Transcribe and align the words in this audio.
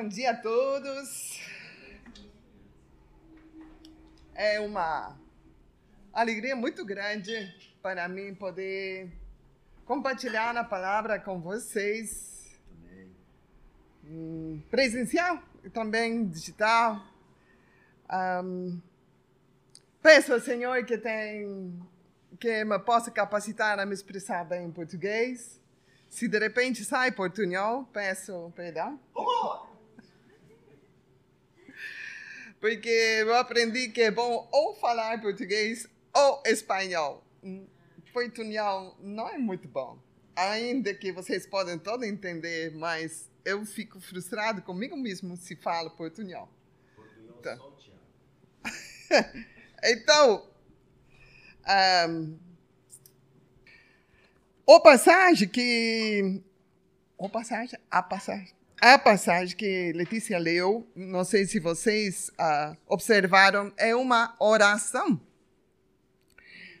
Bom 0.00 0.06
dia 0.06 0.30
a 0.30 0.36
todos. 0.36 1.40
É 4.32 4.60
uma 4.60 5.18
alegria 6.12 6.54
muito 6.54 6.84
grande 6.84 7.52
para 7.82 8.08
mim 8.08 8.32
poder 8.32 9.10
compartilhar 9.84 10.56
a 10.56 10.62
palavra 10.62 11.18
com 11.18 11.40
vocês. 11.40 12.56
Hum, 14.04 14.62
presencial 14.70 15.42
e 15.64 15.68
também 15.68 16.28
digital. 16.28 17.04
Um, 18.08 18.80
peço 20.00 20.32
ao 20.32 20.38
Senhor 20.38 20.84
que 20.84 20.96
tem 20.96 21.76
que 22.38 22.64
me 22.64 22.78
possa 22.78 23.10
capacitar 23.10 23.80
a 23.80 23.84
me 23.84 23.94
expressar 23.94 24.44
bem 24.44 24.66
em 24.66 24.70
português. 24.70 25.60
Se 26.08 26.28
de 26.28 26.38
repente 26.38 26.84
sai 26.84 27.10
portunhol, 27.10 27.82
peço 27.92 28.52
perdão. 28.54 28.96
Porque 32.60 32.88
eu 32.88 33.34
aprendi 33.36 33.88
que 33.88 34.02
é 34.02 34.10
bom 34.10 34.48
ou 34.50 34.74
falar 34.74 35.20
português 35.20 35.88
ou 36.12 36.42
espanhol. 36.44 37.24
Portunhol 38.12 38.96
não 39.00 39.28
é 39.28 39.38
muito 39.38 39.68
bom. 39.68 39.98
Ainda 40.34 40.92
que 40.94 41.12
vocês 41.12 41.46
podem 41.46 41.78
todos 41.78 42.06
entender, 42.06 42.74
mas 42.74 43.30
eu 43.44 43.64
fico 43.64 44.00
frustrado 44.00 44.62
comigo 44.62 44.96
mesmo 44.96 45.36
se 45.36 45.56
falo 45.56 45.90
portunhol. 45.90 46.48
Então, 49.80 50.44
então 50.44 50.48
um, 52.08 52.38
o 54.66 54.80
passagem 54.80 55.48
que. 55.48 56.42
O 57.16 57.28
passagem, 57.28 57.78
a 57.90 58.02
passagem 58.02 58.57
a 58.80 58.98
passagem 58.98 59.56
que 59.56 59.92
Letícia 59.92 60.38
leu, 60.38 60.86
não 60.94 61.24
sei 61.24 61.46
se 61.46 61.58
vocês 61.58 62.30
uh, 62.30 62.76
observaram, 62.86 63.72
é 63.76 63.94
uma 63.94 64.36
oração. 64.38 65.20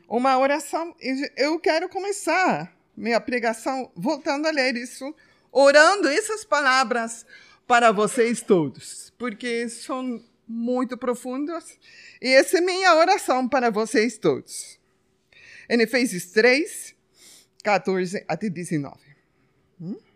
Uma 0.08 0.38
oração. 0.38 0.94
Eu 1.36 1.58
quero 1.58 1.88
começar 1.88 2.72
minha 2.96 3.20
pregação 3.20 3.90
voltando 3.94 4.46
a 4.46 4.50
ler 4.50 4.76
isso, 4.76 5.14
orando 5.50 6.08
essas 6.08 6.44
palavras 6.44 7.26
para 7.66 7.92
vocês 7.92 8.40
todos, 8.42 9.12
porque 9.18 9.68
são 9.68 10.24
muito 10.46 10.96
profundas. 10.96 11.78
E 12.22 12.28
essa 12.28 12.58
é 12.58 12.60
minha 12.60 12.94
oração 12.94 13.48
para 13.48 13.70
vocês 13.70 14.16
todos. 14.16 14.78
Em 15.68 15.80
Efésios 15.80 16.26
3, 16.26 16.94
14 17.62 18.24
até 18.26 18.48
19. 18.48 18.96
Hum? 19.80 20.07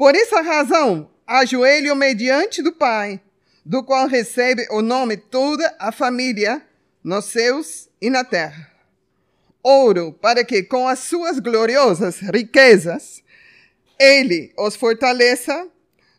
Por 0.00 0.14
essa 0.14 0.40
razão, 0.40 1.10
ajoelho 1.26 1.94
mediante 1.94 2.62
do 2.62 2.72
Pai, 2.72 3.20
do 3.62 3.84
qual 3.84 4.06
recebe 4.06 4.66
o 4.70 4.80
nome 4.80 5.18
toda 5.18 5.76
a 5.78 5.92
família 5.92 6.66
nos 7.04 7.26
céus 7.26 7.86
e 8.00 8.08
na 8.08 8.24
terra. 8.24 8.72
Ouro 9.62 10.14
para 10.14 10.42
que 10.42 10.62
com 10.62 10.88
as 10.88 11.00
suas 11.00 11.38
gloriosas 11.38 12.18
riquezas 12.20 13.22
ele 13.98 14.54
os 14.56 14.74
fortaleça 14.74 15.68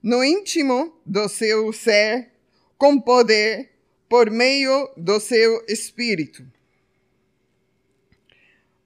no 0.03 0.23
íntimo 0.23 0.95
do 1.03 1.27
seu 1.27 1.73
ser 1.73 2.29
com 2.77 3.01
poder 3.01 3.71
por 4.07 4.29
meio 4.29 4.91
do 4.95 5.19
seu 5.19 5.65
espírito. 5.67 6.45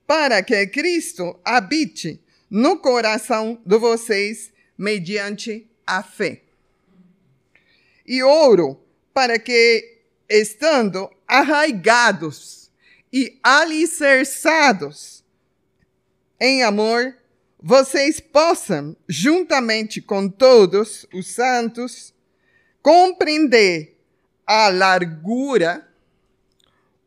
Para 0.07 0.41
que 0.41 0.65
Cristo 0.67 1.37
habite 1.43 2.23
no 2.49 2.77
coração 2.79 3.61
de 3.65 3.77
vocês 3.77 4.54
mediante 4.77 5.67
a 5.85 6.03
fé. 6.03 6.41
E 8.05 8.21
ouro 8.21 8.79
para 9.13 9.39
que, 9.39 9.99
estando 10.29 11.09
arraigados 11.27 12.71
e 13.11 13.39
alicerçados 13.41 15.23
em 16.39 16.63
amor, 16.63 17.15
vocês 17.61 18.19
possam, 18.19 18.95
juntamente 19.07 20.01
com 20.01 20.29
todos 20.29 21.07
os 21.13 21.27
santos, 21.27 22.13
compreender 22.81 23.97
a 24.45 24.69
largura, 24.69 25.87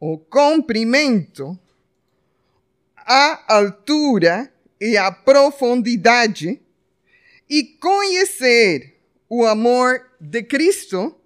o 0.00 0.18
comprimento, 0.18 1.56
a 2.96 3.54
altura 3.54 4.52
e 4.80 4.96
a 4.96 5.12
profundidade 5.12 6.60
e 7.48 7.64
conhecer 7.64 9.00
o 9.28 9.44
amor 9.44 10.10
de 10.20 10.42
Cristo, 10.42 11.18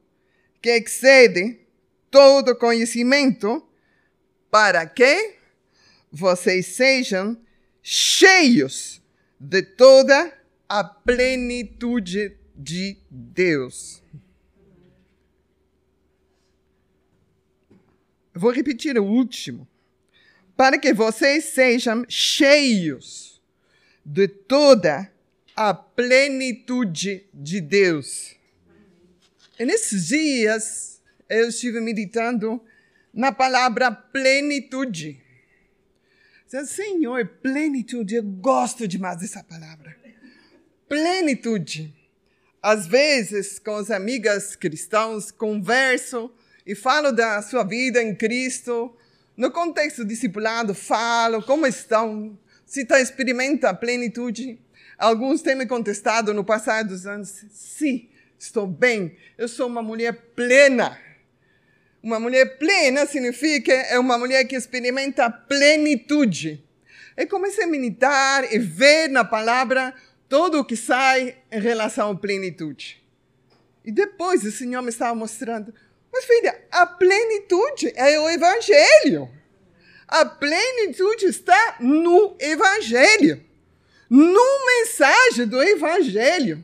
que 0.61 0.71
excede 0.71 1.61
todo 2.11 2.57
conhecimento, 2.57 3.67
para 4.51 4.87
que 4.87 5.37
vocês 6.11 6.67
sejam 6.67 7.37
cheios 7.83 9.03
de 9.41 9.63
toda 9.63 10.33
a 10.69 10.85
plenitude 10.85 12.37
de 12.55 12.97
Deus. 13.11 14.03
Vou 18.35 18.51
repetir 18.51 18.99
o 18.99 19.05
último. 19.05 19.69
Para 20.57 20.79
que 20.79 20.93
vocês 20.93 21.45
sejam 21.47 22.05
cheios 22.09 23.43
de 24.05 24.29
toda 24.29 25.12
a 25.57 25.75
plenitude 25.75 27.27
de 27.33 27.61
Deus. 27.61 28.35
E 29.59 29.65
nesses 29.65 30.09
dias 30.09 31.01
eu 31.29 31.49
estive 31.49 31.81
meditando 31.81 32.63
na 33.13 33.33
palavra 33.33 33.91
plenitude. 33.91 35.21
Senhor, 36.67 37.27
plenitude, 37.43 38.17
eu 38.17 38.23
gosto 38.23 38.87
demais 38.87 39.19
dessa 39.19 39.43
palavra. 39.43 39.97
Plenitude. 40.89 41.95
Às 42.63 42.87
vezes, 42.87 43.59
com 43.59 43.75
as 43.75 43.91
amigas 43.91 44.55
cristãos, 44.55 45.31
converso 45.31 46.31
e 46.67 46.75
falo 46.75 47.11
da 47.11 47.41
sua 47.41 47.65
vida 47.65 48.03
em 48.03 48.15
Cristo. 48.15 48.95
No 49.35 49.51
contexto 49.51 50.05
discipulado, 50.05 50.75
falo 50.75 51.43
como 51.43 51.67
estão, 51.67 52.39
se 52.67 52.83
está 52.83 53.01
experimenta 53.01 53.71
a 53.71 53.75
plenitude. 53.75 54.62
Alguns 55.03 55.43
têm 55.43 55.57
me 55.57 55.67
contestado 55.67 56.33
no 56.33 56.45
passar 56.45 56.85
dos 56.85 57.09
anos: 57.09 57.45
sim, 57.51 58.09
estou 58.39 58.69
bem, 58.69 59.17
eu 59.37 59.49
sou 59.49 59.67
uma 59.67 59.83
mulher 59.83 60.13
plena. 60.37 60.97
Uma 62.01 62.21
mulher 62.21 62.57
plena 62.57 63.05
significa 63.05 63.73
é 63.73 63.99
uma 63.99 64.17
mulher 64.17 64.45
que 64.45 64.55
experimenta 64.55 65.29
plenitude. 65.29 66.65
E 67.17 67.27
comecei 67.27 67.65
a 67.65 67.67
meditar 67.67 68.55
e 68.55 68.61
ver 68.61 69.09
na 69.09 69.25
palavra 69.25 69.93
tudo 70.29 70.61
o 70.61 70.65
que 70.65 70.77
sai 70.77 71.37
em 71.51 71.59
relação 71.59 72.13
à 72.13 72.17
plenitude. 72.17 73.03
E 73.85 73.91
depois 73.91 74.45
o 74.45 74.53
Senhor 74.53 74.83
me 74.83 74.91
estava 74.91 75.17
mostrando: 75.17 75.75
mas 76.13 76.25
filha, 76.27 76.63
a 76.71 76.87
plenitude 76.87 77.93
é 77.97 78.21
o 78.21 78.31
Evangelho. 78.31 79.29
A 80.07 80.25
plenitude 80.25 81.27
está 81.27 81.79
no 81.81 82.37
Evangelho 82.39 83.51
no 84.15 84.67
mensagem 84.67 85.47
do 85.47 85.63
Evangelho, 85.63 86.63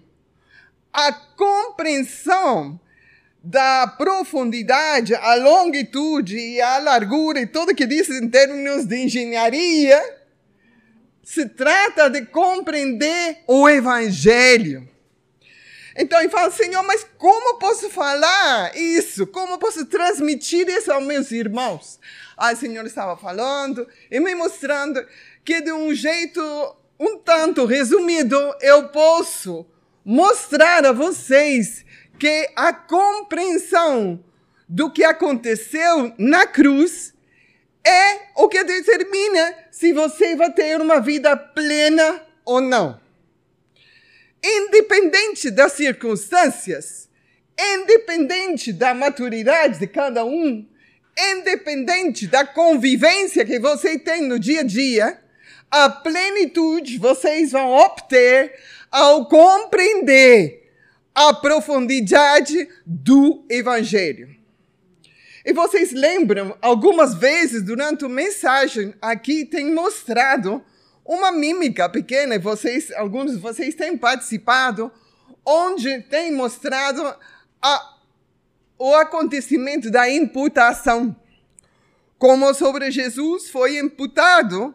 a 0.92 1.10
compreensão 1.10 2.78
da 3.42 3.86
profundidade, 3.86 5.14
a 5.14 5.34
longitude 5.36 6.36
e 6.36 6.60
a 6.60 6.76
largura 6.76 7.40
e 7.40 7.46
tudo 7.46 7.74
que 7.74 7.86
diz 7.86 8.10
em 8.10 8.28
termos 8.28 8.84
de 8.84 8.96
engenharia, 8.98 9.98
se 11.24 11.48
trata 11.48 12.10
de 12.10 12.26
compreender 12.26 13.38
o 13.46 13.66
Evangelho. 13.66 14.86
Então 15.96 16.20
ele 16.20 16.28
fala, 16.28 16.50
Senhor, 16.50 16.82
mas 16.82 17.06
como 17.16 17.58
posso 17.58 17.88
falar 17.88 18.76
isso? 18.76 19.26
Como 19.26 19.56
posso 19.56 19.86
transmitir 19.86 20.68
isso 20.68 20.92
aos 20.92 21.02
meus 21.02 21.30
irmãos? 21.30 21.98
Aí 22.36 22.54
o 22.54 22.58
Senhor 22.58 22.84
estava 22.84 23.16
falando 23.16 23.88
e 24.10 24.20
me 24.20 24.34
mostrando 24.34 25.02
que 25.42 25.62
de 25.62 25.72
um 25.72 25.94
jeito 25.94 26.76
um 26.98 27.18
tanto 27.18 27.64
resumido, 27.64 28.36
eu 28.60 28.88
posso 28.88 29.66
mostrar 30.04 30.84
a 30.84 30.92
vocês 30.92 31.84
que 32.18 32.50
a 32.56 32.72
compreensão 32.72 34.24
do 34.68 34.90
que 34.90 35.04
aconteceu 35.04 36.12
na 36.18 36.46
cruz 36.46 37.14
é 37.86 38.32
o 38.36 38.48
que 38.48 38.62
determina 38.64 39.54
se 39.70 39.92
você 39.92 40.34
vai 40.34 40.52
ter 40.52 40.80
uma 40.80 41.00
vida 41.00 41.36
plena 41.36 42.22
ou 42.44 42.60
não. 42.60 43.00
Independente 44.44 45.50
das 45.50 45.72
circunstâncias, 45.72 47.08
independente 47.58 48.72
da 48.72 48.92
maturidade 48.92 49.78
de 49.78 49.86
cada 49.86 50.24
um, 50.24 50.66
independente 51.18 52.26
da 52.26 52.44
convivência 52.44 53.44
que 53.44 53.58
você 53.58 53.98
tem 53.98 54.22
no 54.22 54.38
dia 54.38 54.60
a 54.60 54.64
dia, 54.64 55.20
a 55.70 55.88
plenitude 55.88 56.98
vocês 56.98 57.52
vão 57.52 57.70
obter 57.72 58.54
ao 58.90 59.26
compreender 59.26 60.70
a 61.14 61.34
profundidade 61.34 62.68
do 62.86 63.44
Evangelho. 63.48 64.36
E 65.44 65.52
vocês 65.52 65.92
lembram, 65.92 66.56
algumas 66.60 67.14
vezes 67.14 67.62
durante 67.62 68.04
a 68.04 68.08
mensagem 68.08 68.94
aqui 69.00 69.44
tem 69.44 69.72
mostrado 69.72 70.62
uma 71.04 71.32
mímica 71.32 71.88
pequena, 71.88 72.34
e 72.34 72.38
vocês, 72.38 72.92
alguns 72.92 73.32
de 73.32 73.38
vocês 73.38 73.74
têm 73.74 73.96
participado, 73.96 74.92
onde 75.44 76.02
tem 76.02 76.30
mostrado 76.30 77.02
a, 77.62 77.96
o 78.78 78.94
acontecimento 78.94 79.90
da 79.90 80.10
imputação. 80.10 81.16
Como 82.18 82.52
sobre 82.52 82.90
Jesus 82.90 83.48
foi 83.48 83.78
imputado 83.78 84.74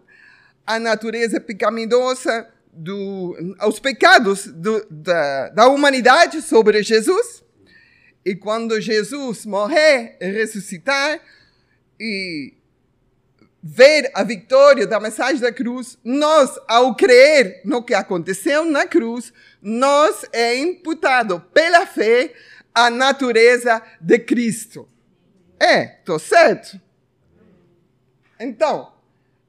a 0.66 0.80
natureza 0.80 1.40
pecaminosa, 1.40 2.48
do, 2.76 3.36
os 3.68 3.80
pecados 3.80 4.48
do, 4.48 4.86
da, 4.90 5.50
da 5.50 5.68
humanidade 5.68 6.42
sobre 6.42 6.82
Jesus. 6.82 7.44
E 8.26 8.36
quando 8.36 8.82
Jesus 8.82 9.46
morrer 9.46 10.18
ressuscitar 10.20 11.20
e 12.00 12.54
ver 13.62 14.12
a 14.14 14.24
vitória 14.24 14.88
da 14.88 15.00
mensagem 15.00 15.40
da 15.40 15.52
cruz, 15.52 15.98
nós, 16.04 16.58
ao 16.68 16.96
crer 16.96 17.62
no 17.64 17.84
que 17.84 17.94
aconteceu 17.94 18.66
na 18.66 18.86
cruz, 18.86 19.32
nós 19.62 20.26
é 20.34 20.58
imputado 20.58 21.40
pela 21.54 21.86
fé 21.86 22.34
a 22.74 22.90
natureza 22.90 23.82
de 24.02 24.20
Cristo. 24.20 24.88
É, 25.60 26.00
estou 26.00 26.20
certo? 26.20 26.80
Então, 28.40 28.93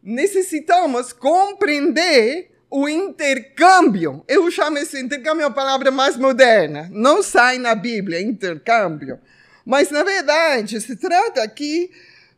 necessitamos 0.05 1.15
compreender 1.15 2.51
o 2.71 2.87
intercâmbio. 2.87 4.23
Eu 4.29 4.51
chamo 4.51 4.77
esse 4.79 5.01
intercâmbio 5.01 5.47
a 5.47 5.51
palavra 5.51 5.91
mais 5.91 6.17
moderna. 6.17 6.89
Não 6.93 7.23
sai 7.23 7.57
na 7.57 7.75
Bíblia, 7.75 8.21
intercâmbio. 8.21 9.19
Mas, 9.65 9.91
na 9.91 10.03
verdade, 10.03 10.79
se 10.81 10.95
trata 10.97 11.43
aqui 11.43 11.91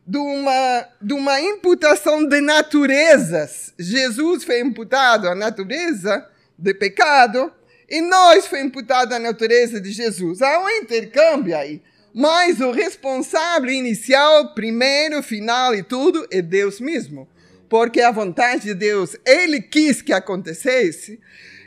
de 0.05 0.17
uma, 0.17 0.87
de 1.01 1.13
uma 1.13 1.41
imputação 1.41 2.25
de 2.25 2.39
naturezas. 2.39 3.73
Jesus 3.77 4.45
foi 4.45 4.61
imputado 4.61 5.27
à 5.27 5.35
natureza 5.35 6.25
de 6.57 6.73
pecado 6.73 7.51
e 7.89 7.99
nós 7.99 8.47
foi 8.47 8.61
imputado 8.61 9.13
à 9.13 9.19
natureza 9.19 9.81
de 9.81 9.91
Jesus. 9.91 10.41
Há 10.41 10.63
um 10.63 10.69
intercâmbio 10.69 11.57
aí. 11.57 11.81
Mas 12.13 12.61
o 12.61 12.71
responsável 12.71 13.69
inicial, 13.69 14.53
primeiro, 14.55 15.21
final 15.21 15.75
e 15.75 15.83
tudo, 15.83 16.25
é 16.31 16.41
Deus 16.41 16.79
mesmo 16.79 17.27
porque 17.69 18.01
a 18.01 18.11
vontade 18.11 18.63
de 18.63 18.73
Deus, 18.73 19.15
ele 19.25 19.61
quis 19.61 20.01
que 20.01 20.13
acontecesse. 20.13 21.19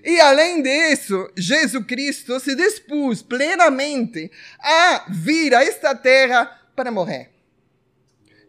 E 0.03 0.19
além 0.21 0.63
disso, 0.63 1.31
Jesus 1.37 1.85
Cristo 1.85 2.41
se 2.41 2.55
dispôs 2.55 3.23
plenamente 3.23 4.31
a 4.59 5.07
vir 5.11 5.55
a 5.55 5.63
esta 5.63 5.95
terra 5.95 6.47
para 6.75 6.91
morrer. 6.91 7.31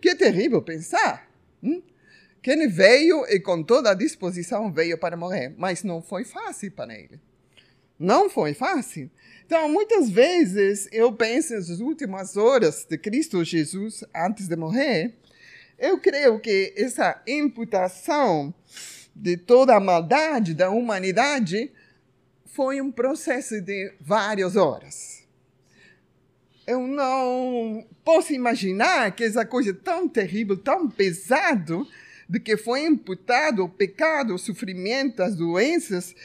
Que 0.02 0.16
terrível 0.16 0.62
pensar. 0.62 1.30
Hum? 1.62 1.82
Que 2.42 2.52
ele 2.52 2.68
veio 2.68 3.26
e 3.28 3.40
com 3.40 3.62
toda 3.62 3.92
a 3.92 3.94
disposição 3.96 4.72
veio 4.72 4.98
para 4.98 5.18
morrer, 5.18 5.54
mas 5.58 5.84
não 5.84 6.02
foi 6.02 6.24
fácil 6.24 6.72
para 6.72 6.98
ele. 6.98 7.20
Não 8.00 8.30
foi 8.30 8.56
fácil. 8.56 9.12
Então, 9.46 9.70
muitas 9.70 10.10
vezes 10.10 10.88
eu 10.92 11.14
penso 11.14 11.54
nas 11.54 11.70
últimas 11.80 12.36
horas 12.36 12.86
de 12.90 12.98
Cristo 12.98 13.44
Jesus 13.44 14.04
antes 14.16 14.48
de 14.48 14.56
morrer, 14.56 15.14
eu 15.82 15.98
creio 15.98 16.40
que 16.40 16.74
essa 16.78 17.20
imputação 17.26 18.54
de 19.16 19.36
toda 19.36 19.76
a 19.76 19.80
maldade 19.80 20.54
da 20.54 20.70
humanidade 20.70 21.72
foi 22.46 22.80
um 22.80 22.92
processo 22.92 23.60
de 23.60 23.92
várias 24.00 24.56
horas. 24.56 25.24
Eu 26.68 26.82
não 26.88 27.84
posso 28.06 28.32
imaginar 28.32 29.12
que 29.16 29.24
essa 29.24 29.44
coisa 29.44 29.74
tão 29.74 30.08
terrível, 30.08 30.56
tão 30.56 30.88
pesado, 30.88 31.88
de 32.30 32.40
que 32.40 32.56
foi 32.56 32.86
imputado 32.86 33.64
o 33.64 33.70
pecado, 33.70 34.36
o 34.36 34.40
sofrimento, 34.40 35.24
as 35.24 35.36
doenças, 35.36 36.16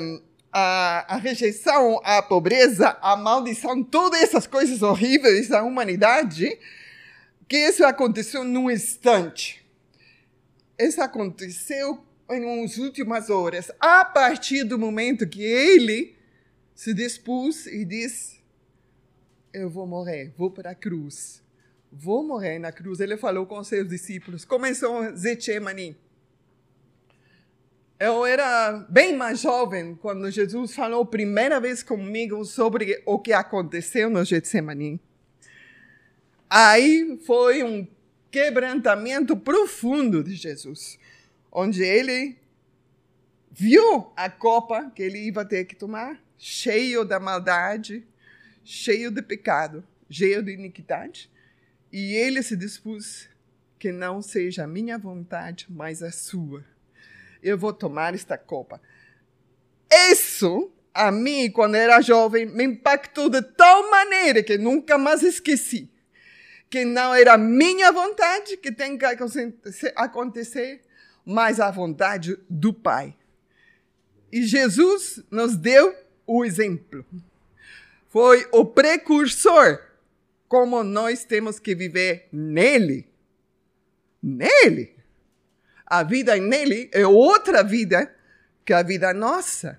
um, 0.00 0.20
a, 0.52 1.14
a, 1.14 1.16
rejeição, 1.16 2.00
a 2.02 2.20
pobreza, 2.20 2.98
a 3.00 3.16
maldição, 3.16 3.84
todas 3.84 4.20
essas 4.20 4.48
coisas 4.48 4.82
horríveis 4.82 5.48
da 5.48 5.62
humanidade, 5.62 6.58
que 7.48 7.56
isso 7.56 7.84
aconteceu 7.84 8.44
num 8.44 8.70
instante. 8.70 9.64
Isso 10.78 11.00
aconteceu 11.00 12.04
em 12.30 12.44
umas 12.44 12.78
últimas 12.78 13.30
horas, 13.30 13.70
a 13.78 14.04
partir 14.04 14.64
do 14.64 14.78
momento 14.78 15.26
que 15.26 15.42
ele 15.42 16.16
se 16.74 16.92
dispôs 16.94 17.66
e 17.66 17.84
disse: 17.84 18.40
Eu 19.52 19.70
vou 19.70 19.86
morrer, 19.86 20.32
vou 20.36 20.50
para 20.50 20.70
a 20.70 20.74
cruz. 20.74 21.42
Vou 21.92 22.24
morrer 22.24 22.58
na 22.58 22.72
cruz. 22.72 22.98
Ele 22.98 23.16
falou 23.16 23.46
com 23.46 23.62
seus 23.62 23.88
discípulos. 23.88 24.44
Começou 24.44 25.14
Zetchemani. 25.16 25.96
Eu 27.98 28.26
era 28.26 28.84
bem 28.90 29.16
mais 29.16 29.40
jovem 29.40 29.94
quando 29.94 30.28
Jesus 30.30 30.74
falou 30.74 31.02
a 31.02 31.06
primeira 31.06 31.60
vez 31.60 31.80
comigo 31.82 32.44
sobre 32.44 33.00
o 33.06 33.18
que 33.20 33.32
aconteceu 33.32 34.10
no 34.10 34.24
Getsemane. 34.24 35.00
Aí 36.56 37.18
foi 37.26 37.64
um 37.64 37.84
quebrantamento 38.30 39.36
profundo 39.36 40.22
de 40.22 40.36
Jesus, 40.36 41.00
onde 41.50 41.82
ele 41.82 42.38
viu 43.50 44.12
a 44.16 44.30
copa 44.30 44.88
que 44.94 45.02
ele 45.02 45.18
ia 45.18 45.44
ter 45.44 45.64
que 45.64 45.74
tomar, 45.74 46.16
cheio 46.38 47.04
da 47.04 47.18
maldade, 47.18 48.06
cheio 48.62 49.10
de 49.10 49.20
pecado, 49.20 49.82
cheio 50.08 50.44
de 50.44 50.52
iniquidade, 50.52 51.28
e 51.92 52.14
ele 52.14 52.40
se 52.40 52.56
dispôs 52.56 53.28
que 53.76 53.90
não 53.90 54.22
seja 54.22 54.62
a 54.62 54.68
minha 54.68 54.96
vontade, 54.96 55.66
mas 55.68 56.04
a 56.04 56.12
sua. 56.12 56.64
Eu 57.42 57.58
vou 57.58 57.72
tomar 57.72 58.14
esta 58.14 58.38
copa. 58.38 58.80
Isso, 60.08 60.70
a 60.94 61.10
mim, 61.10 61.50
quando 61.50 61.74
era 61.74 62.00
jovem, 62.00 62.46
me 62.46 62.62
impactou 62.62 63.28
de 63.28 63.42
tal 63.42 63.90
maneira 63.90 64.40
que 64.40 64.56
nunca 64.56 64.96
mais 64.96 65.24
esqueci 65.24 65.92
que 66.74 66.84
não 66.84 67.14
era 67.14 67.38
minha 67.38 67.92
vontade 67.92 68.56
que 68.56 68.72
tem 68.72 68.98
que 68.98 69.04
acontecer, 69.94 70.82
mas 71.24 71.60
a 71.60 71.70
vontade 71.70 72.36
do 72.50 72.72
Pai. 72.72 73.16
E 74.32 74.42
Jesus 74.42 75.22
nos 75.30 75.56
deu 75.56 75.94
o 76.26 76.44
exemplo. 76.44 77.06
Foi 78.08 78.48
o 78.50 78.64
precursor 78.64 79.78
como 80.48 80.82
nós 80.82 81.24
temos 81.24 81.60
que 81.60 81.76
viver 81.76 82.26
nele. 82.32 83.06
Nele. 84.20 84.96
A 85.86 86.02
vida 86.02 86.34
nele 86.34 86.90
é 86.92 87.06
outra 87.06 87.62
vida 87.62 88.12
que 88.64 88.72
a 88.72 88.82
vida 88.82 89.14
nossa. 89.14 89.78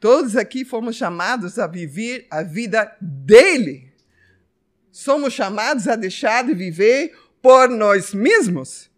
Todos 0.00 0.34
aqui 0.34 0.64
fomos 0.64 0.96
chamados 0.96 1.56
a 1.56 1.68
viver 1.68 2.26
a 2.28 2.42
vida 2.42 2.96
dele 3.00 3.93
somos 4.94 5.32
chamados 5.32 5.88
a 5.88 5.96
deixar 5.96 6.44
de 6.44 6.54
viver 6.54 7.18
por 7.42 7.68
nós 7.68 8.14
mesmos. 8.14 8.88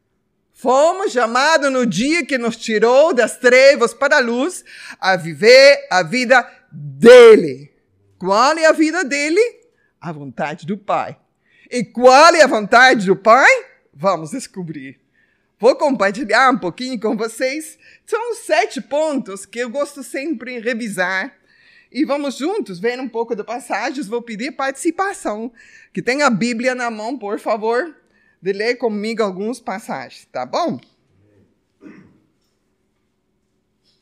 Fomos 0.53 1.11
chamados 1.11 1.73
no 1.73 1.87
dia 1.87 2.25
que 2.25 2.37
nos 2.37 2.59
tirou 2.59 3.15
das 3.15 3.39
trevas 3.39 3.95
para 3.95 4.19
a 4.19 4.21
luz 4.21 4.63
a 5.01 5.17
viver 5.17 5.87
a 5.91 6.03
vida 6.03 6.47
dele. 6.71 7.73
Qual 8.19 8.59
é 8.59 8.67
a 8.67 8.73
vida 8.73 9.05
dele? 9.05 9.41
A 9.99 10.13
vontade 10.13 10.67
do 10.67 10.77
Pai. 10.77 11.17
E 11.71 11.83
qual 11.83 12.35
é 12.35 12.43
a 12.43 12.47
vontade 12.47 13.07
do 13.07 13.17
Pai? 13.17 13.51
Vamos 13.93 14.33
descobrir. 14.33 15.01
Vou 15.59 15.75
compartilhar 15.77 16.53
um 16.53 16.59
pouquinho 16.59 17.01
com 17.01 17.17
vocês. 17.17 17.79
São 18.05 18.35
sete 18.35 18.83
pontos 18.83 19.47
que 19.47 19.61
eu 19.61 19.71
gosto 19.71 20.03
sempre 20.03 20.57
de 20.57 20.61
revisar 20.61 21.35
e 21.91 22.05
vamos 22.05 22.37
juntos 22.37 22.79
ver 22.79 22.99
um 23.01 23.09
pouco 23.09 23.35
de 23.35 23.45
passagens. 23.45 24.07
Vou 24.07 24.23
pedir 24.23 24.53
participação. 24.53 25.53
Que 25.93 26.03
tenha 26.03 26.27
a 26.27 26.31
Bíblia 26.31 26.75
na 26.75 26.91
mão, 26.91 27.19
por 27.19 27.39
favor, 27.39 27.97
de 28.41 28.53
ler 28.53 28.77
comigo 28.77 29.23
alguns 29.23 29.61
passagens, 29.61 30.27
tá 30.31 30.45
bom? 30.45 30.81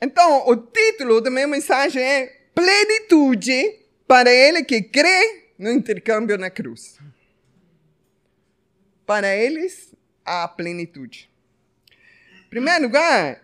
Então, 0.01 0.49
o 0.49 0.57
título 0.57 1.21
da 1.21 1.31
minha 1.31 1.47
mensagem 1.47 2.03
é 2.03 2.27
Plenitude 2.55 3.81
para 4.07 4.31
ele 4.31 4.63
que 4.63 4.83
crê 4.83 5.45
no 5.59 5.71
intercâmbio 5.71 6.37
na 6.37 6.51
cruz. 6.51 6.99
Para 9.07 9.35
eles, 9.35 9.95
a 10.25 10.49
plenitude. 10.49 11.31
Em 12.47 12.49
primeiro 12.49 12.85
lugar, 12.85 13.43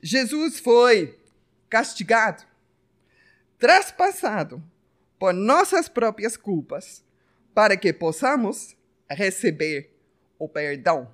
Jesus 0.00 0.58
foi 0.58 1.18
castigado 1.68 2.44
traspassado 3.62 4.60
por 5.20 5.32
nossas 5.32 5.88
próprias 5.88 6.36
culpas, 6.36 7.04
para 7.54 7.76
que 7.76 7.92
possamos 7.92 8.76
receber 9.08 9.94
o 10.36 10.48
perdão. 10.48 11.08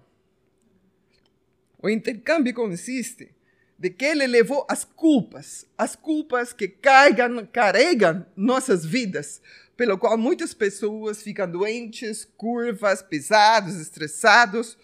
O 1.79 1.91
intercâmbio 1.91 2.55
consiste 2.55 3.35
de 3.79 3.91
que 3.91 4.07
ele 4.07 4.27
levou 4.27 4.67
as 4.67 4.83
culpas, 4.83 5.67
as 5.77 5.95
culpas 5.95 6.55
que 6.55 6.69
carregam, 6.69 7.47
carregam 7.53 8.25
nossas 8.35 8.83
vidas, 8.83 9.43
pelo 9.77 9.99
qual 9.99 10.17
muitas 10.17 10.55
pessoas 10.55 11.23
ficam 11.23 11.51
doentes, 11.51 12.25
curvas, 12.25 13.03
pesados, 13.03 13.77
estressados, 13.77 14.79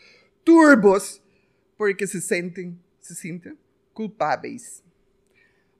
turbos, 0.44 1.18
porque 1.78 2.06
se 2.06 2.20
sentem, 2.20 2.78
se 3.00 3.14
sentem 3.14 3.56
culpáveis. 3.94 4.83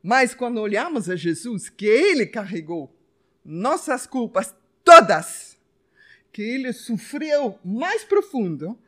Mas 0.06 0.34
quando 0.34 0.60
olhamos 0.60 1.08
a 1.08 1.16
Jesus, 1.16 1.70
que 1.70 1.86
ele 1.86 2.26
carregou 2.26 2.94
nossas 3.42 4.06
culpas 4.06 4.54
todas, 4.84 5.56
que 6.30 6.42
ele 6.42 6.74
sofreu 6.74 7.58
mais 7.64 8.04
profundo 8.04 8.78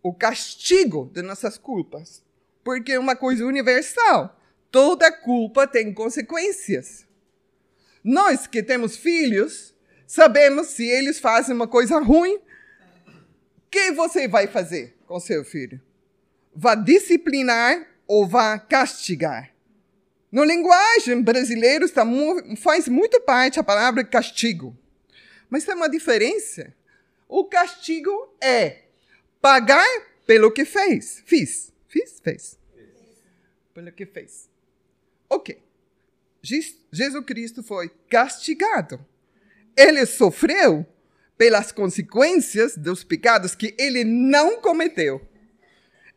o 0.00 0.14
castigo 0.14 1.10
de 1.12 1.20
nossas 1.20 1.58
culpas, 1.58 2.24
porque 2.62 2.92
é 2.92 2.98
uma 3.00 3.16
coisa 3.16 3.44
universal. 3.44 4.40
Toda 4.70 5.10
culpa 5.10 5.66
tem 5.66 5.92
consequências. 5.92 7.08
Nós 8.04 8.46
que 8.46 8.62
temos 8.62 8.96
filhos, 8.96 9.74
sabemos 10.06 10.68
se 10.68 10.86
eles 10.86 11.18
fazem 11.18 11.56
uma 11.56 11.66
coisa 11.66 11.98
ruim, 11.98 12.36
o 12.36 13.68
que 13.68 13.90
você 13.90 14.28
vai 14.28 14.46
fazer 14.46 14.96
com 15.08 15.18
seu 15.18 15.44
filho? 15.44 15.80
Vai 16.54 16.80
disciplinar 16.80 17.84
ou 18.06 18.28
vai 18.28 18.64
castigar? 18.64 19.51
No 20.32 20.42
linguagem 20.44 21.20
brasileira 21.20 21.84
está, 21.84 22.06
faz 22.56 22.88
muito 22.88 23.20
parte 23.20 23.60
a 23.60 23.62
palavra 23.62 24.02
castigo. 24.02 24.74
Mas 25.50 25.64
tem 25.64 25.74
uma 25.74 25.90
diferença. 25.90 26.74
O 27.28 27.44
castigo 27.44 28.34
é 28.40 28.84
pagar 29.42 29.86
pelo 30.26 30.50
que 30.50 30.64
fez. 30.64 31.22
Fiz. 31.26 31.70
Fiz? 31.86 32.18
Fez. 32.20 32.58
Pelo 33.74 33.92
que 33.92 34.06
fez. 34.06 34.48
Ok. 35.28 35.60
Jesus 36.42 37.24
Cristo 37.26 37.62
foi 37.62 37.90
castigado. 38.08 39.04
Ele 39.76 40.06
sofreu 40.06 40.86
pelas 41.36 41.72
consequências 41.72 42.76
dos 42.76 43.04
pecados 43.04 43.54
que 43.54 43.74
ele 43.78 44.04
não 44.04 44.62
cometeu. 44.62 45.20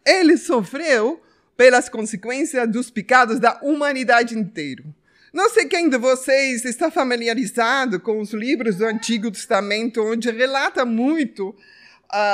Ele 0.06 0.38
sofreu 0.38 1.22
pelas 1.58 1.90
consequências 1.90 2.70
dos 2.70 2.90
pecados 2.90 3.40
da 3.40 3.60
humanidade 3.62 4.38
inteira. 4.38 4.84
Não 5.34 5.50
sei 5.50 5.66
quem 5.66 5.90
de 5.90 5.98
vocês 5.98 6.64
está 6.64 6.90
familiarizado 6.90 8.00
com 8.00 8.22
os 8.22 8.32
livros 8.32 8.78
do 8.78 8.86
Antigo 8.86 9.30
Testamento, 9.30 10.02
onde 10.02 10.32
relata 10.32 10.86
muito 10.86 11.50
uh, 11.50 11.56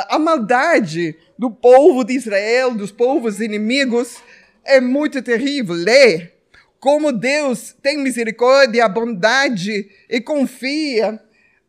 a 0.07 0.19
maldade 0.19 1.15
do 1.37 1.49
povo 1.49 2.03
de 2.03 2.13
Israel, 2.13 2.75
dos 2.75 2.91
povos 2.91 3.39
inimigos. 3.39 4.17
É 4.63 4.79
muito 4.79 5.21
terrível 5.21 5.73
ler 5.73 6.31
como 6.79 7.11
Deus 7.11 7.75
tem 7.81 7.97
misericórdia, 7.97 8.87
bondade 8.87 9.89
e 10.09 10.21
confia 10.21 11.19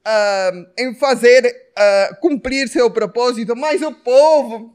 uh, 0.07 0.67
em 0.79 0.95
fazer 0.95 1.47
uh, 1.47 2.21
cumprir 2.21 2.69
seu 2.69 2.91
propósito, 2.91 3.55
mas 3.57 3.83
o 3.83 3.93
povo 3.93 4.75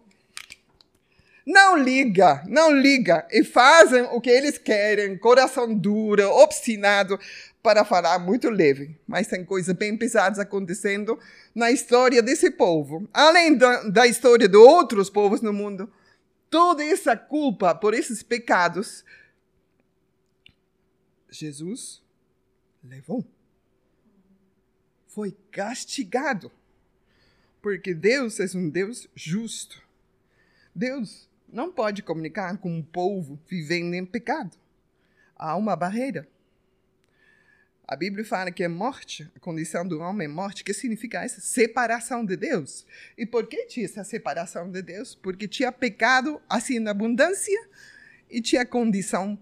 não 1.47 1.77
liga, 1.77 2.43
não 2.45 2.75
liga 2.75 3.25
e 3.31 3.41
fazem 3.41 4.01
o 4.11 4.19
que 4.19 4.29
eles 4.29 4.57
querem, 4.57 5.17
coração 5.17 5.73
duro, 5.73 6.29
obstinado, 6.29 7.17
para 7.63 7.85
falar 7.85 8.19
muito 8.19 8.49
leve. 8.49 8.99
Mas 9.07 9.27
tem 9.27 9.45
coisas 9.45 9.73
bem 9.73 9.95
pesadas 9.95 10.39
acontecendo 10.39 11.17
na 11.55 11.71
história 11.71 12.21
desse 12.21 12.51
povo. 12.51 13.07
Além 13.13 13.55
da, 13.55 13.83
da 13.83 14.05
história 14.05 14.45
de 14.45 14.57
outros 14.57 15.09
povos 15.09 15.39
no 15.39 15.53
mundo, 15.53 15.89
toda 16.49 16.83
essa 16.83 17.15
culpa 17.15 17.73
por 17.73 17.93
esses 17.93 18.21
pecados 18.21 19.05
Jesus 21.29 22.01
levou. 22.83 23.25
Foi 25.07 25.33
castigado. 25.49 26.51
Porque 27.61 27.93
Deus 27.93 28.37
é 28.41 28.45
um 28.57 28.69
Deus 28.69 29.07
justo. 29.15 29.81
Deus 30.75 31.27
não 31.47 31.71
pode 31.71 32.01
comunicar 32.01 32.57
com 32.57 32.69
um 32.69 32.83
povo 32.83 33.39
vivendo 33.47 33.93
em 33.93 34.05
pecado. 34.05 34.57
Há 35.35 35.55
uma 35.55 35.75
barreira. 35.75 36.27
A 37.87 37.95
Bíblia 37.95 38.25
fala 38.25 38.51
que 38.51 38.63
é 38.63 38.67
morte, 38.67 39.31
a 39.33 39.39
condição 39.39 39.87
do 39.87 40.01
homem 40.01 40.25
é 40.25 40.27
morte, 40.27 40.61
que 40.61 40.73
significa 40.73 41.23
essa 41.23 41.39
separação 41.39 42.25
de 42.25 42.35
Deus. 42.35 42.85
E 43.17 43.25
por 43.25 43.47
que 43.47 43.65
tinha 43.65 43.85
essa 43.85 44.03
separação 44.03 44.69
de 44.69 44.81
Deus? 44.81 45.15
Porque 45.15 45.47
tinha 45.47 45.71
pecado 45.71 46.41
assim 46.49 46.79
na 46.79 46.91
abundância 46.91 47.57
e 48.29 48.41
tinha 48.41 48.65
condição 48.65 49.39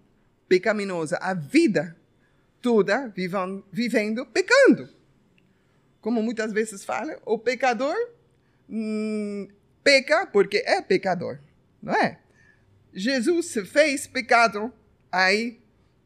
pecaminosa, 0.47 1.17
a 1.19 1.33
vida 1.33 1.95
toda 2.61 3.11
vivendo 3.71 4.25
pecando. 4.27 4.89
Como 5.99 6.21
muitas 6.21 6.53
vezes 6.53 6.85
fala, 6.85 7.19
o 7.25 7.39
pecador 7.39 7.95
hum, 8.69 9.47
peca 9.83 10.27
porque 10.27 10.63
é 10.67 10.81
pecador, 10.83 11.39
não 11.85 11.93
é? 11.93 12.19
Jesus 12.91 13.53
fez 13.71 14.07
pecado 14.07 14.73
aí 15.11 15.61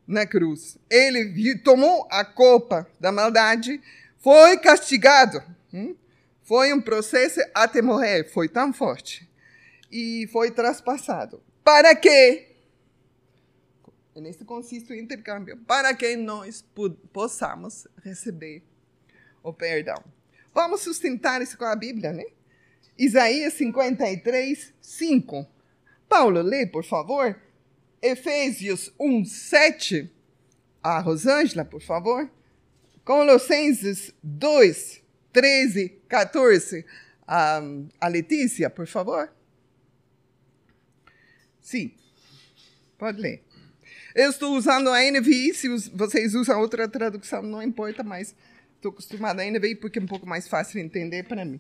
na 0.05 0.25
cruz. 0.25 0.77
Ele 0.89 1.57
tomou 1.59 2.05
a 2.11 2.25
culpa 2.25 2.85
da 2.99 3.11
maldade, 3.11 3.81
foi 4.17 4.57
castigado. 4.57 5.41
Hum? 5.73 5.95
Foi 6.43 6.73
um 6.73 6.81
processo 6.81 7.39
até 7.53 7.81
morrer, 7.81 8.25
foi 8.25 8.49
tão 8.49 8.73
forte. 8.73 9.27
E 9.89 10.27
foi 10.33 10.51
traspassado. 10.51 11.41
Para 11.63 11.95
quê? 11.95 12.47
E 14.15 14.19
nisso 14.19 14.43
consiste 14.43 14.91
o 14.91 14.95
intercâmbio, 14.95 15.57
para 15.65 15.93
que 15.93 16.17
nós 16.17 16.65
possamos 17.13 17.87
receber 18.03 18.63
o 19.41 19.53
perdão. 19.53 20.03
Vamos 20.53 20.81
sustentar 20.81 21.41
isso 21.41 21.57
com 21.57 21.65
a 21.65 21.75
Bíblia, 21.75 22.11
né? 22.11 22.25
Isaías 22.97 23.53
53, 23.53 24.73
5. 24.81 25.58
Paulo, 26.09 26.41
lê, 26.41 26.65
por 26.65 26.83
favor. 26.83 27.39
Efésios 28.01 28.91
1, 28.99 29.25
7. 29.25 30.11
A 30.81 30.99
Rosângela, 30.99 31.63
por 31.63 31.81
favor. 31.81 32.29
Colossenses 33.05 34.13
2, 34.23 35.03
13, 35.31 35.89
14. 36.07 36.85
A, 37.27 37.61
a 38.01 38.07
Letícia, 38.07 38.69
por 38.69 38.87
favor. 38.87 39.31
Sim, 41.61 41.93
pode 42.97 43.21
ler. 43.21 43.43
Eu 44.15 44.31
estou 44.31 44.57
usando 44.57 44.89
a 44.89 44.99
NVI, 44.99 45.53
se 45.53 45.69
vocês 45.89 46.33
usam 46.33 46.59
outra 46.59 46.87
tradução, 46.87 47.43
não 47.43 47.61
importa, 47.61 48.03
mas 48.03 48.35
estou 48.75 48.91
acostumada 48.91 49.43
a 49.43 49.45
NVI 49.45 49.75
porque 49.75 49.99
é 49.99 50.01
um 50.01 50.07
pouco 50.07 50.25
mais 50.25 50.47
fácil 50.47 50.79
de 50.79 50.85
entender 50.85 51.23
para 51.27 51.45
mim. 51.45 51.59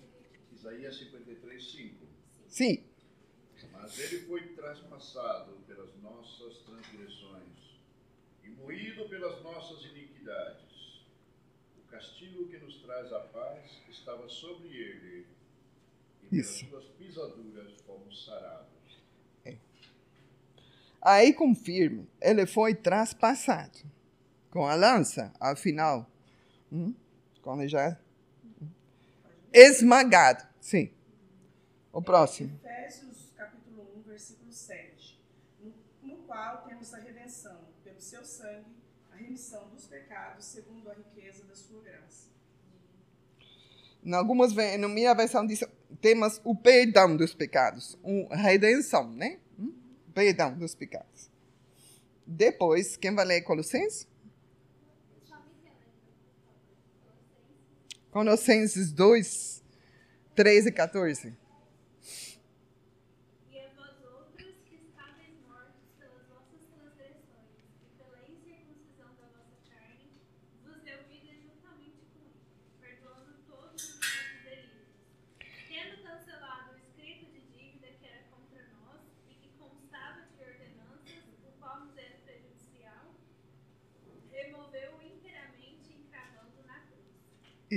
Isaías 0.51 0.97
53, 0.97 1.71
5. 1.71 1.95
Sim. 2.47 2.88
Mas 3.89 3.97
ele 3.97 4.19
foi 4.27 4.49
traspassado 4.49 5.53
pelas 5.65 5.89
nossas 6.03 6.59
transgressões 6.59 7.57
e 8.43 8.49
moído 8.49 9.09
pelas 9.09 9.41
nossas 9.41 9.83
iniquidades. 9.83 11.01
O 11.75 11.89
castigo 11.89 12.47
que 12.47 12.59
nos 12.59 12.75
traz 12.83 13.11
a 13.11 13.19
paz 13.19 13.81
estava 13.89 14.29
sobre 14.29 14.67
ele, 14.67 15.25
e 16.23 16.29
pelas 16.29 16.45
suas 16.45 16.85
pisaduras 16.99 17.81
fomos 17.81 18.25
sarados. 18.25 18.69
Aí 21.01 21.33
confirma, 21.33 22.05
ele 22.21 22.45
foi 22.45 22.75
traspassado 22.75 23.79
com 24.51 24.67
a 24.67 24.75
lança, 24.75 25.33
afinal, 25.39 26.07
hum, 26.71 26.93
quando 27.41 27.67
já 27.67 27.97
esmagado. 29.51 30.47
Sim. 30.61 30.91
O 31.91 32.03
próximo. 32.03 32.59
Efésios 32.63 33.09
capítulo 33.39 33.87
1, 33.97 34.01
versículo 34.01 34.48
7, 34.59 35.19
no, 35.59 35.73
no 36.01 36.17
qual 36.23 36.63
temos 36.67 36.93
a 36.93 36.97
redenção, 36.99 37.59
pelo 37.83 37.99
seu 37.99 38.23
sangue, 38.23 38.75
a 39.11 39.15
remissão 39.15 39.69
dos 39.69 39.85
pecados, 39.87 40.45
segundo 40.45 40.89
a 40.89 40.93
riqueza 40.93 41.43
da 41.45 41.55
sua 41.55 41.81
graça. 41.81 42.29
Em 44.03 44.13
algumas, 44.13 44.53
na 44.53 44.87
minha 44.87 45.13
versão 45.13 45.45
diz, 45.45 45.63
temos 46.01 46.39
o 46.43 46.55
perdão 46.55 47.17
dos 47.17 47.33
pecados, 47.33 47.97
a 48.29 48.35
redenção, 48.35 49.11
né? 49.11 49.39
perdão 50.13 50.57
dos 50.57 50.75
pecados. 50.75 51.29
Depois, 52.25 52.95
quem 52.95 53.13
vai 53.15 53.25
ler 53.25 53.41
Colossenses? 53.41 54.07
Colossenses 58.11 58.91
2, 58.91 59.63
13 60.35 60.69
e 60.69 60.71
14. 60.71 61.37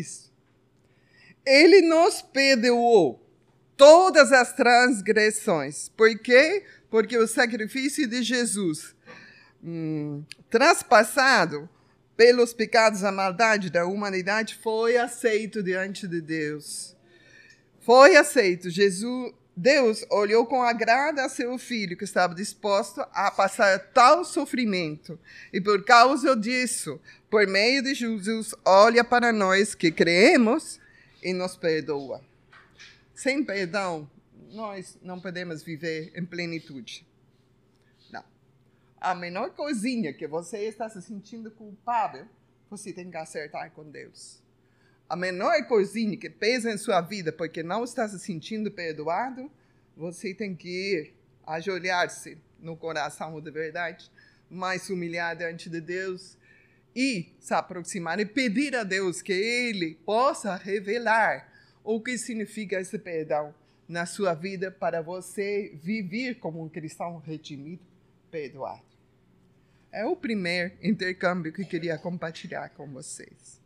Isso. 0.02 0.32
Ele 1.44 1.80
nos 1.80 2.22
perdoou 2.22 3.22
todas 3.76 4.32
as 4.32 4.52
transgressões. 4.52 5.88
Por 5.88 6.16
quê? 6.18 6.64
Porque 6.90 7.16
o 7.16 7.26
sacrifício 7.26 8.06
de 8.06 8.22
Jesus, 8.22 8.94
hum, 9.62 10.22
traspassado 10.50 11.68
pelos 12.16 12.52
pecados, 12.52 13.02
a 13.02 13.10
maldade 13.10 13.70
da 13.70 13.86
humanidade, 13.86 14.58
foi 14.62 14.96
aceito 14.96 15.62
diante 15.62 16.06
de 16.06 16.20
Deus. 16.20 16.94
Foi 17.80 18.16
aceito. 18.16 18.70
Jesus, 18.70 19.32
Deus 19.56 20.04
olhou 20.10 20.46
com 20.46 20.62
agrado 20.62 21.18
a 21.18 21.28
seu 21.28 21.58
filho, 21.58 21.96
que 21.96 22.04
estava 22.04 22.34
disposto 22.34 23.00
a 23.12 23.30
passar 23.30 23.78
tal 23.92 24.24
sofrimento. 24.24 25.18
E 25.52 25.60
por 25.60 25.84
causa 25.84 26.36
disso, 26.36 27.00
por 27.32 27.46
meio 27.46 27.82
de 27.82 27.94
Jesus, 27.94 28.54
olha 28.62 29.02
para 29.02 29.32
nós 29.32 29.74
que 29.74 29.90
creemos 29.90 30.78
e 31.22 31.32
nos 31.32 31.56
perdoa. 31.56 32.22
Sem 33.14 33.42
perdão, 33.42 34.06
nós 34.50 34.98
não 35.00 35.18
podemos 35.18 35.62
viver 35.62 36.12
em 36.14 36.26
plenitude. 36.26 37.06
Não. 38.10 38.22
A 39.00 39.14
menor 39.14 39.48
coisinha 39.52 40.12
que 40.12 40.26
você 40.26 40.58
está 40.58 40.90
se 40.90 41.00
sentindo 41.00 41.50
culpável, 41.50 42.26
você 42.68 42.92
tem 42.92 43.10
que 43.10 43.16
acertar 43.16 43.70
com 43.70 43.90
Deus. 43.90 44.42
A 45.08 45.16
menor 45.16 45.66
coisinha 45.66 46.18
que 46.18 46.28
pesa 46.28 46.70
em 46.70 46.76
sua 46.76 47.00
vida 47.00 47.32
porque 47.32 47.62
não 47.62 47.82
está 47.82 48.06
se 48.06 48.18
sentindo 48.18 48.70
perdoado, 48.70 49.50
você 49.96 50.34
tem 50.34 50.54
que 50.54 50.68
ir 50.68 51.14
ajoelhar-se 51.46 52.36
no 52.60 52.76
coração 52.76 53.40
de 53.40 53.50
verdade, 53.50 54.10
mais 54.50 54.90
humilhar 54.90 55.34
diante 55.34 55.70
de 55.70 55.80
Deus 55.80 56.36
e 56.94 57.34
se 57.40 57.54
aproximar 57.54 58.20
e 58.20 58.26
pedir 58.26 58.76
a 58.76 58.84
Deus 58.84 59.22
que 59.22 59.32
Ele 59.32 59.94
possa 60.04 60.56
revelar 60.56 61.50
o 61.84 62.00
que 62.00 62.16
significa 62.16 62.80
esse 62.80 62.98
perdão 62.98 63.54
na 63.88 64.06
sua 64.06 64.34
vida 64.34 64.70
para 64.70 65.02
você 65.02 65.72
viver 65.82 66.36
como 66.36 66.62
um 66.62 66.68
cristão 66.68 67.18
redimido, 67.18 67.82
perdoado. 68.30 68.82
É 69.90 70.06
o 70.06 70.16
primeiro 70.16 70.72
intercâmbio 70.82 71.52
que 71.52 71.64
queria 71.64 71.98
compartilhar 71.98 72.70
com 72.70 72.86
vocês. 72.90 73.60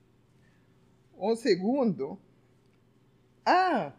O 1.17 1.37
segundo, 1.37 2.19
ah, 3.45 3.93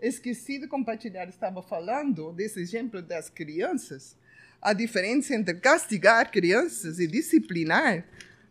esqueci 0.00 0.58
de 0.58 0.66
compartilhar, 0.66 1.28
estava 1.28 1.62
falando 1.62 2.32
desse 2.32 2.60
exemplo 2.60 3.00
das 3.00 3.30
crianças, 3.30 4.16
a 4.60 4.72
diferença 4.72 5.34
entre 5.34 5.54
castigar 5.54 6.30
crianças 6.32 6.98
e 6.98 7.06
disciplinar 7.06 8.04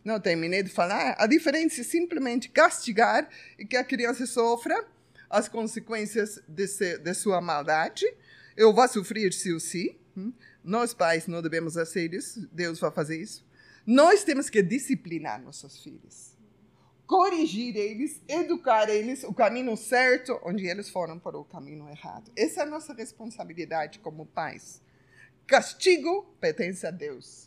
não 0.08 0.22
terminei 0.22 0.64
de 0.64 0.70
falar. 0.70 1.16
A 1.20 1.28
diferença 1.28 1.82
é 1.82 1.84
simplesmente 1.84 2.48
castigar 2.48 3.30
e 3.60 3.66
que 3.66 3.76
a 3.76 3.84
criança 3.84 4.26
sofra 4.26 4.88
as 5.30 5.50
consequências 5.50 6.42
de, 6.48 6.66
de 6.98 7.14
sua 7.14 7.42
maldade. 7.42 8.06
Eu 8.56 8.74
vou 8.74 8.88
sofrer 8.88 9.34
se 9.34 9.52
ou 9.52 9.60
se. 9.60 10.00
Hum? 10.16 10.32
Nós, 10.64 10.94
pais, 10.94 11.28
não 11.28 11.42
devemos 11.42 11.74
fazer 11.74 12.14
isso. 12.14 12.48
Deus 12.54 12.80
vai 12.80 12.90
fazer 12.90 13.22
isso. 13.22 13.46
Nós 13.86 14.24
temos 14.24 14.50
que 14.50 14.64
disciplinar 14.64 15.42
nossos 15.42 15.84
filhos. 15.84 16.38
Corrigir 17.06 17.76
eles, 17.76 18.22
educar 18.30 18.90
eles 18.90 19.26
o 19.26 19.34
caminho 19.34 19.76
certo, 19.76 20.40
onde 20.44 20.66
eles 20.68 20.90
foram 20.90 21.20
para 21.20 21.38
o 21.38 21.44
caminho 21.44 21.88
errado. 21.90 22.32
Essa 22.36 22.62
é 22.62 22.64
a 22.64 22.66
nossa 22.66 22.94
responsabilidade 22.94 24.00
como 24.00 24.26
pais. 24.26 24.82
Castigo 25.46 26.24
pertence 26.40 26.88
a 26.88 26.92
Deus 26.92 27.47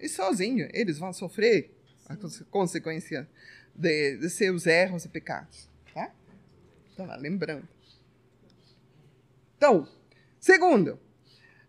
e 0.00 0.08
sozinho 0.08 0.68
eles 0.72 0.98
vão 0.98 1.12
sofrer 1.12 1.70
a 2.08 2.16
consequência 2.50 3.28
de, 3.74 4.16
de, 4.16 4.30
seus 4.30 4.66
erros 4.66 5.04
e 5.04 5.08
pecados. 5.08 5.68
Tá? 5.94 6.10
Então, 6.92 7.06
lembrando. 7.18 7.68
Então, 9.56 9.86
segundo, 10.40 10.98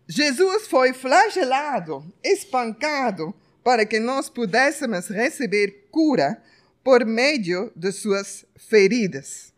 Jesus 0.08 0.66
foi 0.66 0.92
flagelado, 0.92 2.04
espancado, 2.22 3.34
para 3.62 3.86
que 3.86 4.00
nós 4.00 4.28
pudéssemos 4.28 5.08
receber 5.08 5.86
cura 5.90 6.42
por 6.82 7.04
meio 7.04 7.72
de 7.76 7.92
suas 7.92 8.44
feridas. 8.56 9.52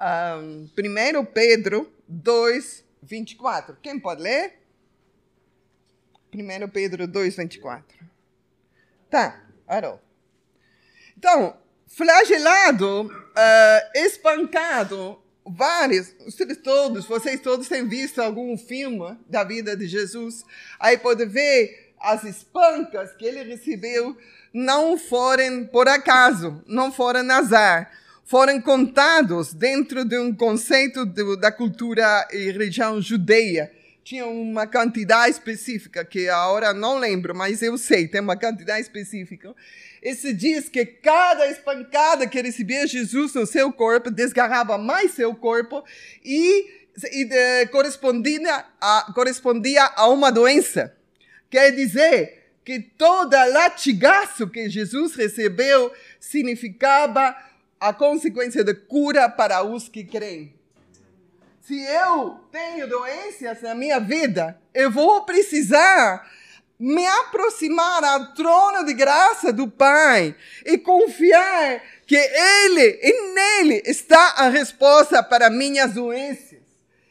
Um, 0.00 0.68
1 0.76 1.24
Pedro 1.26 1.92
2, 2.08 2.84
24. 3.02 3.76
Quem 3.80 4.00
pode 4.00 4.22
ler? 4.22 4.61
1 6.34 6.68
Pedro 6.68 7.06
2, 7.06 7.36
24. 7.36 7.84
Tá, 9.10 9.42
Arô. 9.68 9.98
Então, 11.16 11.54
flagelado, 11.86 13.02
uh, 13.02 13.98
espancado, 13.98 15.22
vários, 15.44 16.14
vocês 16.24 16.56
todos, 16.56 17.04
vocês 17.04 17.38
todos 17.40 17.68
têm 17.68 17.86
visto 17.86 18.20
algum 18.20 18.56
filme 18.56 19.18
da 19.28 19.44
vida 19.44 19.76
de 19.76 19.86
Jesus, 19.86 20.42
aí 20.80 20.96
pode 20.96 21.26
ver 21.26 21.92
as 22.00 22.24
espancas 22.24 23.12
que 23.14 23.26
ele 23.26 23.42
recebeu 23.42 24.16
não 24.54 24.96
foram 24.96 25.66
por 25.66 25.86
acaso, 25.86 26.62
não 26.66 26.90
foram 26.90 27.30
azar, 27.30 27.90
foram 28.24 28.60
contados 28.60 29.52
dentro 29.52 30.02
de 30.04 30.18
um 30.18 30.34
conceito 30.34 31.04
da 31.36 31.52
cultura 31.52 32.26
e 32.32 32.50
religião 32.50 33.00
judeia 33.02 33.70
tinha 34.04 34.26
uma 34.26 34.66
quantidade 34.66 35.30
específica, 35.30 36.04
que 36.04 36.28
agora 36.28 36.74
não 36.74 36.98
lembro, 36.98 37.34
mas 37.34 37.62
eu 37.62 37.78
sei, 37.78 38.08
tem 38.08 38.20
uma 38.20 38.36
quantidade 38.36 38.80
específica. 38.80 39.54
Esse 40.02 40.32
diz 40.32 40.68
que 40.68 40.84
cada 40.84 41.46
espancada 41.48 42.26
que 42.26 42.40
recebia 42.40 42.86
Jesus 42.86 43.34
no 43.34 43.46
seu 43.46 43.72
corpo 43.72 44.10
desgarrava 44.10 44.76
mais 44.76 45.12
seu 45.12 45.34
corpo 45.34 45.84
e, 46.24 46.68
e 47.12 47.24
de, 47.24 47.66
correspondia, 47.66 48.64
a, 48.80 49.12
correspondia 49.14 49.84
a 49.94 50.08
uma 50.08 50.32
doença. 50.32 50.94
Quer 51.48 51.70
dizer 51.70 52.42
que 52.64 52.80
toda 52.80 53.44
latigaço 53.44 54.48
que 54.48 54.68
Jesus 54.68 55.14
recebeu 55.14 55.92
significava 56.18 57.36
a 57.78 57.92
consequência 57.92 58.64
de 58.64 58.74
cura 58.74 59.28
para 59.28 59.62
os 59.62 59.88
que 59.88 60.04
creem 60.04 60.61
se 61.62 61.80
eu 61.80 62.40
tenho 62.50 62.88
doenças 62.88 63.62
na 63.62 63.74
minha 63.74 64.00
vida, 64.00 64.60
eu 64.74 64.90
vou 64.90 65.24
precisar 65.24 66.28
me 66.76 67.06
aproximar 67.06 68.02
ao 68.02 68.34
trono 68.34 68.84
de 68.84 68.92
graça 68.92 69.52
do 69.52 69.68
Pai 69.68 70.34
e 70.66 70.76
confiar 70.76 71.80
que 72.04 72.16
Ele 72.16 72.98
e 73.00 73.32
nele 73.32 73.82
está 73.86 74.34
a 74.38 74.48
resposta 74.48 75.22
para 75.22 75.48
minhas 75.48 75.92
doenças. 75.92 76.58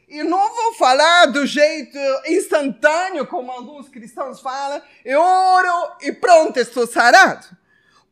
E 0.10 0.22
não 0.22 0.54
vou 0.54 0.74
falar 0.74 1.28
do 1.28 1.46
jeito 1.46 1.98
instantâneo, 2.28 3.26
como 3.26 3.50
alguns 3.50 3.88
cristãos 3.88 4.42
falam, 4.42 4.82
eu 5.06 5.22
oro 5.22 5.96
e 6.02 6.12
pronto, 6.12 6.60
estou 6.60 6.86
sarado. 6.86 7.48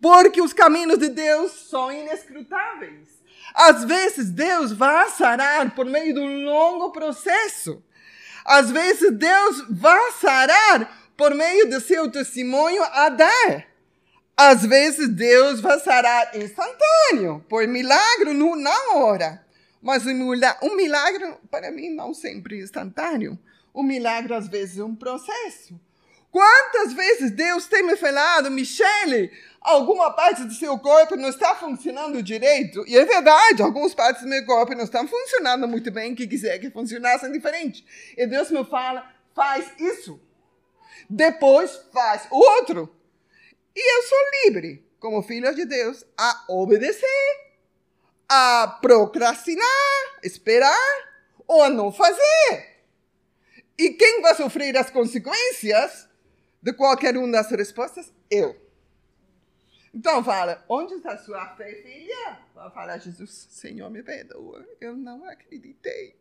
Porque 0.01 0.41
os 0.41 0.53
caminhos 0.53 0.97
de 0.97 1.09
Deus 1.09 1.51
são 1.69 1.91
inescrutáveis. 1.91 3.18
Às 3.61 3.83
vezes 3.83 4.29
Deus 4.29 4.71
vai 4.71 5.09
sarar 5.09 5.75
por 5.75 5.85
meio 5.85 6.13
de 6.13 6.19
um 6.21 6.45
longo 6.45 6.93
processo. 6.93 7.83
Às 8.45 8.71
vezes 8.71 9.11
Deus 9.11 9.65
vai 9.69 10.11
sarar 10.13 11.11
por 11.17 11.35
meio 11.35 11.69
do 11.69 11.81
seu 11.81 12.09
testemunho 12.09 12.81
a 12.81 13.09
dar. 13.09 13.67
Às 14.37 14.65
vezes 14.65 15.09
Deus 15.09 15.59
vai 15.59 15.77
sarar 15.81 16.33
instantâneo, 16.37 17.45
por 17.49 17.67
milagre 17.67 18.31
no, 18.33 18.55
na 18.55 18.93
hora. 18.93 19.45
Mas 19.81 20.05
um 20.05 20.75
milagre, 20.77 21.35
para 21.51 21.69
mim, 21.69 21.89
não 21.89 22.13
sempre 22.13 22.57
é 22.57 22.63
instantâneo. 22.63 23.37
O 23.73 23.83
milagre, 23.83 24.33
às 24.33 24.47
vezes, 24.47 24.79
é 24.79 24.85
um 24.85 24.95
processo. 24.95 25.77
Quantas 26.31 26.93
vezes 26.93 27.31
Deus 27.31 27.67
tem 27.67 27.83
me 27.83 27.95
falado, 27.95 28.51
Michele, 28.51 29.31
alguma 29.59 30.11
parte 30.11 30.43
do 30.43 30.53
seu 30.53 30.77
corpo 30.77 31.15
não 31.15 31.29
está 31.29 31.55
funcionando 31.55 32.21
direito. 32.21 32.83
E 32.87 32.97
é 32.97 33.03
verdade, 33.03 33.63
algumas 33.63 33.93
partes 33.95 34.21
do 34.21 34.29
meu 34.29 34.45
corpo 34.45 34.75
não 34.75 34.83
estão 34.83 35.07
funcionando 35.07 35.67
muito 35.67 35.89
bem, 35.91 36.13
que 36.13 36.27
quiser 36.27 36.59
que 36.59 36.69
funcionassem 36.69 37.31
diferente. 37.31 37.83
E 38.15 38.27
Deus 38.27 38.51
me 38.51 38.63
fala, 38.65 39.11
faz 39.33 39.71
isso. 39.79 40.21
Depois 41.09 41.75
faz 41.91 42.27
o 42.29 42.37
outro. 42.37 42.95
E 43.75 43.97
eu 43.97 44.03
sou 44.03 44.17
livre, 44.45 44.85
como 44.99 45.23
filho 45.23 45.53
de 45.55 45.65
Deus, 45.65 46.05
a 46.15 46.43
obedecer, 46.47 47.49
a 48.27 48.77
procrastinar, 48.81 50.19
esperar 50.23 50.77
ou 51.47 51.63
a 51.63 51.69
não 51.69 51.91
fazer. 51.91 52.77
E 53.77 53.91
quem 53.91 54.21
vai 54.21 54.35
sofrer 54.35 54.77
as 54.77 54.89
consequências 54.91 56.08
de 56.61 56.73
qualquer 56.73 57.17
uma 57.17 57.31
das 57.31 57.49
respostas? 57.51 58.11
Eu. 58.29 58.55
Então 59.93 60.23
fala, 60.23 60.63
onde 60.69 60.93
está 60.95 61.17
sua 61.17 61.55
fé, 61.55 61.73
filha? 61.81 62.39
Vai 62.53 62.69
falar, 62.71 62.97
Jesus, 62.99 63.47
Senhor, 63.49 63.89
me 63.89 64.03
perdoa. 64.03 64.65
Eu 64.79 64.95
não 64.95 65.23
acreditei. 65.25 66.15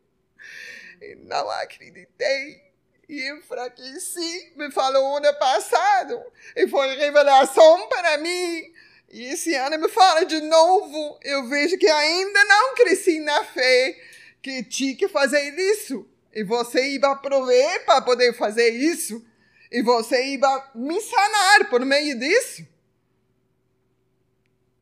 Eu 1.01 1.19
não 1.25 1.51
acreditei. 1.51 2.69
E 3.09 3.31
enfraqueci. 3.33 4.53
Me 4.57 4.71
falou 4.71 5.17
ano 5.17 5.35
passado. 5.39 6.23
E 6.57 6.67
foi 6.69 6.97
revelação 6.97 7.89
para 7.89 8.19
mim. 8.19 8.73
E 9.11 9.25
esse 9.33 9.55
ano 9.55 9.79
me 9.79 9.89
fala 9.89 10.25
de 10.25 10.41
novo. 10.41 11.19
Eu 11.23 11.49
vejo 11.49 11.79
que 11.79 11.89
ainda 11.89 12.45
não 12.45 12.75
cresci 12.75 13.21
na 13.21 13.45
fé 13.45 13.99
que 14.43 14.63
tinha 14.63 14.97
que 14.97 15.09
fazer 15.09 15.55
isso. 15.55 16.07
E 16.35 16.45
você 16.45 16.97
ia 16.97 17.17
prover 17.17 17.85
para 17.85 18.01
poder 18.03 18.33
fazer 18.35 18.69
isso. 18.69 19.25
E 19.71 19.83
você 19.83 20.35
ia 20.35 20.71
me 20.75 21.01
sanar 21.01 21.69
por 21.69 21.85
meio 21.85 22.19
disso. 22.19 22.67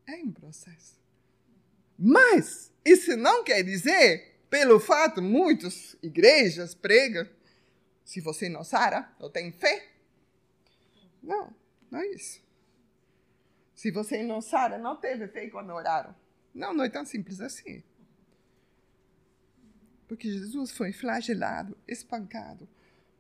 É 0.07 0.17
um 0.17 0.31
processo. 0.31 0.97
Mas 1.99 2.73
isso 2.85 3.17
não 3.17 3.43
quer 3.43 3.63
dizer, 3.63 4.37
pelo 4.49 4.79
fato, 4.79 5.21
muitas 5.21 5.97
igrejas 6.03 6.75
pregam, 6.75 7.29
se 8.05 8.21
você 8.21 8.49
não 8.49 8.63
sara, 8.63 9.11
não 9.19 9.29
tem 9.29 9.51
fé. 9.51 9.89
Não, 11.21 11.53
não 11.91 12.01
é 12.01 12.07
isso. 12.09 12.41
Se 13.75 13.91
você 13.91 14.23
não 14.23 14.41
sara, 14.41 14.79
não 14.79 14.97
teve 14.97 15.27
fé 15.27 15.49
quando 15.51 15.71
oraram. 15.71 16.15
Não, 16.55 16.73
não 16.73 16.85
é 16.85 16.89
tão 16.89 17.05
simples 17.05 17.41
assim. 17.41 17.83
Porque 20.07 20.31
Jesus 20.31 20.71
foi 20.71 20.93
flagelado, 20.93 21.77
espancado, 21.87 22.69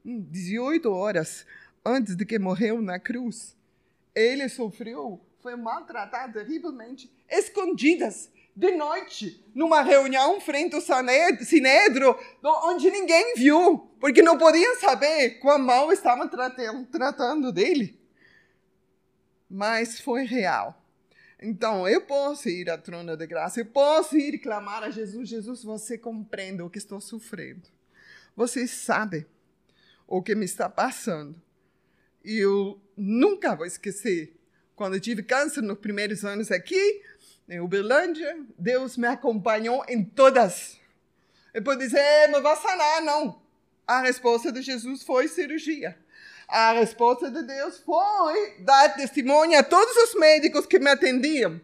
18 0.07 0.89
horas 0.91 1.45
antes 1.85 2.15
de 2.15 2.25
que 2.25 2.39
morreu 2.39 2.81
na 2.81 2.99
cruz. 2.99 3.57
Ele 4.15 4.49
sofreu, 4.49 5.21
foi 5.41 5.57
maltratado 5.57 6.35
terrivelmente, 6.35 7.13
escondidas, 7.29 8.31
de 8.55 8.71
noite, 8.71 9.45
numa 9.55 9.83
reunião 9.83 10.41
frente 10.41 10.75
ao 10.75 10.81
Sinedro, 10.81 12.19
onde 12.43 12.91
ninguém 12.91 13.35
viu, 13.35 13.91
porque 14.01 14.23
não 14.23 14.39
podiam 14.39 14.81
saber 14.81 15.39
quão 15.41 15.59
mal 15.59 15.93
estavam 15.93 16.27
tratando, 16.27 16.87
tratando 16.87 17.53
dele. 17.53 18.01
Mas 19.51 20.01
foi 20.01 20.25
real. 20.25 20.83
Então, 21.43 21.87
eu 21.87 22.01
posso 22.01 22.49
ir 22.49 22.71
à 22.71 22.79
trono 22.79 23.15
de 23.15 23.27
graça, 23.27 23.61
eu 23.61 23.67
posso 23.67 24.17
ir 24.17 24.39
clamar 24.39 24.83
a 24.83 24.91
Jesus: 24.91 25.29
Jesus, 25.29 25.63
você 25.63 25.99
compreende 25.99 26.63
o 26.63 26.71
que 26.71 26.79
estou 26.79 26.99
sofrendo. 26.99 27.69
Você 28.35 28.67
sabe 28.67 29.27
o 30.07 30.23
que 30.23 30.35
me 30.35 30.45
está 30.45 30.69
passando. 30.69 31.41
E 32.25 32.39
eu 32.39 32.81
nunca 32.97 33.55
vou 33.55 33.67
esquecer. 33.67 34.35
Quando 34.75 34.95
eu 34.95 35.01
tive 35.01 35.23
câncer 35.23 35.63
nos 35.63 35.79
primeiros 35.79 36.25
anos 36.25 36.51
aqui, 36.51 37.03
em 37.49 37.61
Uberlândia, 37.61 38.39
Deus 38.59 38.97
me 38.97 39.07
acompanhou 39.07 39.85
em 39.89 40.05
todas. 40.05 40.79
Eu 41.55 41.63
pode 41.63 41.81
dizer, 41.81 42.29
mas 42.31 42.43
vai 42.43 42.57
sanar, 42.57 43.03
não. 43.03 43.41
A 43.87 44.03
resposta 44.03 44.51
de 44.53 44.63
Jesus 44.63 45.03
foi 45.03 45.29
cirurgia. 45.29 45.97
A 46.49 46.73
resposta 46.73 47.31
de 47.31 47.43
Deus 47.43 47.79
foi 47.79 48.61
dar 48.61 48.95
testemunho 48.95 49.59
a 49.59 49.63
todos 49.63 49.97
os 49.97 50.15
médicos 50.15 50.67
que 50.67 50.79
me 50.79 50.91
atendiam 50.91 51.61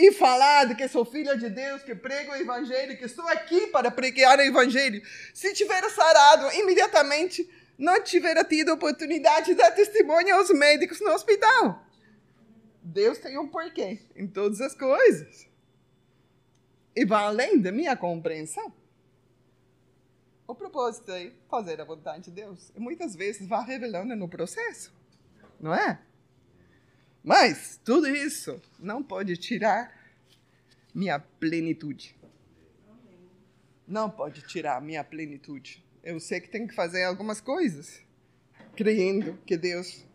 e 0.00 0.12
falar 0.12 0.64
de 0.64 0.74
que 0.74 0.88
sou 0.88 1.04
filha 1.04 1.36
de 1.36 1.50
Deus, 1.50 1.82
que 1.82 1.94
prego 1.94 2.32
o 2.32 2.36
evangelho, 2.36 2.96
que 2.96 3.04
estou 3.04 3.28
aqui 3.28 3.66
para 3.66 3.90
pregar 3.90 4.38
o 4.38 4.42
evangelho. 4.42 5.02
Se 5.34 5.52
tiver 5.52 5.86
sarado 5.90 6.50
imediatamente, 6.54 7.46
não 7.76 8.02
tiver 8.02 8.42
tido 8.44 8.72
oportunidade 8.72 9.48
de 9.48 9.54
dar 9.54 9.70
testemunho 9.72 10.34
aos 10.36 10.48
médicos 10.50 11.00
no 11.02 11.10
hospital. 11.10 11.84
Deus 12.82 13.18
tem 13.18 13.38
um 13.38 13.46
porquê 13.46 14.00
em 14.16 14.26
todas 14.26 14.62
as 14.62 14.74
coisas. 14.74 15.46
E 16.96 17.04
vai 17.04 17.24
além 17.24 17.60
da 17.60 17.70
minha 17.70 17.94
compreensão. 17.94 18.72
O 20.46 20.54
propósito 20.54 21.12
é 21.12 21.30
fazer 21.48 21.78
a 21.78 21.84
vontade 21.84 22.24
de 22.24 22.30
Deus. 22.30 22.72
E 22.74 22.80
muitas 22.80 23.14
vezes 23.14 23.46
vai 23.46 23.64
revelando 23.66 24.16
no 24.16 24.28
processo. 24.28 24.92
Não 25.60 25.74
é? 25.74 26.00
Mas 27.22 27.78
tudo 27.84 28.08
isso 28.08 28.60
não 28.78 29.02
pode 29.02 29.36
tirar 29.36 29.94
minha 30.94 31.18
plenitude. 31.18 32.16
Não 33.86 34.10
pode 34.10 34.42
tirar 34.42 34.80
minha 34.80 35.04
plenitude. 35.04 35.84
Eu 36.02 36.18
sei 36.18 36.40
que 36.40 36.48
tenho 36.48 36.66
que 36.66 36.74
fazer 36.74 37.04
algumas 37.04 37.40
coisas, 37.40 38.02
crendo 38.74 39.36
que 39.44 39.56
Deus 39.56 40.06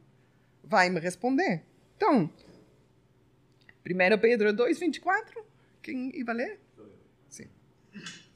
vai 0.64 0.90
me 0.90 1.00
responder. 1.00 1.64
Então, 1.96 2.30
1 3.86 4.20
Pedro 4.20 4.52
2, 4.52 4.80
24. 4.80 5.46
Quem 5.84 6.10
ia 6.18 6.34
ler? 6.34 6.60
Sim. 7.30 7.48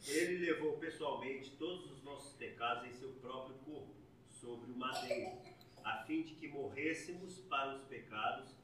Ele 0.08 0.46
levou 0.46 0.74
pessoalmente 0.74 1.52
todos 1.58 1.92
os 1.92 2.04
nossos 2.04 2.34
pecados 2.34 2.88
em 2.88 2.94
seu 2.94 3.10
próprio 3.14 3.56
corpo, 3.66 3.96
sobre 4.28 4.72
o 4.72 4.76
madeiro, 4.76 5.32
a 5.84 6.04
fim 6.06 6.22
de 6.22 6.36
que 6.36 6.48
morrêssemos 6.48 7.40
para 7.50 7.76
os 7.76 7.84
pecados 7.86 8.59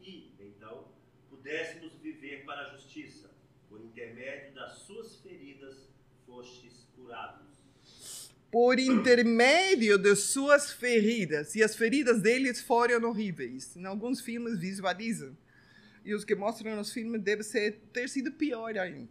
pudéssemos 1.30 1.94
viver 2.02 2.46
para 2.46 2.62
a 2.62 2.76
justiça. 2.76 3.30
Por 3.70 3.82
intermédio 3.82 4.54
das 4.54 4.80
suas 4.80 5.18
feridas 5.18 5.90
fostes 6.26 6.88
curados. 6.96 7.46
Por 8.52 8.80
intermédio 8.80 9.98
de 9.98 10.16
suas 10.16 10.72
feridas. 10.72 11.56
E 11.56 11.64
as 11.64 11.76
feridas 11.76 12.22
deles 12.22 12.62
foram 12.62 13.10
horríveis. 13.10 13.76
Em 13.76 13.86
alguns 13.86 14.22
filmes 14.22 14.60
visualizam 14.60 15.36
e 16.06 16.14
os 16.14 16.24
que 16.24 16.36
mostram 16.36 16.76
nos 16.76 16.94
filmes 16.94 17.22
deve 17.22 17.42
ser, 17.42 17.80
ter 17.92 18.08
sido 18.08 18.32
pior 18.32 18.78
ainda. 18.78 19.10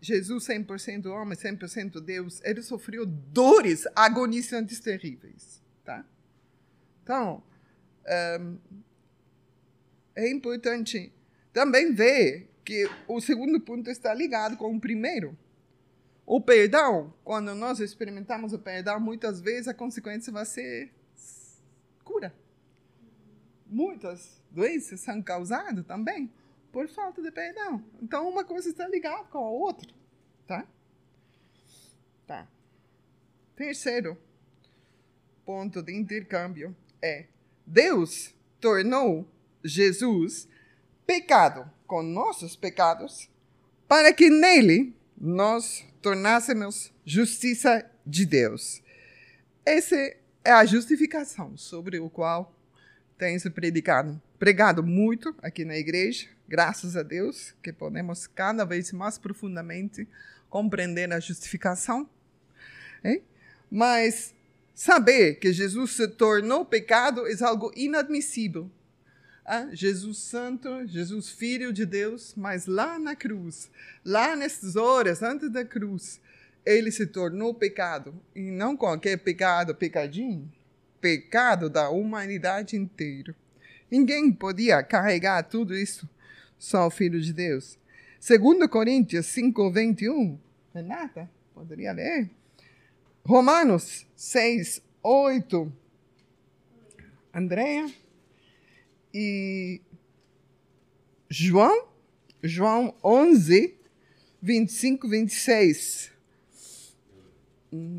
Jesus, 0.00 0.46
100% 0.46 1.06
homem, 1.06 1.36
100% 1.36 2.00
Deus, 2.00 2.40
ele 2.42 2.62
sofreu 2.62 3.04
dores 3.04 3.86
agonizantes 3.94 4.78
terríveis. 4.78 5.60
Tá? 5.84 6.06
Então, 7.02 7.42
um, 8.40 8.58
é 10.14 10.28
importante 10.28 11.12
também 11.52 11.92
ver 11.92 12.48
que 12.64 12.88
o 13.08 13.20
segundo 13.20 13.60
ponto 13.60 13.90
está 13.90 14.14
ligado 14.14 14.56
com 14.56 14.74
o 14.74 14.80
primeiro. 14.80 15.36
O 16.26 16.40
perdão, 16.40 17.12
quando 17.24 17.54
nós 17.54 17.80
experimentamos 17.80 18.52
o 18.52 18.58
perdão, 18.58 19.00
muitas 19.00 19.40
vezes 19.40 19.66
a 19.66 19.74
consequência 19.74 20.32
vai 20.32 20.46
ser 20.46 20.92
cura. 22.04 22.34
Muitas 23.66 24.40
doenças 24.50 25.00
são 25.00 25.20
causadas 25.22 25.84
também 25.86 26.30
por 26.70 26.88
falta 26.88 27.20
de 27.20 27.30
perdão. 27.30 27.84
Então, 28.00 28.28
uma 28.28 28.44
coisa 28.44 28.68
está 28.68 28.86
ligada 28.86 29.24
com 29.24 29.38
a 29.38 29.50
outra, 29.50 29.92
tá? 30.46 30.66
Tá. 32.26 32.48
Terceiro 33.56 34.16
ponto 35.44 35.82
de 35.82 35.92
intercâmbio 35.92 36.76
é 37.02 37.26
Deus 37.66 38.32
tornou 38.60 39.26
Jesus 39.64 40.48
pecado 41.06 41.70
com 41.86 42.02
nossos 42.02 42.56
pecados 42.56 43.28
para 43.88 44.12
que 44.12 44.30
nele 44.30 44.94
nós 45.20 45.84
tornássemos 46.00 46.92
justiça 47.04 47.84
de 48.06 48.24
Deus. 48.24 48.82
Essa 49.66 49.96
é 50.44 50.52
a 50.52 50.64
justificação 50.64 51.56
sobre 51.56 51.98
o 51.98 52.08
qual 52.08 52.54
tem 53.18 53.38
se 53.38 53.50
predicado 53.50 54.20
pregado 54.40 54.82
muito 54.82 55.36
aqui 55.42 55.66
na 55.66 55.76
igreja, 55.76 56.26
graças 56.48 56.96
a 56.96 57.02
Deus, 57.02 57.54
que 57.62 57.70
podemos 57.70 58.26
cada 58.26 58.64
vez 58.64 58.90
mais 58.90 59.18
profundamente 59.18 60.08
compreender 60.48 61.12
a 61.12 61.20
justificação. 61.20 62.08
Hein? 63.04 63.22
Mas 63.70 64.34
saber 64.74 65.34
que 65.34 65.52
Jesus 65.52 65.92
se 65.92 66.08
tornou 66.08 66.64
pecado 66.64 67.26
é 67.26 67.44
algo 67.44 67.70
inadmissível. 67.76 68.70
Ah, 69.44 69.68
Jesus 69.72 70.18
Santo, 70.18 70.86
Jesus 70.86 71.30
Filho 71.30 71.72
de 71.72 71.84
Deus, 71.84 72.34
mas 72.36 72.66
lá 72.66 72.98
na 72.98 73.16
cruz, 73.16 73.70
lá 74.04 74.36
nessas 74.36 74.76
horas 74.76 75.22
antes 75.22 75.50
da 75.50 75.64
cruz, 75.64 76.20
ele 76.64 76.90
se 76.90 77.06
tornou 77.06 77.54
pecado. 77.54 78.14
E 78.34 78.50
não 78.50 78.76
qualquer 78.76 79.16
pecado, 79.18 79.74
pecadinho, 79.74 80.50
pecado 81.00 81.68
da 81.68 81.90
humanidade 81.90 82.76
inteira. 82.76 83.34
Ninguém 83.90 84.30
podia 84.30 84.82
carregar 84.82 85.42
tudo 85.42 85.74
isso, 85.74 86.08
só 86.58 86.86
o 86.86 86.90
Filho 86.90 87.20
de 87.20 87.32
Deus. 87.32 87.78
2 88.20 88.68
Coríntios 88.68 89.26
5, 89.26 89.72
21. 89.72 90.38
Renata, 90.74 91.28
poderia 91.54 91.92
ler? 91.92 92.30
Romanos 93.24 94.06
6, 94.14 94.82
8. 95.02 95.72
Andréia. 97.34 97.90
E 99.12 99.80
João, 101.28 101.88
João 102.42 102.94
11, 103.02 103.76
25, 104.40 105.08
26. 105.08 106.12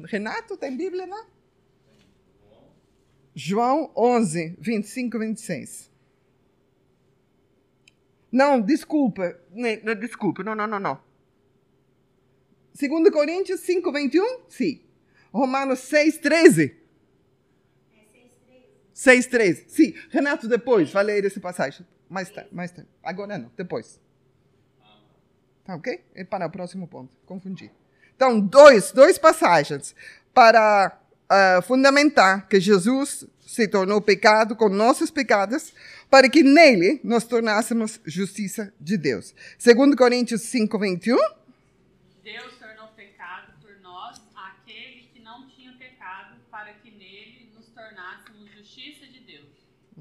Renato, 0.05 0.57
tem 0.57 0.75
Bíblia 0.75 1.05
lá? 1.05 1.27
João 3.33 3.91
11, 3.95 4.57
25, 4.59 5.19
26. 5.19 5.89
Não, 8.31 8.61
desculpa. 8.61 9.39
Não, 9.51 9.95
desculpa, 9.95 10.43
não, 10.43 10.55
não, 10.55 10.67
não, 10.67 10.79
não. 10.79 11.11
2 12.73 13.09
Coríntios 13.11 13.59
5, 13.61 13.91
21? 13.91 14.41
Sim. 14.49 14.81
Romanos 15.31 15.79
6, 15.79 16.17
13. 16.17 16.80
6, 18.93 19.25
13. 19.27 19.65
Sim. 19.67 19.93
Renato, 20.09 20.47
depois 20.47 20.91
vai 20.91 21.03
ler 21.03 21.25
essa 21.25 21.39
passagem. 21.39 21.85
mais 22.09 22.29
tarde, 22.29 22.49
mais 22.51 22.71
tarde. 22.71 22.89
Agora 23.03 23.37
não, 23.37 23.51
depois. 23.55 23.99
Tá 25.63 25.75
ok? 25.75 26.03
E 26.15 26.23
para 26.23 26.47
o 26.47 26.49
próximo 26.49 26.87
ponto. 26.87 27.15
Confundi. 27.25 27.71
Então, 28.15 28.39
dois, 28.39 28.91
dois 28.91 29.17
passagens 29.17 29.95
para 30.33 30.99
uh, 31.31 31.61
fundamentar 31.61 32.47
que 32.47 32.59
Jesus 32.59 33.25
se 33.51 33.67
tornou 33.67 34.01
pecado 34.01 34.55
com 34.55 34.69
nossos 34.69 35.11
pecados, 35.11 35.73
para 36.09 36.29
que 36.29 36.41
nele 36.41 37.01
nós 37.03 37.25
tornássemos 37.25 37.99
justiça 38.05 38.73
de 38.79 38.97
Deus. 38.97 39.35
Segundo 39.57 39.97
Coríntios 39.97 40.43
5, 40.43 40.79
21. 40.79 41.17
Deus 42.23 42.57
tornou 42.57 42.87
pecado 42.95 43.51
por 43.61 43.77
nós 43.81 44.21
aquele 44.33 45.09
que 45.13 45.19
não 45.19 45.47
tinha 45.49 45.73
pecado, 45.73 46.35
para 46.49 46.73
que 46.75 46.91
nele 46.91 47.51
nos 47.53 47.67
tornássemos 47.67 48.49
justiça 48.55 49.05
de 49.07 49.19
Deus. 49.19 49.49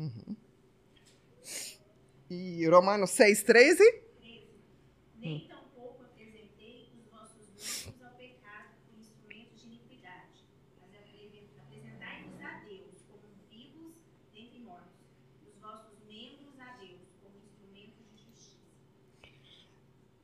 Uhum. 0.00 0.34
E 2.30 2.66
Romanos 2.66 3.10
6, 3.10 3.42
13. 3.42 3.84
Nem 5.18 5.46
tampouco 5.46 6.02
apresentei 6.04 6.88
os 6.96 7.04
vossos 7.10 7.50
membros 7.84 8.02
ao 8.02 8.16
pecado 8.16 8.76
como 8.86 8.98
instrumentos 8.98 9.60
de 9.60 9.66
iniquidade, 9.66 10.40
mas 10.80 10.88
apresentai-vos 10.96 12.40
a 12.40 12.64
Deus 12.64 13.04
como 13.10 13.28
vivos 13.50 13.96
dentre 14.32 14.60
mortos, 14.60 14.96
os 15.46 15.60
vossos 15.60 15.98
membros 16.08 16.58
a 16.58 16.78
Deus 16.80 17.02
como 17.20 17.36
instrumentos 17.36 18.00
de 18.10 18.24
justiça. 18.24 18.56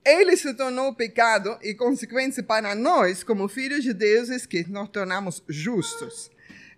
Ele 0.06 0.38
se 0.38 0.54
tornou 0.54 0.94
pecado 0.94 1.58
e 1.60 1.74
consequência 1.74 2.42
para 2.42 2.74
nós, 2.74 3.22
como 3.22 3.46
filhos 3.46 3.84
de 3.84 3.92
Deus, 3.92 4.46
que 4.46 4.66
nós 4.70 4.88
tornamos 4.88 5.42
justos. 5.46 6.30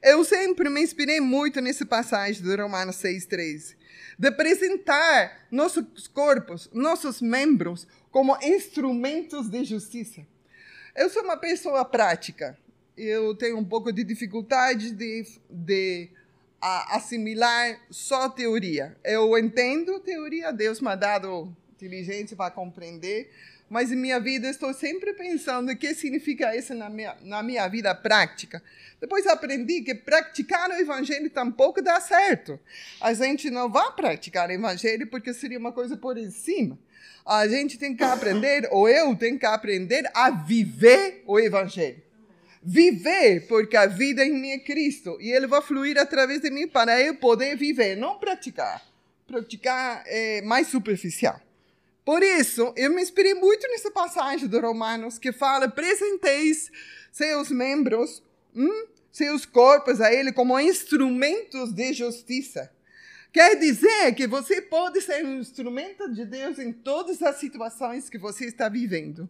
Eu 0.03 0.25
sempre 0.25 0.69
me 0.69 0.81
inspirei 0.81 1.21
muito 1.21 1.61
nessa 1.61 1.85
passagem 1.85 2.43
de 2.43 2.57
Romanos 2.57 2.97
6,13. 2.97 3.77
De 4.17 4.29
apresentar 4.29 5.47
nossos 5.51 6.07
corpos, 6.07 6.71
nossos 6.73 7.21
membros, 7.21 7.87
como 8.11 8.37
instrumentos 8.43 9.49
de 9.49 9.65
justiça. 9.65 10.25
Eu 10.95 11.11
sou 11.11 11.23
uma 11.25 11.37
pessoa 11.37 11.85
prática. 11.85 12.57
Eu 12.97 13.35
tenho 13.35 13.59
um 13.59 13.65
pouco 13.65 13.93
de 13.93 14.05
dificuldade 14.05 14.93
de, 14.93 15.25
de 15.51 16.09
a, 16.61 16.97
assimilar 16.97 17.81
só 17.91 18.29
teoria. 18.29 18.97
Eu 19.05 19.37
entendo 19.37 20.01
teoria, 20.01 20.53
Deus 20.53 20.81
me 20.81 20.89
ha 20.89 20.97
dado 20.97 21.55
inteligência 21.75 22.37
para 22.37 22.51
compreender, 22.51 23.31
mas 23.69 23.93
em 23.93 23.97
minha 23.97 24.19
vida 24.19 24.49
estou 24.49 24.73
sempre 24.73 25.13
pensando 25.13 25.71
o 25.71 25.77
que 25.77 25.95
significa 25.95 26.57
isso 26.57 26.75
na 26.75 26.89
minha, 26.89 27.17
na 27.23 27.43
minha 27.43 27.69
vida 27.69 27.95
prática. 27.95 28.63
Depois 29.01 29.27
aprendi 29.27 29.83
que 29.83 29.95
praticar 29.95 30.71
o 30.71 30.75
evangelho 30.75 31.29
tampouco 31.31 31.83
dá 31.83 32.01
certo. 32.01 32.59
A 33.01 33.13
gente 33.13 33.51
não 33.51 33.71
vai 33.71 33.93
praticar 33.93 34.49
o 34.49 34.53
evangelho 34.53 35.07
porque 35.07 35.35
seria 35.35 35.59
uma 35.59 35.73
coisa 35.73 35.97
por 35.97 36.17
em 36.17 36.31
cima. 36.31 36.79
A 37.25 37.47
gente 37.47 37.77
tem 37.79 37.95
que 37.95 38.03
aprender, 38.03 38.67
ou 38.71 38.89
eu 38.89 39.15
tenho 39.15 39.39
que 39.39 39.45
aprender 39.45 40.11
a 40.15 40.31
viver 40.31 41.23
o 41.27 41.39
evangelho. 41.39 42.03
Viver, 42.63 43.47
porque 43.47 43.77
a 43.77 43.87
vida 43.87 44.25
em 44.25 44.33
mim 44.33 44.51
é 44.51 44.59
Cristo 44.59 45.17
e 45.21 45.31
ele 45.31 45.47
vai 45.47 45.61
fluir 45.63 45.99
através 45.99 46.41
de 46.41 46.51
mim 46.51 46.67
para 46.67 47.01
eu 47.01 47.15
poder 47.15 47.57
viver, 47.57 47.97
não 47.97 48.19
praticar. 48.19 48.83
Praticar 49.27 50.03
é 50.07 50.41
mais 50.43 50.69
superficial. 50.69 51.41
Por 52.09 52.23
isso, 52.23 52.73
eu 52.75 52.89
me 52.89 53.03
inspirei 53.03 53.35
muito 53.35 53.69
nessa 53.69 53.91
passagem 53.91 54.49
do 54.49 54.59
Romanos 54.59 55.19
que 55.19 55.31
fala: 55.31 55.67
apresenteis 55.67 56.73
seus 57.13 57.51
membros, 57.51 58.23
hum, 58.57 58.87
seus 59.13 59.45
corpos 59.45 60.01
a 60.01 60.11
Ele 60.11 60.33
como 60.33 60.59
instrumentos 60.59 61.71
de 61.71 61.93
justiça. 61.93 62.73
Quer 63.31 63.57
dizer 63.57 64.15
que 64.15 64.27
você 64.27 64.63
pode 64.63 65.03
ser 65.03 65.23
um 65.23 65.39
instrumento 65.39 66.11
de 66.11 66.25
Deus 66.25 66.59
em 66.59 66.73
todas 66.73 67.21
as 67.21 67.37
situações 67.37 68.09
que 68.09 68.17
você 68.17 68.47
está 68.47 68.71
vivendo. 68.71 69.29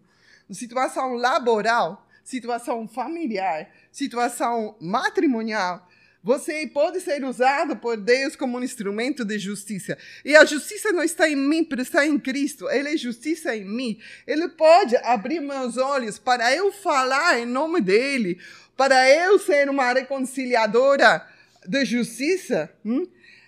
Situação 0.49 1.15
laboral, 1.15 2.07
situação 2.23 2.87
familiar, 2.87 3.69
situação 3.91 4.77
matrimonial, 4.81 5.85
você 6.23 6.67
pode 6.67 7.01
ser 7.01 7.25
usado 7.25 7.77
por 7.77 7.97
Deus 7.97 8.35
como 8.35 8.59
um 8.59 8.63
instrumento 8.63 9.25
de 9.25 9.39
justiça. 9.39 9.97
E 10.25 10.37
a 10.37 10.45
justiça 10.45 10.93
não 10.93 11.03
está 11.03 11.29
em 11.29 11.37
mim, 11.37 11.67
mas 11.71 11.81
está 11.81 12.07
em 12.07 12.19
Cristo. 12.19 12.69
Ele 12.69 12.95
é 12.95 12.97
justiça 12.97 13.55
em 13.55 13.65
mim. 13.65 13.99
Ele 14.27 14.49
pode 14.49 14.97
abrir 14.97 15.41
meus 15.41 15.77
olhos 15.77 16.19
para 16.19 16.55
eu 16.55 16.73
falar 16.73 17.39
em 17.39 17.47
nome 17.47 17.81
dele, 17.81 18.39
para 18.77 19.09
eu 19.09 19.39
ser 19.39 19.71
uma 19.71 19.93
reconciliadora 19.93 21.27
de 21.67 21.85
justiça. 21.85 22.71
Hum? 22.85 23.07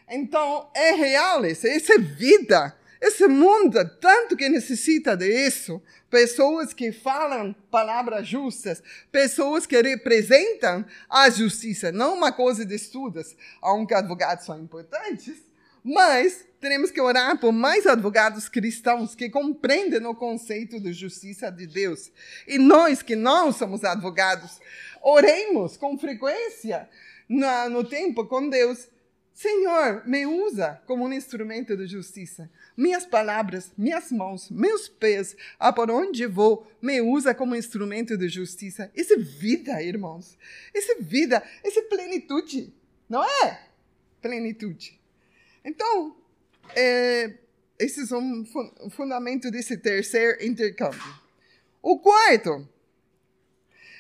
Então, 0.09 0.71
é 0.75 0.93
real 0.93 1.45
isso. 1.45 1.67
Isso 1.67 1.93
é 1.93 1.99
vida. 1.99 2.75
Esse 3.01 3.27
mundo, 3.27 3.79
tanto 3.99 4.37
que 4.37 4.49
necessita 4.49 5.17
disso, 5.17 5.83
pessoas 6.11 6.75
que 6.75 6.93
falam 6.93 7.55
palavras 7.71 8.29
justas, 8.29 8.83
pessoas 9.11 9.65
que 9.65 9.81
representam 9.81 10.85
a 11.09 11.31
justiça, 11.31 11.91
não 11.91 12.13
uma 12.15 12.31
coisa 12.31 12.65
de 12.65 12.75
estudos, 12.75 13.35
aunque 13.63 13.95
advogados 13.95 14.45
são 14.45 14.61
importantes, 14.61 15.39
mas 15.83 16.45
temos 16.61 16.91
que 16.91 17.01
orar 17.01 17.41
por 17.41 17.53
mais 17.53 17.87
advogados 17.87 18.51
cristãos 18.51 19.15
que 19.15 19.31
compreendem 19.31 20.05
o 20.05 20.15
conceito 20.15 20.79
de 20.79 20.93
justiça 20.93 21.51
de 21.51 21.67
Deus. 21.67 22.13
E 22.47 22.59
nós 22.59 23.01
que 23.01 23.17
não 23.17 23.51
somos 23.51 23.83
advogados, 23.83 24.61
oremos 25.01 25.79
com 25.79 25.97
frequência 25.97 26.87
no 27.71 27.83
tempo 27.83 28.27
com 28.27 28.47
Deus. 28.51 28.90
Senhor, 29.41 30.07
me 30.07 30.27
usa 30.27 30.83
como 30.87 31.07
um 31.07 31.13
instrumento 31.15 31.75
de 31.75 31.87
justiça 31.87 32.51
minhas 32.77 33.07
palavras, 33.07 33.73
minhas 33.75 34.13
mãos, 34.13 34.51
meus 34.51 34.87
pés, 34.87 35.35
a 35.59 35.73
por 35.73 35.91
onde 35.91 36.27
vou, 36.27 36.71
me 36.83 37.01
usa 37.01 37.35
como 37.35 37.57
instrumento 37.57 38.19
de 38.19 38.29
justiça. 38.29 38.93
Isso 38.95 39.15
é 39.15 39.17
vida, 39.17 39.83
irmãos. 39.83 40.37
Isso 40.75 40.93
é 40.93 40.97
vida, 40.97 41.43
isso 41.65 41.79
é 41.79 41.83
plenitude, 41.85 42.71
não 43.09 43.25
é? 43.25 43.67
Plenitude. 44.21 45.01
Então, 45.65 46.15
é, 46.77 47.33
esse 47.79 48.13
é 48.13 48.17
um 48.19 48.91
fundamento 48.91 49.51
desse 49.51 49.79
terceiro 49.79 50.45
intercâmbio. 50.45 51.19
O 51.81 51.99
quarto, 51.99 52.69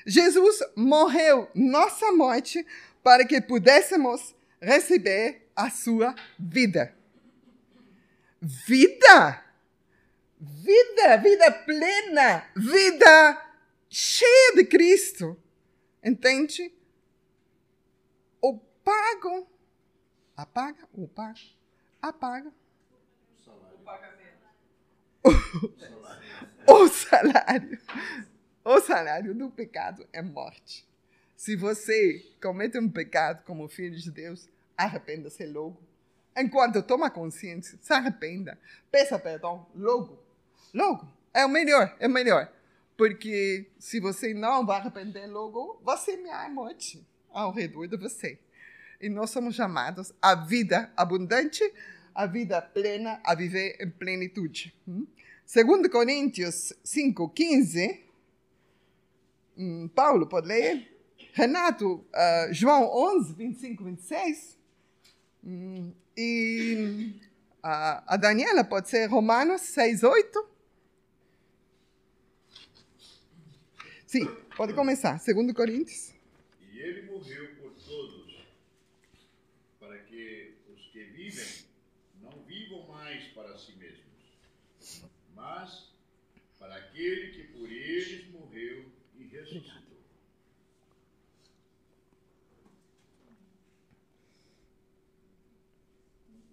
Jesus 0.04 0.58
morreu 0.76 1.48
nossa 1.54 2.12
morte 2.12 2.66
para 3.02 3.24
que 3.24 3.40
pudéssemos 3.40 4.38
receber 4.60 5.50
a 5.54 5.70
sua 5.70 6.14
vida 6.38 6.94
vida. 8.40 9.44
Vida, 10.38 11.18
vida 11.18 11.52
plena, 11.52 12.50
vida 12.56 13.52
cheia 13.90 14.54
de 14.56 14.64
Cristo. 14.64 15.36
Entende? 16.02 16.74
O 18.40 18.58
pago, 18.58 19.46
apaga, 20.34 20.88
o 20.94 21.06
pago, 21.06 21.38
apaga. 22.00 22.50
O 26.66 26.84
o 26.84 26.88
salário. 26.88 27.78
O 28.64 28.80
salário 28.80 29.34
do 29.34 29.50
pecado 29.50 30.08
é 30.10 30.22
morte. 30.22 30.88
Se 31.40 31.56
você 31.56 32.22
comete 32.38 32.78
um 32.78 32.86
pecado 32.86 33.42
como 33.46 33.66
filho 33.66 33.96
de 33.96 34.10
Deus, 34.10 34.46
arrependa-se 34.76 35.46
logo 35.46 35.80
enquanto 36.36 36.82
toma 36.82 37.08
consciência, 37.08 37.78
se 37.80 37.90
arrependa, 37.94 38.58
peça 38.90 39.18
perdão 39.18 39.66
logo. 39.74 40.22
Logo. 40.74 41.10
É 41.32 41.42
o 41.46 41.48
melhor, 41.48 41.96
é 41.98 42.06
o 42.06 42.10
melhor. 42.10 42.52
Porque 42.94 43.70
se 43.78 44.00
você 44.00 44.34
não 44.34 44.66
vai 44.66 44.80
arrepender 44.80 45.26
logo, 45.28 45.80
você 45.82 46.14
me 46.18 46.28
a 46.28 46.46
morte 46.50 47.02
ao 47.30 47.50
redor 47.52 47.86
de 47.86 47.96
você. 47.96 48.38
E 49.00 49.08
nós 49.08 49.30
somos 49.30 49.54
chamados 49.54 50.12
à 50.20 50.34
vida 50.34 50.92
abundante, 50.94 51.64
à 52.14 52.26
vida 52.26 52.60
plena, 52.60 53.18
a 53.24 53.34
viver 53.34 53.78
em 53.80 53.88
plenitude. 53.88 54.74
Hum? 54.86 55.06
2 55.50 55.88
Coríntios 55.90 56.74
5, 56.84 57.30
15. 57.30 58.04
Hum, 59.56 59.88
Paulo, 59.88 60.26
pode 60.26 60.46
ler? 60.46 60.99
Renato, 61.40 61.94
uh, 61.94 62.52
João 62.52 62.84
11, 63.16 63.32
25, 63.32 63.84
26. 63.84 64.58
Hum, 65.42 65.90
e 66.14 67.14
a, 67.62 68.14
a 68.14 68.16
Daniela 68.18 68.62
pode 68.62 68.90
ser 68.90 69.06
Romanos 69.06 69.62
6, 69.62 70.02
8. 70.02 70.48
Sim, 74.06 74.26
pode 74.54 74.74
começar. 74.74 75.18
Segundo 75.18 75.54
Coríntios. 75.54 76.12
E 76.70 76.78
ele 76.78 77.10
morreu 77.10 77.56
por 77.56 77.72
todos, 77.72 78.44
para 79.78 79.98
que 80.00 80.56
os 80.68 80.86
que 80.88 81.04
vivem 81.04 81.64
não 82.20 82.42
vivam 82.42 82.86
mais 82.86 83.24
para 83.28 83.56
si 83.56 83.72
mesmos, 83.76 85.08
mas 85.34 85.90
para 86.58 86.76
aquele 86.76 87.30
que 87.30 87.44
por 87.44 87.70
eles 87.72 88.30
morreu 88.30 88.84
e 89.18 89.24
ressuscitou. 89.24 89.90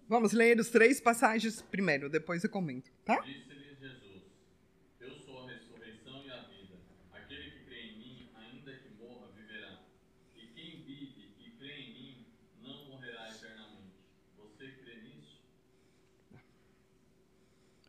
Vamos 0.08 0.32
ler 0.32 0.58
os 0.58 0.70
três 0.70 1.02
passagens 1.02 1.60
primeiro, 1.60 2.08
depois 2.08 2.42
eu 2.42 2.48
comento, 2.48 2.90
tá? 3.04 3.20
Disse-lhes 3.20 3.78
Jesus: 3.78 4.22
Eu 4.98 5.14
sou 5.20 5.44
a 5.44 5.50
ressurreição 5.50 6.24
e 6.24 6.30
a 6.30 6.40
vida. 6.44 6.76
Aquele 7.12 7.50
que 7.50 7.64
crê 7.66 7.80
em 7.88 7.98
mim, 7.98 8.30
ainda 8.34 8.72
que 8.72 8.88
morra, 8.98 9.28
viverá. 9.36 9.80
E 10.34 10.46
quem 10.46 10.82
vive 10.82 11.34
e 11.38 11.50
crê 11.58 11.74
em 11.74 11.92
mim, 11.92 12.26
não 12.62 12.86
morrerá 12.86 13.28
eternamente. 13.28 13.98
Você 14.38 14.68
crê 14.82 14.96
nisso? 15.02 15.42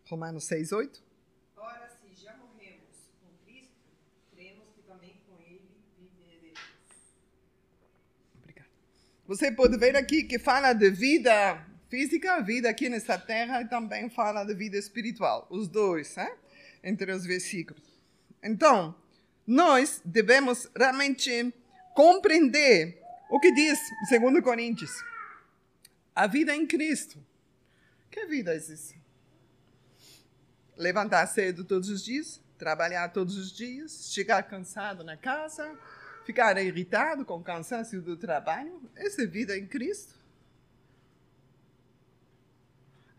Romanos 0.03 0.43
6, 0.43 0.73
8. 0.73 1.01
Ora, 1.55 1.89
se 2.01 2.21
já 2.21 2.35
morremos 2.35 2.97
com 3.21 3.29
Cristo, 3.45 3.79
cremos 4.35 4.67
que 4.75 4.81
também 4.81 5.21
com 5.25 5.39
Ele 5.41 5.71
viveremos. 5.97 6.59
Obrigada. 8.39 8.69
Você 9.25 9.53
pode 9.53 9.77
ver 9.77 9.95
aqui 9.95 10.25
que 10.25 10.37
fala 10.37 10.73
de 10.73 10.91
vida 10.91 11.68
física, 11.89 12.41
vida 12.41 12.69
aqui 12.69 12.87
nessa 12.87 13.17
terra, 13.17 13.61
e 13.61 13.67
também 13.67 14.09
fala 14.09 14.43
de 14.43 14.53
vida 14.53 14.77
espiritual. 14.77 15.47
Os 15.49 15.67
dois, 15.67 16.15
né? 16.15 16.31
entre 16.83 17.11
os 17.11 17.25
versículos. 17.25 17.83
Então, 18.41 18.95
nós 19.45 20.01
devemos 20.05 20.69
realmente 20.75 21.53
compreender 21.93 23.01
o 23.29 23.39
que 23.39 23.51
diz 23.51 23.79
2 24.09 24.43
Coríntios. 24.43 24.91
A 26.15 26.27
vida 26.27 26.55
em 26.55 26.65
Cristo. 26.65 27.23
Que 28.09 28.25
vida 28.25 28.53
é 28.53 28.57
essa? 28.57 28.95
Levantar 30.75 31.25
cedo 31.27 31.63
todos 31.63 31.89
os 31.89 32.03
dias, 32.03 32.41
trabalhar 32.57 33.09
todos 33.09 33.37
os 33.37 33.51
dias, 33.51 34.11
chegar 34.13 34.43
cansado 34.43 35.03
na 35.03 35.17
casa, 35.17 35.77
ficar 36.25 36.57
irritado 36.57 37.25
com 37.25 37.37
o 37.37 37.43
cansaço 37.43 38.01
do 38.01 38.17
trabalho. 38.17 38.81
Essa 38.95 39.23
é 39.23 39.25
vida 39.25 39.57
em 39.57 39.67
Cristo. 39.67 40.18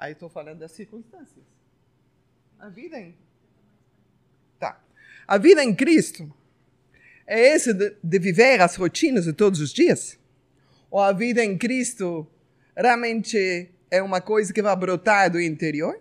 Aí 0.01 0.13
estou 0.13 0.31
falando 0.31 0.61
das 0.61 0.73
circunstâncias. 0.73 1.45
A 2.59 2.71
vida 2.71 2.99
em. 2.99 3.15
Tá. 4.59 4.83
A 5.29 5.37
vida 5.37 5.63
em 5.63 5.75
Cristo 5.75 6.35
é 7.27 7.39
esse 7.55 7.75
de, 7.75 7.95
de 8.03 8.19
viver 8.19 8.63
as 8.63 8.77
rotinas 8.77 9.27
de 9.27 9.35
todos 9.35 9.61
os 9.61 9.71
dias? 9.71 10.19
Ou 10.91 11.01
a 11.01 11.13
vida 11.13 11.45
em 11.45 11.59
Cristo 11.59 12.27
realmente 12.75 13.71
é 13.91 14.03
uma 14.03 14.23
coisa 14.23 14.55
que 14.55 14.63
vai 14.63 14.75
brotar 14.75 15.31
do 15.31 15.39
interior? 15.39 16.01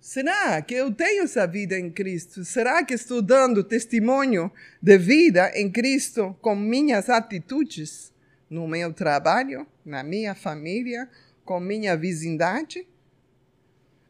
Será 0.00 0.62
que 0.62 0.72
eu 0.72 0.90
tenho 0.90 1.24
essa 1.24 1.46
vida 1.46 1.78
em 1.78 1.90
Cristo? 1.90 2.46
Será 2.46 2.82
que 2.82 2.94
estou 2.94 3.20
dando 3.20 3.62
testemunho 3.62 4.50
de 4.80 4.96
vida 4.96 5.52
em 5.54 5.70
Cristo 5.70 6.34
com 6.40 6.56
minhas 6.56 7.10
atitudes 7.10 8.10
no 8.48 8.66
meu 8.66 8.90
trabalho, 8.94 9.66
na 9.84 10.02
minha 10.02 10.34
família, 10.34 11.10
com 11.48 11.58
minha 11.58 11.96
vizindade? 11.96 12.86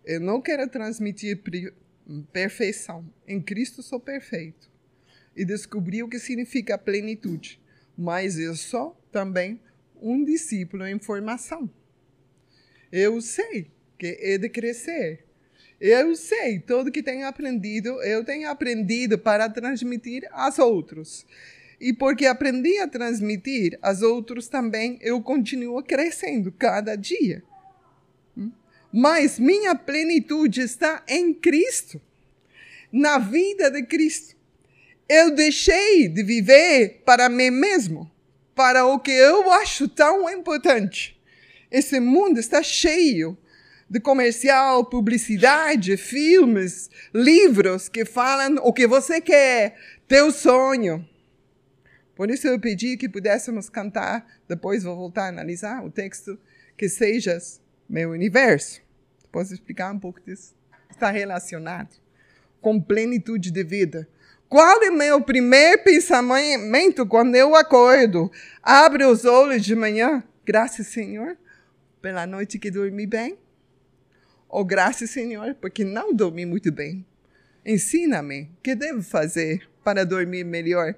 Eu 0.04 0.18
não 0.18 0.42
quero 0.42 0.68
transmitir 0.68 1.40
perfeição. 2.32 3.08
Em 3.28 3.40
Cristo 3.40 3.80
sou 3.80 4.00
perfeito. 4.00 4.68
E 5.36 5.44
descobri 5.44 6.02
o 6.02 6.08
que 6.08 6.18
significa 6.18 6.76
plenitude. 6.76 7.60
Mas 7.96 8.40
eu 8.40 8.56
sou 8.56 9.00
também 9.12 9.60
um 10.02 10.24
discípulo 10.24 10.84
em 10.84 10.98
formação. 10.98 11.70
Eu 12.90 13.20
sei 13.20 13.70
que 13.96 14.18
é 14.20 14.36
de 14.36 14.48
crescer. 14.48 15.24
Eu 15.80 16.16
sei, 16.16 16.58
tudo 16.58 16.90
que 16.90 17.04
tenho 17.04 17.24
aprendido, 17.24 18.02
eu 18.02 18.24
tenho 18.24 18.50
aprendido 18.50 19.16
para 19.16 19.48
transmitir 19.48 20.28
aos 20.32 20.58
outros. 20.58 21.24
E 21.80 21.92
porque 21.92 22.26
aprendi 22.26 22.78
a 22.78 22.88
transmitir 22.88 23.78
aos 23.80 24.02
outros 24.02 24.48
também, 24.48 24.98
eu 25.00 25.22
continuo 25.22 25.82
crescendo 25.82 26.50
cada 26.50 26.96
dia. 26.96 27.42
Mas 28.92 29.38
minha 29.38 29.74
plenitude 29.74 30.62
está 30.62 31.04
em 31.06 31.32
Cristo, 31.32 32.00
na 32.90 33.18
vida 33.18 33.70
de 33.70 33.82
Cristo. 33.84 34.36
Eu 35.08 35.34
deixei 35.34 36.08
de 36.08 36.22
viver 36.22 37.02
para 37.04 37.28
mim 37.28 37.50
mesmo, 37.50 38.10
para 38.54 38.86
o 38.86 38.98
que 38.98 39.10
eu 39.10 39.52
acho 39.52 39.88
tão 39.88 40.28
importante. 40.28 41.18
Esse 41.70 42.00
mundo 42.00 42.40
está 42.40 42.62
cheio 42.62 43.36
de 43.88 44.00
comercial, 44.00 44.84
publicidade, 44.84 45.96
filmes, 45.96 46.90
livros 47.14 47.88
que 47.88 48.04
falam 48.04 48.56
o 48.62 48.72
que 48.72 48.86
você 48.86 49.20
quer, 49.20 49.76
teu 50.06 50.30
sonho. 50.30 51.06
Por 52.18 52.32
isso 52.32 52.48
eu 52.48 52.58
pedi 52.58 52.96
que 52.96 53.08
pudéssemos 53.08 53.70
cantar, 53.70 54.26
depois 54.48 54.82
vou 54.82 54.96
voltar 54.96 55.26
a 55.26 55.28
analisar 55.28 55.84
o 55.84 55.88
texto, 55.88 56.36
que 56.76 56.88
sejas 56.88 57.60
meu 57.88 58.10
universo. 58.10 58.82
Posso 59.30 59.54
explicar 59.54 59.94
um 59.94 60.00
pouco 60.00 60.20
disso? 60.26 60.52
Está 60.90 61.12
relacionado 61.12 61.94
com 62.60 62.80
plenitude 62.80 63.52
de 63.52 63.62
vida. 63.62 64.08
Qual 64.48 64.82
é 64.82 64.90
meu 64.90 65.22
primeiro 65.22 65.84
pensamento 65.84 67.06
quando 67.06 67.36
eu 67.36 67.54
acordo? 67.54 68.32
Abre 68.64 69.04
os 69.04 69.24
olhos 69.24 69.64
de 69.64 69.76
manhã. 69.76 70.24
Graças, 70.44 70.88
Senhor, 70.88 71.38
pela 72.02 72.26
noite 72.26 72.58
que 72.58 72.68
dormi 72.68 73.06
bem. 73.06 73.38
Ou 74.48 74.64
graças, 74.64 75.10
Senhor, 75.10 75.54
porque 75.54 75.84
não 75.84 76.12
dormi 76.12 76.44
muito 76.44 76.72
bem. 76.72 77.06
Ensina-me 77.64 78.50
o 78.58 78.60
que 78.60 78.74
devo 78.74 79.04
fazer 79.04 79.70
para 79.84 80.04
dormir 80.04 80.42
melhor. 80.42 80.96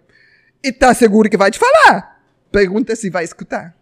E 0.62 0.68
está 0.68 0.92
seguro 0.92 1.30
que 1.30 1.36
vai 1.36 1.50
te 1.50 1.58
falar. 1.58 2.22
Pergunta 2.52 2.94
se 2.94 3.08
vai 3.08 3.24
escutar. 3.24 3.76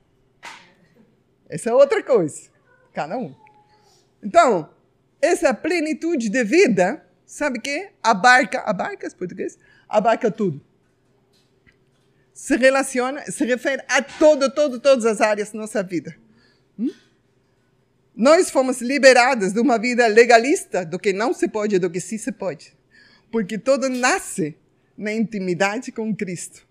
Essa 1.48 1.70
é 1.70 1.74
outra 1.74 2.02
coisa. 2.02 2.50
Cada 2.92 3.16
um. 3.16 3.34
Então, 4.22 4.70
essa 5.20 5.52
plenitude 5.54 6.28
de 6.28 6.44
vida, 6.44 7.04
sabe 7.26 7.60
que? 7.60 7.90
Abarca, 8.02 8.60
abarca 8.60 9.10
português? 9.10 9.58
Abarca 9.88 10.30
tudo. 10.30 10.60
Se 12.32 12.56
relaciona, 12.56 13.22
se 13.24 13.44
refere 13.44 13.82
a 13.88 14.00
todo, 14.00 14.52
todo, 14.52 14.78
todas 14.78 15.04
as 15.04 15.20
áreas 15.20 15.50
da 15.50 15.58
nossa 15.58 15.82
vida. 15.82 16.16
Hum? 16.78 16.92
Nós 18.14 18.50
fomos 18.50 18.80
liberados 18.80 19.52
de 19.52 19.60
uma 19.60 19.78
vida 19.78 20.06
legalista, 20.06 20.84
do 20.84 20.98
que 20.98 21.12
não 21.12 21.32
se 21.32 21.48
pode 21.48 21.76
e 21.76 21.78
do 21.78 21.90
que 21.90 22.00
sim 22.00 22.18
se 22.18 22.30
pode. 22.30 22.76
Porque 23.30 23.58
tudo 23.58 23.88
nasce 23.88 24.56
na 24.96 25.12
intimidade 25.12 25.90
com 25.90 26.14
Cristo. 26.14 26.67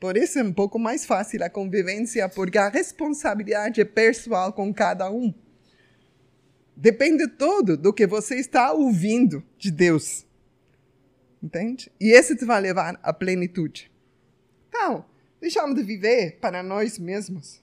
Por 0.00 0.16
isso 0.16 0.38
é 0.38 0.44
um 0.44 0.52
pouco 0.52 0.78
mais 0.78 1.04
fácil 1.04 1.42
a 1.42 1.50
convivência, 1.50 2.28
porque 2.28 2.56
a 2.56 2.68
responsabilidade 2.68 3.80
é 3.80 3.84
pessoal 3.84 4.52
com 4.52 4.72
cada 4.72 5.10
um. 5.10 5.34
Depende 6.76 7.26
todo 7.26 7.76
do 7.76 7.92
que 7.92 8.06
você 8.06 8.36
está 8.36 8.72
ouvindo 8.72 9.42
de 9.58 9.70
Deus. 9.72 10.24
Entende? 11.42 11.90
E 12.00 12.12
esse 12.12 12.36
te 12.36 12.44
vai 12.44 12.60
levar 12.60 12.98
à 13.02 13.12
plenitude. 13.12 13.90
Então, 14.68 15.04
deixamos 15.40 15.74
de 15.74 15.82
viver 15.82 16.38
para 16.40 16.62
nós 16.62 16.98
mesmos 16.98 17.60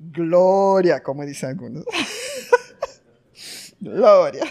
glória, 0.00 1.00
como 1.00 1.24
dizem 1.24 1.50
alguns. 1.50 1.84
glória. 3.80 4.42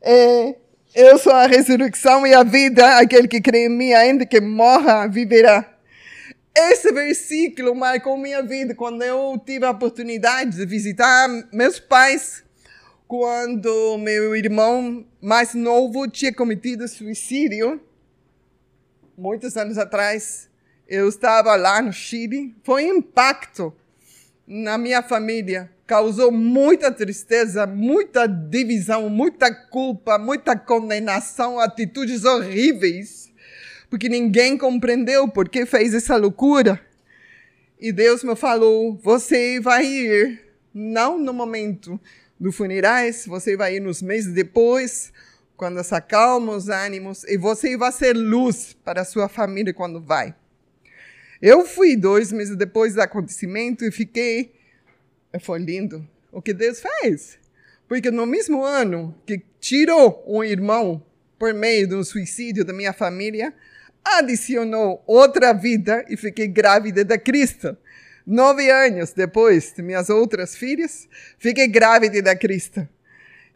É 0.00 0.56
eu 0.94 1.18
sou 1.18 1.32
a 1.32 1.46
ressurreição 1.46 2.26
e 2.26 2.34
a 2.34 2.42
vida, 2.42 2.98
aquele 2.98 3.26
que 3.26 3.40
crê 3.40 3.66
em 3.66 3.68
mim, 3.68 3.92
ainda 3.92 4.26
que 4.26 4.40
morra, 4.40 5.06
viverá. 5.06 5.68
Esse 6.54 6.92
versículo 6.92 7.74
marcou 7.74 8.18
minha 8.18 8.42
vida 8.42 8.74
quando 8.74 9.02
eu 9.02 9.40
tive 9.44 9.64
a 9.64 9.70
oportunidade 9.70 10.56
de 10.56 10.66
visitar 10.66 11.28
meus 11.52 11.80
pais, 11.80 12.44
quando 13.08 13.96
meu 13.98 14.36
irmão 14.36 15.06
mais 15.20 15.54
novo 15.54 16.06
tinha 16.08 16.32
cometido 16.32 16.86
suicídio 16.86 17.80
muitos 19.16 19.56
anos 19.56 19.78
atrás, 19.78 20.48
eu 20.88 21.08
estava 21.08 21.54
lá 21.56 21.80
no 21.80 21.92
Chile. 21.92 22.54
Foi 22.64 22.90
um 22.90 22.96
impacto 22.96 23.72
na 24.46 24.76
minha 24.76 25.02
família. 25.02 25.70
Causou 25.92 26.32
muita 26.32 26.90
tristeza, 26.90 27.66
muita 27.66 28.26
divisão, 28.26 29.10
muita 29.10 29.54
culpa, 29.54 30.16
muita 30.16 30.56
condenação, 30.56 31.60
atitudes 31.60 32.24
horríveis. 32.24 33.30
Porque 33.90 34.08
ninguém 34.08 34.56
compreendeu 34.56 35.28
por 35.28 35.50
que 35.50 35.66
fez 35.66 35.92
essa 35.92 36.16
loucura. 36.16 36.80
E 37.78 37.92
Deus 37.92 38.24
me 38.24 38.34
falou: 38.34 38.98
você 39.02 39.60
vai 39.60 39.84
ir, 39.84 40.40
não 40.72 41.18
no 41.18 41.30
momento 41.30 42.00
dos 42.40 42.56
funerais, 42.56 43.26
você 43.26 43.54
vai 43.54 43.76
ir 43.76 43.80
nos 43.80 44.00
meses 44.00 44.32
depois, 44.32 45.12
quando 45.58 45.78
acalma 45.78 46.54
os 46.54 46.70
ânimos, 46.70 47.22
e 47.24 47.36
você 47.36 47.76
vai 47.76 47.92
ser 47.92 48.16
luz 48.16 48.74
para 48.82 49.02
a 49.02 49.04
sua 49.04 49.28
família 49.28 49.74
quando 49.74 50.00
vai. 50.00 50.34
Eu 51.42 51.66
fui 51.66 51.96
dois 51.96 52.32
meses 52.32 52.56
depois 52.56 52.94
do 52.94 53.02
acontecimento 53.02 53.84
e 53.84 53.92
fiquei. 53.92 54.61
Foi 55.40 55.58
lindo 55.58 56.06
o 56.30 56.42
que 56.42 56.52
Deus 56.52 56.80
fez. 56.80 57.38
Porque 57.88 58.10
no 58.10 58.26
mesmo 58.26 58.64
ano 58.64 59.14
que 59.26 59.42
tirou 59.60 60.24
um 60.26 60.42
irmão 60.42 61.04
por 61.38 61.52
meio 61.52 61.86
de 61.86 61.94
um 61.94 62.04
suicídio 62.04 62.64
da 62.64 62.72
minha 62.72 62.92
família, 62.92 63.52
adicionou 64.04 65.02
outra 65.06 65.52
vida 65.52 66.04
e 66.08 66.16
fiquei 66.16 66.46
grávida 66.46 67.04
da 67.04 67.18
Cristo. 67.18 67.76
Nove 68.26 68.70
anos 68.70 69.12
depois 69.12 69.72
de 69.74 69.82
minhas 69.82 70.08
outras 70.08 70.56
filhas, 70.56 71.08
fiquei 71.38 71.66
grávida 71.66 72.22
da 72.22 72.36
Cristo. 72.36 72.88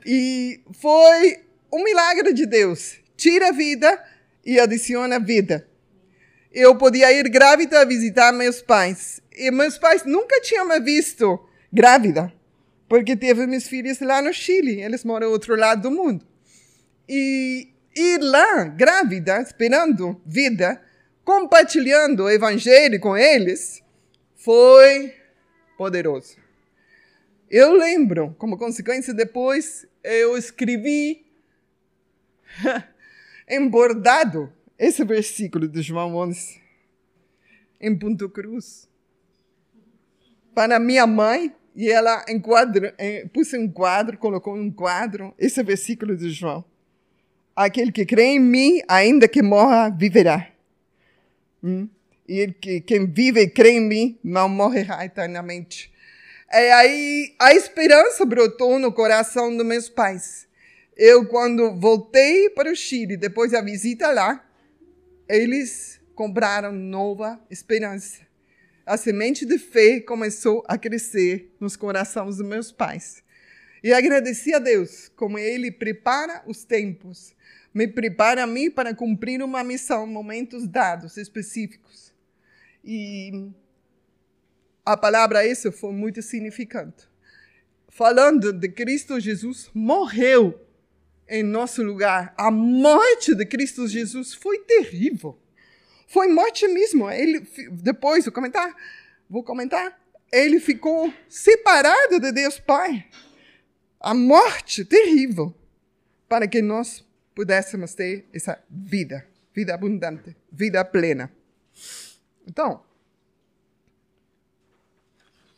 E 0.04 0.60
foi 0.80 1.40
um 1.72 1.82
milagre 1.84 2.32
de 2.32 2.46
Deus. 2.46 2.98
Tira 3.16 3.48
a 3.48 3.52
vida 3.52 4.02
e 4.44 4.58
adiciona 4.58 5.18
vida. 5.18 5.66
Eu 6.52 6.76
podia 6.76 7.12
ir 7.12 7.28
grávida 7.28 7.84
visitar 7.84 8.32
meus 8.32 8.62
pais. 8.62 9.20
E 9.32 9.50
meus 9.50 9.78
pais 9.78 10.04
nunca 10.04 10.40
tinham 10.40 10.66
me 10.66 10.80
visto 10.80 11.38
grávida, 11.72 12.32
porque 12.88 13.16
teve 13.16 13.46
meus 13.46 13.66
filhos 13.66 14.00
lá 14.00 14.22
no 14.22 14.32
Chile. 14.32 14.80
Eles 14.80 15.04
moram 15.04 15.28
do 15.28 15.32
outro 15.32 15.56
lado 15.56 15.82
do 15.82 15.90
mundo. 15.90 16.24
E 17.08 17.68
ir 17.94 18.18
lá, 18.20 18.64
grávida, 18.64 19.40
esperando 19.40 20.20
vida, 20.24 20.80
compartilhando 21.24 22.24
o 22.24 22.30
evangelho 22.30 23.00
com 23.00 23.16
eles, 23.16 23.82
foi 24.34 25.14
poderoso. 25.76 26.36
Eu 27.50 27.74
lembro, 27.74 28.34
como 28.38 28.58
consequência 28.58 29.14
depois, 29.14 29.86
eu 30.02 30.36
escrevi 30.36 31.24
em 33.48 33.68
bordado 33.68 34.52
esse 34.78 35.04
versículo 35.04 35.68
de 35.68 35.80
João 35.80 36.16
11, 36.16 36.60
em 37.80 37.96
ponto 37.96 38.28
cruz, 38.28 38.88
para 40.56 40.78
minha 40.78 41.06
mãe, 41.06 41.54
e 41.74 41.90
ela 41.90 42.24
enquadra, 42.26 42.96
pôs 43.30 43.52
um 43.52 43.70
quadro, 43.70 44.16
colocou 44.16 44.56
um 44.56 44.70
quadro, 44.70 45.34
esse 45.38 45.62
versículo 45.62 46.16
de 46.16 46.30
João. 46.30 46.64
Aquele 47.54 47.92
que 47.92 48.06
crê 48.06 48.22
em 48.22 48.40
mim, 48.40 48.80
ainda 48.88 49.28
que 49.28 49.42
morra, 49.42 49.90
viverá. 49.90 50.48
Hum? 51.62 51.86
E 52.26 52.50
que, 52.52 52.80
quem 52.80 53.04
vive 53.04 53.42
e 53.42 53.50
crê 53.50 53.72
em 53.72 53.82
mim, 53.82 54.18
não 54.24 54.48
morrerá 54.48 55.04
eternamente. 55.04 55.92
E 56.50 56.70
aí 56.72 57.34
a 57.38 57.52
esperança 57.52 58.24
brotou 58.24 58.78
no 58.78 58.90
coração 58.90 59.54
dos 59.54 59.66
meus 59.66 59.90
pais. 59.90 60.48
Eu, 60.96 61.28
quando 61.28 61.78
voltei 61.78 62.48
para 62.48 62.72
o 62.72 62.74
Chile, 62.74 63.18
depois 63.18 63.52
da 63.52 63.60
visita 63.60 64.10
lá, 64.10 64.42
eles 65.28 66.00
compraram 66.14 66.72
nova 66.72 67.38
esperança. 67.50 68.25
A 68.86 68.96
semente 68.96 69.44
de 69.44 69.58
fé 69.58 69.98
começou 69.98 70.62
a 70.68 70.78
crescer 70.78 71.52
nos 71.58 71.74
corações 71.74 72.36
dos 72.36 72.46
meus 72.46 72.70
pais. 72.70 73.20
E 73.82 73.92
agradeci 73.92 74.54
a 74.54 74.60
Deus 74.60 75.10
como 75.16 75.40
Ele 75.40 75.72
prepara 75.72 76.44
os 76.46 76.62
tempos, 76.62 77.34
me 77.74 77.88
prepara 77.88 78.44
a 78.44 78.46
mim 78.46 78.70
para 78.70 78.94
cumprir 78.94 79.42
uma 79.42 79.64
missão, 79.64 80.06
momentos 80.06 80.68
dados 80.68 81.16
específicos. 81.16 82.14
E 82.84 83.50
a 84.84 84.96
palavra 84.96 85.44
essa 85.44 85.72
foi 85.72 85.92
muito 85.92 86.22
significante. 86.22 87.08
Falando 87.88 88.52
de 88.52 88.68
Cristo 88.68 89.18
Jesus, 89.18 89.68
morreu 89.74 90.64
em 91.28 91.42
nosso 91.42 91.82
lugar. 91.82 92.32
A 92.38 92.52
morte 92.52 93.34
de 93.34 93.44
Cristo 93.44 93.88
Jesus 93.88 94.32
foi 94.32 94.60
terrível. 94.60 95.36
Foi 96.06 96.28
morte 96.28 96.66
mesmo. 96.68 97.10
Ele 97.10 97.40
depois 97.72 98.24
vou 98.24 98.32
comentar, 98.32 98.74
vou 99.28 99.42
comentar. 99.42 100.00
Ele 100.32 100.60
ficou 100.60 101.12
separado 101.28 102.20
de 102.20 102.32
Deus 102.32 102.58
Pai. 102.58 103.06
A 104.00 104.14
morte 104.14 104.84
terrível 104.84 105.54
para 106.28 106.46
que 106.46 106.62
nós 106.62 107.04
pudéssemos 107.34 107.94
ter 107.94 108.26
essa 108.32 108.62
vida, 108.70 109.26
vida 109.54 109.74
abundante, 109.74 110.36
vida 110.50 110.84
plena. 110.84 111.32
Então, 112.46 112.82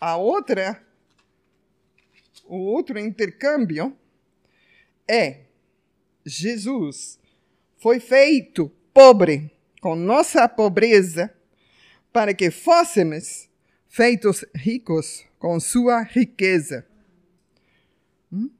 a 0.00 0.16
outra, 0.16 0.82
o 2.44 2.56
outro 2.56 2.98
intercâmbio 2.98 3.96
é 5.06 5.40
Jesus 6.24 7.18
foi 7.78 8.00
feito 8.00 8.70
pobre 8.92 9.50
com 9.80 9.94
nossa 9.94 10.48
pobreza 10.48 11.34
para 12.12 12.34
que 12.34 12.50
fôssemos 12.50 13.48
feitos 13.88 14.44
ricos 14.54 15.24
com 15.38 15.58
sua 15.60 16.02
riqueza. 16.02 16.86
Hum? 18.32 18.50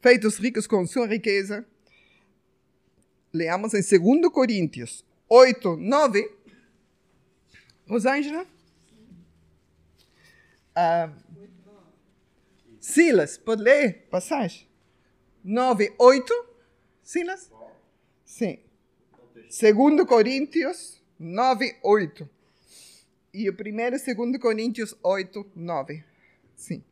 Feitos 0.00 0.36
ricos 0.36 0.66
com 0.66 0.86
sua 0.86 1.06
riqueza. 1.06 1.66
Leamos 3.32 3.74
em 3.74 3.80
2 3.80 4.32
Coríntios 4.32 5.04
8, 5.28 5.76
9. 5.76 6.30
Rosângela? 7.88 8.46
Ah, 10.74 11.10
Silas, 12.80 13.38
pode 13.38 13.62
ler 13.62 14.06
passagem? 14.10 14.68
9, 15.42 15.94
8. 15.98 16.32
Silas? 17.02 17.50
Sim. 18.24 18.63
Segundo 19.54 20.04
Coríntios 20.04 21.00
9, 21.16 21.78
8. 21.80 22.28
E 23.32 23.48
o 23.48 23.56
primeiro, 23.56 23.96
segundo 24.00 24.36
Coríntios 24.36 24.96
8, 25.00 25.52
9. 25.54 26.04
Sim. 26.56 26.82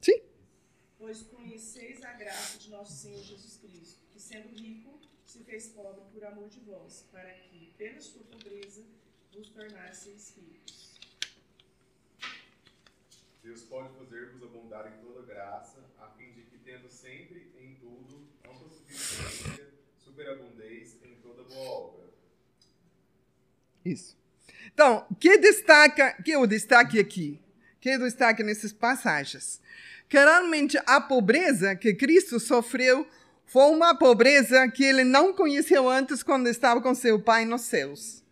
Sim. 0.00 0.22
Pois 0.96 1.22
conheceis 1.22 2.00
a 2.04 2.12
graça 2.12 2.56
de 2.58 2.70
nosso 2.70 2.92
Senhor 2.92 3.20
Jesus 3.20 3.56
Cristo, 3.56 3.98
que 4.12 4.20
sendo 4.20 4.48
rico, 4.50 4.96
se 5.26 5.42
fez 5.42 5.70
pobre 5.70 6.04
por 6.12 6.24
amor 6.24 6.48
de 6.48 6.60
vós, 6.60 7.04
para 7.10 7.32
que, 7.32 7.74
pela 7.76 8.00
sua 8.00 8.22
pobreza, 8.22 8.84
vos 9.34 9.48
tornasseis 9.48 10.36
ricos. 10.36 11.00
Deus 13.42 13.62
pode 13.64 13.92
fazer-vos 13.98 14.40
abundar 14.44 14.86
em 14.86 15.04
toda 15.04 15.26
graça, 15.26 15.84
a 15.98 16.10
fim 16.10 16.30
de 16.30 16.42
que, 16.42 16.58
tendo 16.58 16.88
sempre 16.88 17.52
em 17.58 17.74
tudo 17.74 18.24
ampla 18.48 18.68
suficiência, 18.68 19.79
superabundez 20.04 20.96
em 21.04 21.14
toda 21.16 21.42
boa 21.44 21.70
obra. 21.70 22.04
Isso. 23.84 24.16
Então, 24.72 25.06
que 25.18 25.38
destaca, 25.38 26.12
que 26.22 26.30
eu 26.30 26.46
destaque 26.46 26.98
aqui? 26.98 27.40
Que 27.80 27.96
destaque 27.98 28.42
nessas 28.42 28.72
passagens? 28.72 29.60
Que 30.08 30.18
realmente 30.18 30.78
a 30.86 31.00
pobreza 31.00 31.74
que 31.74 31.94
Cristo 31.94 32.38
sofreu 32.38 33.06
foi 33.46 33.70
uma 33.70 33.94
pobreza 33.94 34.68
que 34.68 34.84
ele 34.84 35.02
não 35.02 35.32
conheceu 35.32 35.88
antes 35.88 36.22
quando 36.22 36.48
estava 36.48 36.80
com 36.80 36.94
seu 36.94 37.20
pai 37.20 37.44
nos 37.44 37.62
céus. 37.62 38.22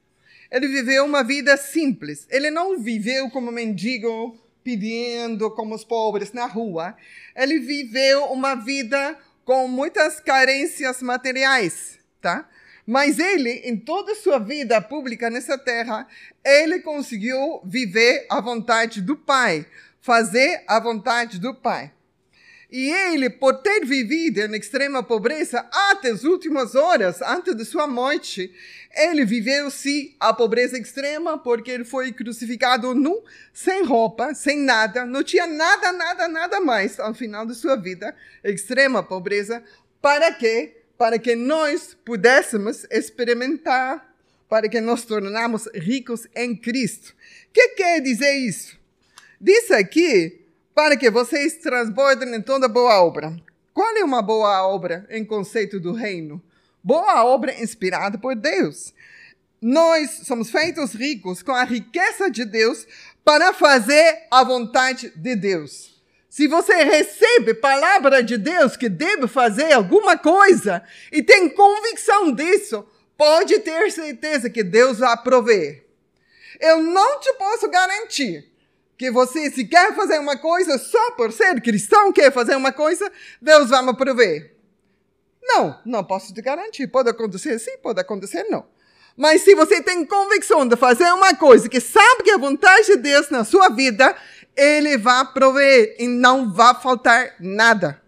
Ele 0.51 0.69
viveu 0.69 1.05
uma 1.05 1.23
vida 1.23 1.57
simples. 1.57 2.27
Ele 2.31 2.51
não 2.51 2.79
viveu 2.79 3.29
como 3.31 3.51
mendigo 3.51 4.39
pedindo 4.63 5.51
como 5.51 5.75
os 5.75 5.85
pobres 5.85 6.33
na 6.33 6.47
rua. 6.47 6.97
Ele 7.35 7.59
viveu 7.59 8.25
uma 8.27 8.55
vida 8.55 9.19
com 9.49 9.67
muitas 9.67 10.21
carências 10.21 11.01
materiais, 11.01 11.99
tá? 12.21 12.47
Mas 12.87 13.19
ele, 13.19 13.63
em 13.65 13.79
toda 13.79 14.13
a 14.13 14.15
sua 14.15 14.39
vida 14.39 14.79
pública 14.79 15.31
nessa 15.31 15.57
terra, 15.57 16.07
ele 16.45 16.81
conseguiu 16.81 17.63
viver 17.65 18.27
a 18.29 18.43
vontade 18.43 19.01
do 19.01 19.17
Pai, 19.17 19.65
fazer 20.03 20.63
a 20.69 20.79
vontade 20.79 21.39
do 21.39 21.55
Pai. 21.55 21.91
E 22.71 22.91
ele, 22.91 23.31
por 23.31 23.55
ter 23.63 23.87
vivido 23.87 24.41
em 24.41 24.55
extrema 24.55 25.03
pobreza 25.03 25.67
até 25.73 26.11
as 26.11 26.23
últimas 26.23 26.75
horas, 26.75 27.23
antes 27.23 27.55
de 27.57 27.65
sua 27.65 27.87
morte, 27.87 28.53
ele 28.95 29.25
viveu 29.25 29.71
sim 29.71 30.15
a 30.21 30.35
pobreza 30.35 30.79
extrema, 30.79 31.39
porque 31.39 31.71
ele 31.71 31.85
foi 31.85 32.13
crucificado 32.13 32.95
nu, 32.95 33.25
sem 33.55 33.85
roupa, 33.85 34.35
sem 34.35 34.59
nada, 34.59 35.07
não 35.07 35.25
tinha 35.25 35.47
nada, 35.47 35.93
nada, 35.93 36.29
nada 36.29 36.61
mais 36.61 37.01
ao 37.01 37.15
final 37.15 37.47
de 37.47 37.55
sua 37.55 37.75
vida, 37.75 38.15
extrema 38.45 39.03
pobreza. 39.03 39.65
Para 40.03 40.31
quê? 40.33 40.77
Para 40.99 41.19
que 41.19 41.35
nós 41.35 41.97
pudéssemos 42.05 42.85
experimentar, 42.91 44.15
para 44.47 44.69
que 44.69 44.81
nos 44.81 45.07
tornamos 45.07 45.69
ricos 45.75 46.27
em 46.37 46.55
Cristo. 46.55 47.15
O 47.49 47.53
que 47.53 47.69
quer 47.69 48.01
dizer 48.01 48.35
isso? 48.35 48.77
Diz 49.41 49.71
aqui 49.71 50.38
para 50.79 50.97
que 50.97 51.11
vocês 51.11 51.55
transbordem 51.55 52.33
em 52.37 52.41
toda 52.41 52.69
boa 52.69 53.03
obra. 53.03 53.37
Qual 53.75 53.97
é 53.97 54.05
uma 54.05 54.23
boa 54.23 54.65
obra 54.65 55.05
em 55.11 55.25
conceito 55.25 55.81
do 55.81 55.93
reino? 55.93 56.41
Boa 56.85 57.25
obra 57.25 57.53
inspirada 57.61 58.17
por 58.17 58.37
Deus. 58.37 58.95
Nós 59.61 60.21
somos 60.25 60.53
feitos 60.53 60.95
ricos 60.95 61.43
com 61.43 61.51
a 61.51 61.65
riqueza 61.65 62.31
de 62.31 62.45
Deus 62.45 62.87
para 63.25 63.53
fazer 63.53 64.29
a 64.31 64.45
vontade 64.45 65.13
de 65.17 65.35
Deus. 65.35 66.01
Se 66.31 66.47
você 66.47 66.85
recebe 66.85 67.55
palavra 67.55 68.23
de 68.23 68.39
Deus 68.39 68.77
que 68.77 68.89
deve 68.89 69.27
fazer 69.27 69.73
alguma 69.73 70.17
coisa 70.17 70.81
e 71.11 71.25
tem 71.25 71.49
convicção 71.49 72.31
disso, 72.31 72.87
pode 73.17 73.59
ter 73.59 73.91
certeza 73.91 74.49
que 74.49 74.63
Deus 74.63 75.01
vai 75.01 75.21
prover. 75.25 75.85
Eu 76.61 76.81
não 76.81 77.19
te 77.19 77.33
posso 77.33 77.69
garantir 77.69 78.48
que 78.99 79.13
você, 79.13 79.49
se 79.53 79.65
quer 79.65 79.95
fazer 79.95 80.19
uma 80.19 80.37
coisa 80.37 80.77
só 80.77 81.13
por 81.13 81.31
ser 81.31 81.63
cristão, 81.63 82.13
quer 82.13 82.33
fazer 82.33 82.57
uma 82.57 82.73
coisa, 82.73 83.11
Deus 83.41 83.71
vai 83.71 83.81
me 83.81 83.95
prover. 83.97 84.57
Não, 85.41 85.81
não 85.87 86.03
posso 86.03 86.35
te 86.35 86.43
garantir. 86.43 86.89
Pode 86.89 87.09
acontecer 87.09 87.59
sim, 87.61 87.79
pode 87.79 88.01
acontecer 88.01 88.45
não. 88.51 88.67
Mas 89.17 89.43
se 89.43 89.55
você 89.55 89.81
tem 89.81 90.05
convicção 90.05 90.67
de 90.67 90.77
fazer 90.77 91.11
uma 91.13 91.35
coisa 91.35 91.69
que 91.69 91.81
sabe 91.81 92.25
que 92.25 92.31
é 92.31 92.35
a 92.35 92.39
vontade 92.39 92.87
de 92.87 92.97
Deus 92.97 93.31
na 93.31 93.45
sua 93.45 93.69
vida, 93.69 94.15
Ele 94.57 94.99
vai 94.99 95.25
prover 95.33 95.95
e 95.99 96.09
não 96.09 96.53
vai 96.53 96.75
faltar 96.75 97.37
nada. 97.39 98.03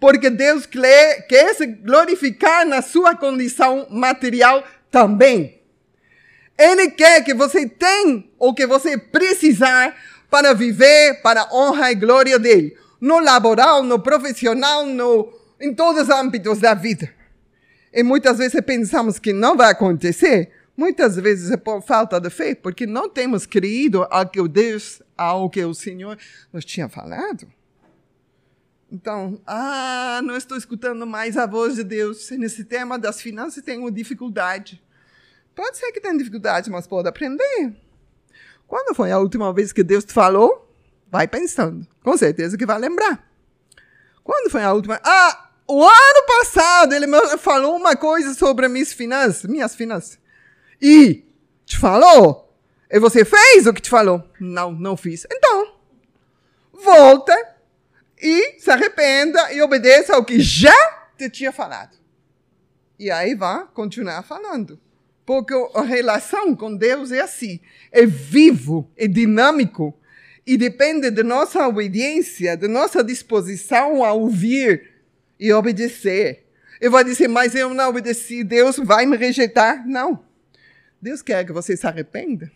Porque 0.00 0.28
Deus 0.28 0.66
quer 0.66 1.54
se 1.54 1.66
glorificar 1.66 2.66
na 2.66 2.82
sua 2.82 3.16
condição 3.16 3.86
material 3.88 4.64
também. 4.90 5.62
Ele 6.58 6.90
quer 6.90 7.24
que 7.24 7.34
você 7.34 7.68
tenha 7.68 8.24
o 8.38 8.52
que 8.52 8.66
você 8.66 8.96
precisar 8.98 9.96
para 10.34 10.52
viver 10.52 11.22
para 11.22 11.42
a 11.42 11.54
honra 11.54 11.92
e 11.92 11.94
glória 11.94 12.40
dele. 12.40 12.76
No 13.00 13.20
laboral, 13.20 13.84
no 13.84 14.00
profissional, 14.00 14.84
no, 14.84 15.32
em 15.60 15.72
todos 15.72 16.02
os 16.02 16.10
âmbitos 16.10 16.58
da 16.58 16.74
vida. 16.74 17.08
E 17.92 18.02
muitas 18.02 18.38
vezes 18.38 18.60
pensamos 18.62 19.20
que 19.20 19.32
não 19.32 19.56
vai 19.56 19.70
acontecer. 19.70 20.50
Muitas 20.76 21.14
vezes 21.14 21.52
é 21.52 21.56
por 21.56 21.80
falta 21.82 22.20
de 22.20 22.30
fé, 22.30 22.52
porque 22.52 22.84
não 22.84 23.08
temos 23.08 23.46
crido 23.46 24.08
ao 24.10 24.28
que 24.28 24.42
Deus, 24.48 25.00
ao 25.16 25.48
que 25.48 25.64
o 25.64 25.72
Senhor 25.72 26.18
nos 26.52 26.64
tinha 26.64 26.88
falado. 26.88 27.46
Então, 28.90 29.40
ah, 29.46 30.20
não 30.24 30.36
estou 30.36 30.58
escutando 30.58 31.06
mais 31.06 31.36
a 31.36 31.46
voz 31.46 31.76
de 31.76 31.84
Deus. 31.84 32.28
Nesse 32.32 32.64
tema 32.64 32.98
das 32.98 33.20
finanças 33.20 33.62
tenho 33.62 33.88
dificuldade. 33.88 34.82
Pode 35.54 35.76
ser 35.78 35.92
que 35.92 36.00
tenha 36.00 36.18
dificuldade, 36.18 36.68
mas 36.70 36.88
pode 36.88 37.08
aprender. 37.08 37.83
Quando 38.74 38.92
foi 38.92 39.12
a 39.12 39.20
última 39.20 39.52
vez 39.52 39.72
que 39.72 39.84
Deus 39.84 40.04
te 40.04 40.12
falou? 40.12 40.68
Vai 41.08 41.28
pensando. 41.28 41.86
Com 42.02 42.16
certeza 42.16 42.58
que 42.58 42.66
vai 42.66 42.76
lembrar. 42.76 43.24
Quando 44.24 44.50
foi 44.50 44.64
a 44.64 44.72
última? 44.72 45.00
Ah, 45.04 45.50
o 45.68 45.80
ano 45.80 46.26
passado 46.26 46.92
ele 46.92 47.06
me 47.06 47.38
falou 47.38 47.76
uma 47.76 47.94
coisa 47.94 48.34
sobre 48.34 48.66
minhas 48.66 48.92
finanças, 48.92 49.44
minhas 49.44 49.76
finanças. 49.76 50.18
E 50.82 51.24
te 51.64 51.78
falou? 51.78 52.52
E 52.90 52.98
você 52.98 53.24
fez 53.24 53.64
o 53.68 53.72
que 53.72 53.80
te 53.80 53.88
falou? 53.88 54.28
Não, 54.40 54.72
não 54.72 54.96
fiz. 54.96 55.24
Então, 55.30 55.76
volta 56.72 57.54
e 58.20 58.58
se 58.58 58.72
arrependa 58.72 59.52
e 59.52 59.62
obedeça 59.62 60.16
ao 60.16 60.24
que 60.24 60.40
já 60.40 60.74
te 61.16 61.30
tinha 61.30 61.52
falado. 61.52 61.96
E 62.98 63.08
aí 63.08 63.36
vai 63.36 63.68
continuar 63.72 64.24
falando. 64.24 64.80
Porque 65.24 65.54
a 65.74 65.82
relação 65.82 66.54
com 66.54 66.76
Deus 66.76 67.10
é 67.10 67.20
assim, 67.20 67.60
é 67.90 68.04
vivo, 68.04 68.90
é 68.96 69.06
dinâmico 69.08 69.98
e 70.46 70.56
depende 70.56 71.10
de 71.10 71.22
nossa 71.22 71.66
obediência, 71.66 72.56
de 72.56 72.68
nossa 72.68 73.02
disposição 73.02 74.04
a 74.04 74.12
ouvir 74.12 74.90
e 75.40 75.52
obedecer. 75.52 76.44
Eu 76.80 76.90
vou 76.90 77.02
dizer, 77.02 77.28
mas 77.28 77.54
eu 77.54 77.72
não 77.72 77.88
obedeci, 77.88 78.44
Deus 78.44 78.76
vai 78.76 79.06
me 79.06 79.16
rejeitar. 79.16 79.86
Não. 79.86 80.22
Deus 81.00 81.22
quer 81.22 81.44
que 81.46 81.52
você 81.52 81.76
se 81.76 81.86
arrependa 81.86 82.50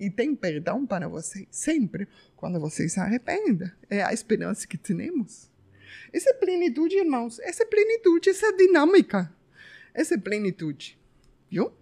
e 0.00 0.10
tem 0.10 0.34
perdão 0.34 0.86
para 0.86 1.08
você 1.08 1.46
sempre 1.50 2.08
quando 2.36 2.58
você 2.58 2.88
se 2.88 2.98
arrependa. 2.98 3.76
É 3.90 4.02
a 4.02 4.12
esperança 4.12 4.66
que 4.66 4.78
temos. 4.78 5.50
Essa 6.12 6.30
é 6.30 6.34
plenitude, 6.34 6.96
irmãos. 6.96 7.38
Essa 7.40 7.64
é 7.64 7.66
plenitude, 7.66 8.30
essa 8.30 8.46
é 8.46 8.52
dinâmica. 8.52 9.30
Essa 9.92 10.16
plenitude. 10.18 10.98
Viu? 11.50 11.72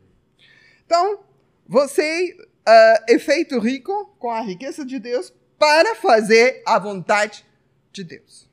Então, 0.92 1.24
você 1.66 2.36
uh, 2.38 3.04
é 3.08 3.18
feito 3.18 3.58
rico 3.58 4.14
com 4.18 4.30
a 4.30 4.42
riqueza 4.42 4.84
de 4.84 4.98
Deus 4.98 5.32
para 5.58 5.94
fazer 5.94 6.62
a 6.66 6.78
vontade 6.78 7.46
de 7.90 8.04
Deus. 8.04 8.46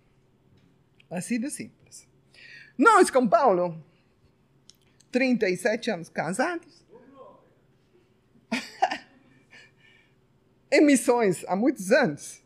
Assim 1.12 1.38
de 1.38 1.50
simples. 1.50 2.08
Nós 2.78 3.10
com 3.10 3.28
Paulo, 3.28 3.78
37 5.12 5.92
anos 5.92 6.08
casados, 6.08 6.86
em 10.72 10.80
missões 10.80 11.44
há 11.46 11.58
muitos 11.58 11.92
anos. 11.92 12.42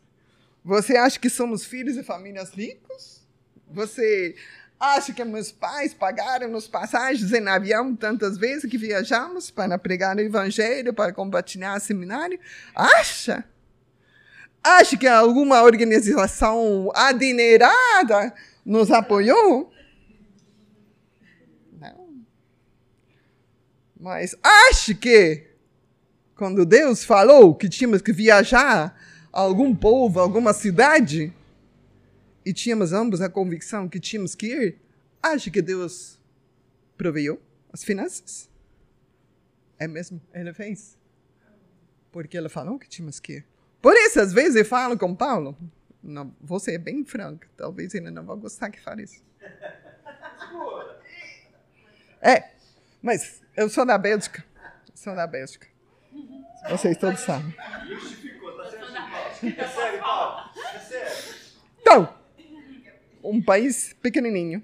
Você 0.64 0.96
acha 0.96 1.20
que 1.20 1.30
somos 1.30 1.64
filhos 1.64 1.94
de 1.94 2.02
famílias 2.02 2.50
ricos? 2.50 3.24
Você 3.68 4.34
acha 4.78 5.12
que 5.12 5.24
meus 5.24 5.50
pais 5.50 5.94
pagaram 5.94 6.48
nos 6.48 6.66
passagens 6.66 7.32
em 7.32 7.48
avião 7.48 7.94
tantas 7.94 8.36
vezes 8.36 8.70
que 8.70 8.76
viajamos 8.76 9.50
para 9.50 9.78
pregar 9.78 10.16
o 10.16 10.20
evangelho, 10.20 10.92
para 10.92 11.12
compartilhar 11.12 11.80
seminário? 11.80 12.38
Acha? 12.74 13.44
Acha 14.62 14.96
que 14.96 15.06
alguma 15.06 15.62
organização 15.62 16.90
adinerada 16.94 18.34
nos 18.64 18.90
apoiou? 18.90 19.72
Mas 23.98 24.36
acho 24.42 24.94
que 24.94 25.46
quando 26.36 26.66
Deus 26.66 27.04
falou 27.04 27.54
que 27.54 27.70
tínhamos 27.70 28.02
que 28.02 28.12
viajar 28.12 28.94
a 29.32 29.40
algum 29.40 29.74
povo, 29.74 30.20
a 30.20 30.22
alguma 30.22 30.52
cidade, 30.52 31.32
e 32.44 32.52
tínhamos 32.52 32.92
ambos 32.92 33.20
a 33.20 33.28
convicção 33.28 33.88
que 33.88 33.98
tínhamos 33.98 34.34
que 34.34 34.46
ir, 34.46 34.78
acho 35.22 35.50
que 35.50 35.62
Deus 35.62 36.20
proveu 36.96 37.40
as 37.72 37.82
finanças. 37.82 38.50
É 39.78 39.88
mesmo, 39.88 40.20
ele 40.32 40.52
fez. 40.52 40.98
Porque 42.12 42.36
ele 42.36 42.48
falou 42.48 42.78
que 42.78 42.88
tínhamos 42.88 43.18
que 43.18 43.38
ir. 43.38 43.46
Por 43.80 43.94
isso, 43.94 44.20
às 44.20 44.32
vezes, 44.32 44.56
eu 44.56 44.64
falo 44.64 44.96
com 44.96 45.14
Paulo, 45.14 45.56
não, 46.02 46.34
você 46.40 46.74
é 46.74 46.78
bem 46.78 47.04
franco, 47.04 47.46
talvez 47.56 47.94
ele 47.94 48.10
não 48.10 48.24
vá 48.24 48.34
gostar 48.34 48.70
que 48.70 48.80
fale 48.80 49.02
isso. 49.02 49.22
É, 52.20 52.50
mas 53.02 53.42
eu 53.56 53.68
sou 53.68 53.84
da 53.84 53.98
Bélgica. 53.98 54.44
Sou 54.94 55.14
da 55.14 55.26
Bélgica. 55.26 55.66
Vocês 56.70 56.96
todos 56.96 57.20
sabem. 57.20 57.54
Então, 61.80 62.23
um 63.24 63.42
país 63.42 63.94
pequenininho. 64.02 64.62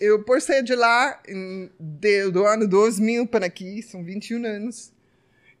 Eu, 0.00 0.22
por 0.22 0.40
ser 0.40 0.62
de 0.62 0.74
lá, 0.74 1.20
em, 1.28 1.70
de, 1.78 2.30
do 2.30 2.44
ano 2.44 2.66
2000 2.68 3.26
para 3.26 3.46
aqui, 3.46 3.82
são 3.82 4.04
21 4.04 4.44
anos, 4.44 4.92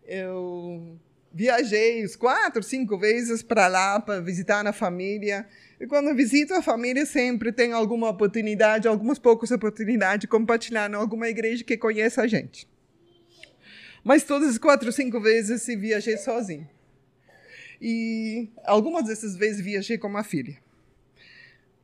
eu 0.06 0.98
viajei 1.32 2.04
uns 2.04 2.14
quatro, 2.14 2.62
cinco 2.62 2.98
vezes 2.98 3.42
para 3.42 3.68
lá 3.68 3.98
para 4.00 4.20
visitar 4.20 4.66
a 4.66 4.72
família. 4.72 5.46
E 5.80 5.86
quando 5.86 6.14
visito 6.14 6.52
a 6.54 6.62
família, 6.62 7.06
sempre 7.06 7.52
tem 7.52 7.72
alguma 7.72 8.10
oportunidade, 8.10 8.86
algumas 8.86 9.18
poucas 9.18 9.50
oportunidades 9.50 10.22
de 10.22 10.28
compartilhar 10.28 10.90
em 10.90 10.94
alguma 10.94 11.28
igreja 11.28 11.64
que 11.64 11.76
conheça 11.76 12.22
a 12.22 12.26
gente. 12.26 12.68
Mas 14.04 14.24
todas 14.24 14.50
as 14.50 14.58
quatro, 14.58 14.92
cinco 14.92 15.20
vezes 15.20 15.62
se 15.62 15.76
viajei 15.76 16.16
sozinho. 16.16 16.68
E 17.80 18.50
algumas 18.64 19.06
dessas 19.06 19.36
vezes 19.36 19.60
viajei 19.60 19.96
com 19.96 20.08
uma 20.08 20.24
filha. 20.24 20.56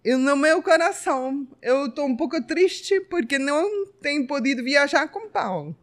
E 0.05 0.15
no 0.15 0.37
meu 0.37 0.63
coração, 0.63 1.47
eu 1.61 1.87
estou 1.87 2.07
um 2.07 2.17
pouco 2.17 2.41
triste 2.43 3.01
porque 3.01 3.39
não 3.39 3.87
tenho 4.01 4.27
podido 4.27 4.63
viajar 4.63 5.09
com 5.09 5.29
Paulo. 5.29 5.77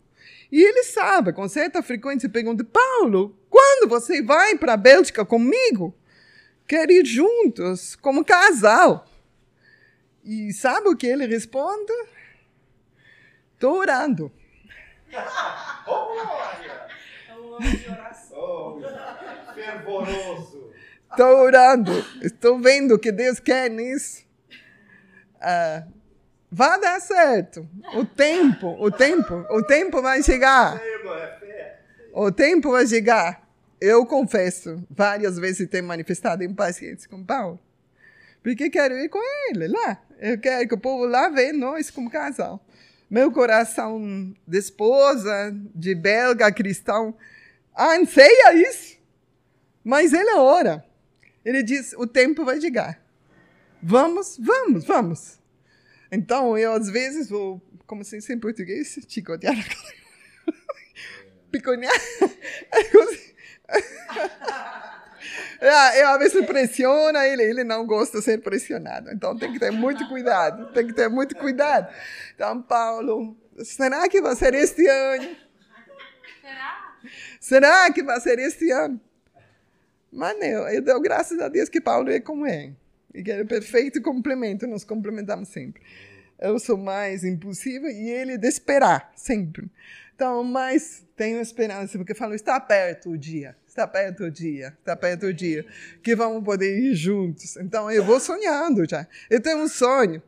E 0.51 0.61
ele 0.61 0.83
sabe, 0.83 1.33
com 1.33 1.47
certa 1.47 1.83
frequência, 1.83 2.29
pergunta: 2.29 2.63
Paulo, 2.63 3.37
quando 3.49 3.89
você 3.89 4.21
vai 4.21 4.55
para 4.55 4.73
a 4.73 4.77
Bélgica 4.77 5.25
comigo? 5.25 5.93
quer 6.67 6.89
ir 6.89 7.05
juntos, 7.05 7.95
como 7.95 8.25
casal. 8.25 9.07
E 10.23 10.51
sabe 10.53 10.89
o 10.89 10.95
que 10.95 11.05
ele 11.05 11.25
responde? 11.27 11.93
Estou 13.53 13.77
orando. 13.77 14.31
É 17.27 17.33
um 17.37 17.53
homem 17.53 17.75
de 17.77 17.89
oração. 17.89 18.81
Fervoroso. 19.53 20.64
Estou 21.15 21.39
orando. 21.39 21.91
Estou 22.21 22.59
vendo 22.59 22.99
que 22.99 23.11
Deus 23.11 23.39
quer 23.39 23.69
nisso. 23.69 24.23
Uh, 25.37 25.91
vai 26.51 26.79
dar 26.79 26.99
certo. 26.99 27.67
O 27.95 28.05
tempo, 28.05 28.75
o 28.79 28.91
tempo, 28.91 29.45
o 29.49 29.63
tempo 29.63 30.01
vai 30.01 30.21
chegar. 30.23 30.81
O 32.13 32.31
tempo 32.31 32.71
vai 32.71 32.87
chegar 32.87 33.45
eu 33.79 34.05
confesso, 34.05 34.83
várias 34.89 35.37
vezes 35.37 35.67
tenho 35.69 35.83
manifestado 35.83 36.43
impaciência 36.43 37.09
com 37.09 37.23
Paulo. 37.23 37.59
Porque 38.41 38.69
quero 38.69 38.95
ir 38.97 39.09
com 39.09 39.19
ele 39.49 39.67
lá. 39.67 40.01
Eu 40.19 40.39
quero 40.39 40.67
que 40.67 40.75
o 40.75 40.79
povo 40.79 41.05
lá 41.05 41.29
veja 41.29 41.53
nós 41.53 41.89
como 41.89 42.09
casal. 42.09 42.63
Meu 43.09 43.31
coração 43.31 44.33
de 44.47 44.57
esposa, 44.57 45.55
de 45.73 45.95
belga 45.95 46.51
cristão, 46.51 47.15
anseia 47.77 48.53
isso. 48.53 48.97
Mas 49.83 50.13
ele 50.13 50.35
ora. 50.35 50.84
Ele 51.45 51.61
diz: 51.61 51.93
o 51.93 52.07
tempo 52.07 52.43
vai 52.43 52.59
chegar. 52.59 52.99
Vamos, 53.81 54.37
vamos, 54.39 54.83
vamos. 54.83 55.39
Então, 56.11 56.57
eu 56.57 56.73
às 56.73 56.89
vezes 56.89 57.29
vou, 57.29 57.61
como 57.85 58.03
se 58.03 58.17
diz 58.17 58.29
em 58.29 58.39
português, 58.39 58.97
chicotear 59.07 59.55
a 59.55 60.51
Piconear. 61.51 61.93
Ah, 65.61 65.97
Eu, 65.97 66.09
às 66.09 66.19
vezes 66.19 66.45
pressiono 66.45 67.17
ele, 67.17 67.41
ele 67.43 67.63
não 67.63 67.85
gosta 67.85 68.19
de 68.19 68.23
ser 68.23 68.39
pressionado. 68.41 69.09
Então 69.11 69.35
tem 69.35 69.51
que 69.51 69.59
ter 69.59 69.71
muito 69.71 70.07
cuidado, 70.07 70.71
tem 70.73 70.85
que 70.85 70.93
ter 70.93 71.09
muito 71.09 71.35
cuidado. 71.35 71.91
Então, 72.35 72.61
Paulo, 72.61 73.35
será 73.63 74.07
que 74.07 74.21
vai 74.21 74.35
ser 74.35 74.53
este 74.53 74.85
ano? 74.87 75.35
Será? 76.41 76.97
Será 77.39 77.91
que 77.91 78.03
vai 78.03 78.19
ser 78.19 78.37
este 78.37 78.69
ano? 78.71 79.01
Mas 80.15 80.39
não, 80.39 80.69
eu 80.69 80.81
dou 80.81 81.01
graças 81.01 81.37
a 81.39 81.49
Deus 81.49 81.67
que 81.67 81.81
Paulo 81.81 82.09
é 82.09 82.21
como 82.21 82.47
é. 82.47 82.71
E 83.13 83.21
que 83.21 83.31
é 83.31 83.43
perfeito 83.43 84.01
complemento, 84.01 84.65
nos 84.65 84.85
complementamos 84.85 85.49
sempre. 85.49 85.81
Eu 86.39 86.57
sou 86.57 86.77
mais 86.77 87.23
impulsiva 87.23 87.89
e 87.91 88.09
ele 88.09 88.33
é 88.33 88.37
de 88.37 88.47
esperar, 88.47 89.11
sempre. 89.15 89.69
Então, 90.15 90.41
mas 90.43 91.05
tenho 91.17 91.41
esperança, 91.41 91.97
porque 91.97 92.13
falo, 92.13 92.33
está 92.33 92.57
perto 92.59 93.11
o 93.11 93.17
dia, 93.17 93.55
está 93.67 93.85
perto 93.85 94.23
o 94.23 94.31
dia, 94.31 94.73
está 94.79 94.95
perto 94.95 95.25
o 95.25 95.33
dia, 95.33 95.65
que 96.01 96.15
vamos 96.15 96.43
poder 96.43 96.79
ir 96.79 96.95
juntos. 96.95 97.57
Então, 97.57 97.91
eu 97.91 98.03
vou 98.03 98.19
sonhando 98.19 98.87
já. 98.89 99.05
Eu 99.29 99.41
tenho 99.41 99.57
um 99.57 99.67
sonho, 99.67 100.23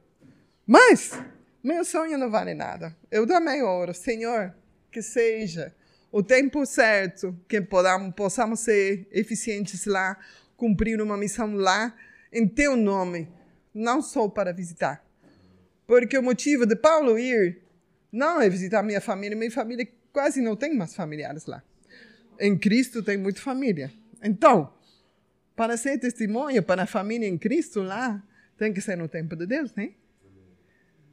mas 0.65 1.17
meu 1.63 1.85
sonho 1.85 2.17
não 2.17 2.29
vale 2.29 2.53
nada. 2.53 2.95
Eu 3.09 3.25
também 3.25 3.63
oro, 3.63 3.93
Senhor, 3.93 4.53
que 4.91 5.01
seja 5.01 5.73
o 6.11 6.23
tempo 6.23 6.65
certo, 6.65 7.37
que 7.47 7.61
podamos, 7.61 8.13
possamos 8.15 8.61
ser 8.61 9.07
eficientes 9.11 9.85
lá, 9.85 10.17
cumprir 10.55 11.01
uma 11.01 11.17
missão 11.17 11.55
lá, 11.55 11.93
em 12.31 12.47
teu 12.47 12.75
nome, 12.75 13.29
não 13.73 14.01
só 14.01 14.27
para 14.27 14.51
visitar. 14.51 15.05
Porque 15.85 16.17
o 16.17 16.23
motivo 16.23 16.65
de 16.65 16.75
Paulo 16.75 17.17
ir 17.17 17.61
não 18.11 18.41
é 18.41 18.49
visitar 18.49 18.83
minha 18.83 19.01
família, 19.01 19.37
minha 19.37 19.51
família 19.51 19.87
quase 20.11 20.41
não 20.41 20.55
tem 20.55 20.75
mais 20.75 20.95
familiares 20.95 21.45
lá. 21.45 21.63
Em 22.39 22.57
Cristo 22.57 23.03
tem 23.03 23.17
muita 23.17 23.41
família. 23.41 23.91
Então, 24.23 24.73
para 25.55 25.77
ser 25.77 25.97
testemunho 25.99 26.61
para 26.63 26.83
a 26.83 26.87
família 26.87 27.27
em 27.27 27.37
Cristo 27.37 27.81
lá, 27.81 28.21
tem 28.57 28.73
que 28.73 28.81
ser 28.81 28.97
no 28.97 29.07
tempo 29.07 29.35
de 29.35 29.45
Deus, 29.45 29.73
né? 29.75 29.91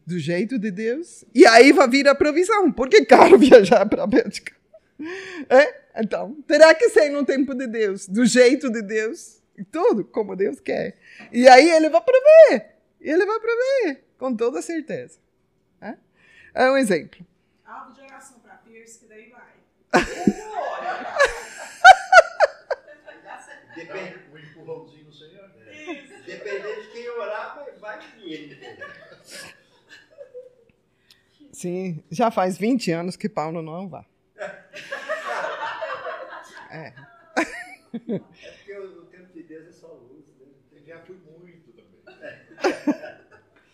Do 0.06 0.18
jeito 0.18 0.58
de 0.58 0.70
Deus. 0.70 1.24
E 1.34 1.46
aí 1.46 1.72
vai 1.72 1.88
vir 1.88 2.08
a 2.08 2.14
provisão, 2.14 2.70
porque 2.72 2.96
é 2.96 3.04
caro 3.04 3.36
viajar 3.38 3.86
para 3.86 4.04
a 4.04 4.06
Bélgica. 4.06 4.52
É? 5.50 5.84
Então, 6.02 6.34
terá 6.46 6.74
que 6.74 6.88
ser 6.90 7.10
no 7.10 7.24
tempo 7.24 7.54
de 7.54 7.66
Deus, 7.66 8.06
do 8.08 8.24
jeito 8.24 8.70
de 8.70 8.80
Deus, 8.82 9.42
e 9.56 9.64
tudo 9.64 10.04
como 10.04 10.34
Deus 10.36 10.60
quer. 10.60 10.96
E 11.32 11.48
aí 11.48 11.68
ele 11.70 11.88
vai 11.88 12.00
prover. 12.00 12.74
Ele 13.00 13.26
vai 13.26 13.38
prover, 13.40 14.04
com 14.18 14.34
toda 14.34 14.62
certeza. 14.62 15.18
É, 15.80 15.94
é 16.54 16.70
um 16.70 16.76
exemplo. 16.76 17.24
Alvo 17.64 17.92
de 17.94 18.00
oração 18.02 18.38
para 18.40 18.54
Pierce, 18.56 18.98
que 19.00 19.06
daí 19.06 19.30
vai. 19.30 20.04
Depende, 23.74 24.18
Um 24.32 24.38
empurrãozinho 24.38 25.04
no 25.06 25.12
Senhor. 25.12 25.50
dependendo 26.24 26.82
de 26.82 26.88
quem 26.92 27.08
orar, 27.10 27.56
vai- 27.56 27.72
vai 27.72 28.00
vir. 28.18 28.58
Sim, 31.52 32.02
já 32.10 32.30
faz 32.30 32.56
20 32.56 32.90
anos 32.92 33.16
que 33.16 33.28
Paulo 33.28 33.62
não 33.62 33.88
vai. 33.88 34.06
É. 36.70 36.92
É 37.94 38.18
porque 38.18 38.78
o, 38.78 39.02
tempo 39.06 39.32
de 39.32 39.42
Deus 39.44 39.68
é 39.68 39.72
só 39.72 39.86
luz, 39.86 40.24
né? 40.40 40.46
Eu 40.72 40.84
já 40.84 40.98
fui 41.00 41.16
muito 41.38 41.72
também. 41.72 42.00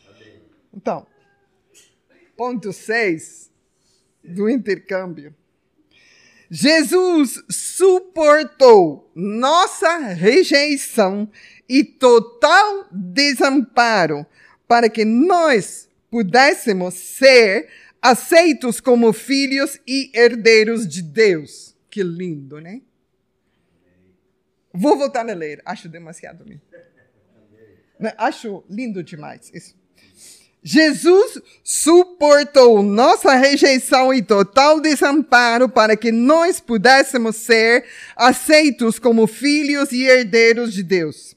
Amém. 0.08 0.42
Então, 0.74 1.06
ponto 2.36 2.72
6 2.72 3.50
do 4.22 4.48
intercâmbio. 4.48 5.34
Jesus 6.50 7.42
suportou 7.48 9.10
nossa 9.14 9.98
rejeição 9.98 11.30
e 11.68 11.84
total 11.84 12.88
desamparo 12.90 14.26
para 14.66 14.90
que 14.90 15.04
nós 15.04 15.88
pudéssemos 16.10 16.94
ser 16.94 17.68
aceitos 18.00 18.80
como 18.80 19.12
filhos 19.12 19.78
e 19.86 20.10
herdeiros 20.14 20.86
de 20.86 21.02
Deus. 21.02 21.76
Que 21.90 22.02
lindo, 22.02 22.60
né? 22.60 22.82
Vou 24.72 24.96
voltar 24.96 25.28
a 25.28 25.34
ler, 25.34 25.60
acho 25.64 25.88
demasiado 25.88 26.44
lindo. 26.44 26.62
Né? 27.98 28.14
Acho 28.16 28.64
lindo 28.68 29.02
demais 29.02 29.50
isso. 29.52 29.78
Jesus 30.62 31.40
suportou 31.64 32.82
nossa 32.82 33.34
rejeição 33.34 34.12
e 34.12 34.22
total 34.22 34.78
desamparo 34.78 35.68
para 35.68 35.96
que 35.96 36.12
nós 36.12 36.60
pudéssemos 36.60 37.36
ser 37.36 37.86
aceitos 38.14 38.98
como 38.98 39.26
filhos 39.26 39.90
e 39.90 40.04
herdeiros 40.04 40.74
de 40.74 40.82
Deus. 40.82 41.34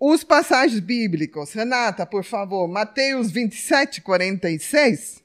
Os 0.00 0.24
passagens 0.24 0.80
bíblicos, 0.80 1.52
Renata, 1.52 2.04
por 2.04 2.24
favor, 2.24 2.66
Mateus 2.66 3.30
27, 3.30 4.00
46, 4.00 5.22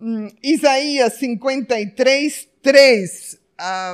hum, 0.00 0.28
Isaías 0.42 1.14
53, 1.14 2.48
3, 2.62 3.40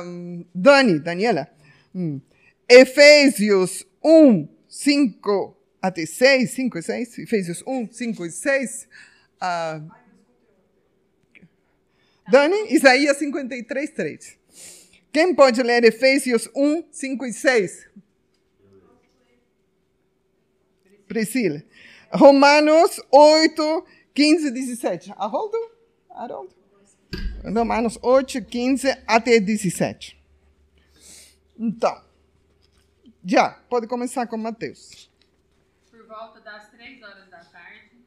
um, 0.03 0.45
Dani, 0.53 0.99
Daniela, 0.99 1.49
hum, 1.93 2.21
Efésios 2.69 3.85
1, 4.03 4.47
5 4.67 5.57
até 5.81 6.05
6, 6.05 6.51
5 6.51 6.77
e 6.77 6.81
6, 6.81 7.19
Efésios 7.19 7.63
1, 7.65 7.91
5 7.91 8.25
e 8.25 8.31
6. 8.31 8.87
ah, 9.39 9.81
Dani, 12.29 12.73
Isaías 12.73 13.17
53, 13.17 13.89
3. 13.91 14.37
Quem 15.13 15.33
pode 15.33 15.63
ler 15.63 15.83
Efésios 15.85 16.49
1, 16.53 16.83
5 16.91 17.25
e 17.25 17.33
6? 17.33 17.89
Priscila. 21.07 21.63
Romanos 22.11 23.01
8, 23.11 23.85
15 24.13 24.47
e 24.47 24.51
17. 24.51 25.13
Haroldo? 25.17 25.76
Haroldo? 26.17 26.55
Romanos 27.43 27.97
8, 28.01 28.43
15 28.43 29.03
até 29.05 29.39
17. 29.39 30.19
Então, 31.57 32.03
já, 33.23 33.51
pode 33.69 33.87
começar 33.87 34.25
com 34.27 34.37
Mateus. 34.37 35.09
Por 35.91 36.05
volta 36.07 36.41
das 36.41 36.69
três 36.69 37.01
horas 37.03 37.29
da 37.29 37.43
tarde, 37.45 37.97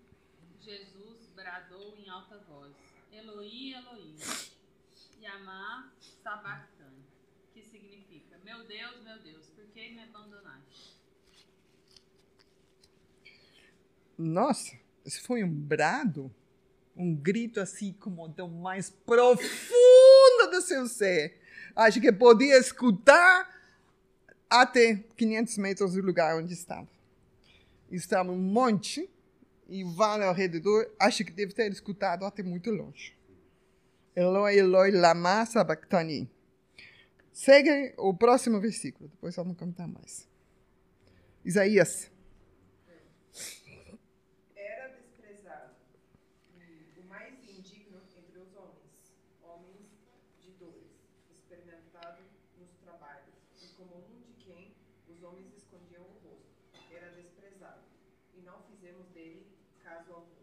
Jesus 0.60 1.28
bradou 1.34 1.96
em 1.96 2.08
alta 2.08 2.38
voz: 2.48 2.72
Eloí, 3.12 3.74
Eloí, 3.74 4.16
Yamá 5.20 5.92
Sabachthani, 6.22 7.04
que 7.54 7.62
significa: 7.62 8.38
Meu 8.44 8.64
Deus, 8.66 9.02
meu 9.02 9.18
Deus, 9.20 9.46
por 9.48 9.66
que 9.66 9.90
me 9.90 10.02
abandonaste? 10.02 10.96
Nossa, 14.18 14.76
esse 15.04 15.20
foi 15.20 15.42
um 15.42 15.52
brado, 15.52 16.34
um 17.00 17.14
grito 17.14 17.60
assim 17.60 17.92
como 17.92 18.28
do 18.28 18.48
mais 18.48 18.90
profundo 18.90 20.50
do 20.50 20.60
seu 20.60 20.86
ser. 20.86 21.40
Acho 21.74 22.00
que 22.00 22.12
podia 22.12 22.58
escutar 22.58 23.48
até 24.48 24.96
500 25.16 25.58
metros 25.58 25.94
do 25.94 26.02
lugar 26.02 26.36
onde 26.36 26.52
estava. 26.52 26.88
Estava 27.90 28.30
um 28.30 28.38
monte 28.38 29.08
e 29.68 29.84
vale 29.84 30.24
ao 30.24 30.34
redor. 30.34 30.90
Acho 30.98 31.24
que 31.24 31.32
deve 31.32 31.52
ter 31.52 31.70
escutado 31.72 32.24
até 32.24 32.42
muito 32.42 32.70
longe. 32.70 33.16
Eloi, 34.14 34.58
Eloi, 34.58 34.90
lama 34.90 35.46
sabachthani. 35.46 36.28
Segue 37.32 37.94
o 37.96 38.12
próximo 38.12 38.60
versículo, 38.60 39.08
depois 39.08 39.34
vamos 39.36 39.56
contar 39.56 39.86
mais. 39.86 40.28
Isaías. 41.44 42.10
Era 44.54 44.88
desprezado 44.88 45.74
e 46.58 47.00
o 47.00 47.04
mais 47.08 47.32
indigno 47.48 48.02
entre 48.14 48.38
os 48.40 48.54
homens, 48.56 49.14
homens 49.42 49.88
de 50.42 50.50
dores, 50.58 50.90
experimentado 51.30 52.24
nos 52.58 52.72
trabalhos, 52.82 53.32
e 53.62 53.68
como 53.76 53.96
um 53.96 54.20
de 54.20 54.34
quem 54.44 54.74
os 55.08 55.22
homens 55.22 55.54
escondiam 55.56 56.02
o 56.02 56.12
rosto. 56.28 56.60
Era 56.92 57.10
desprezado, 57.12 57.80
e 58.36 58.40
não 58.42 58.60
fizemos 58.64 59.06
dele 59.14 59.46
caso 59.82 60.12
algum. 60.12 60.40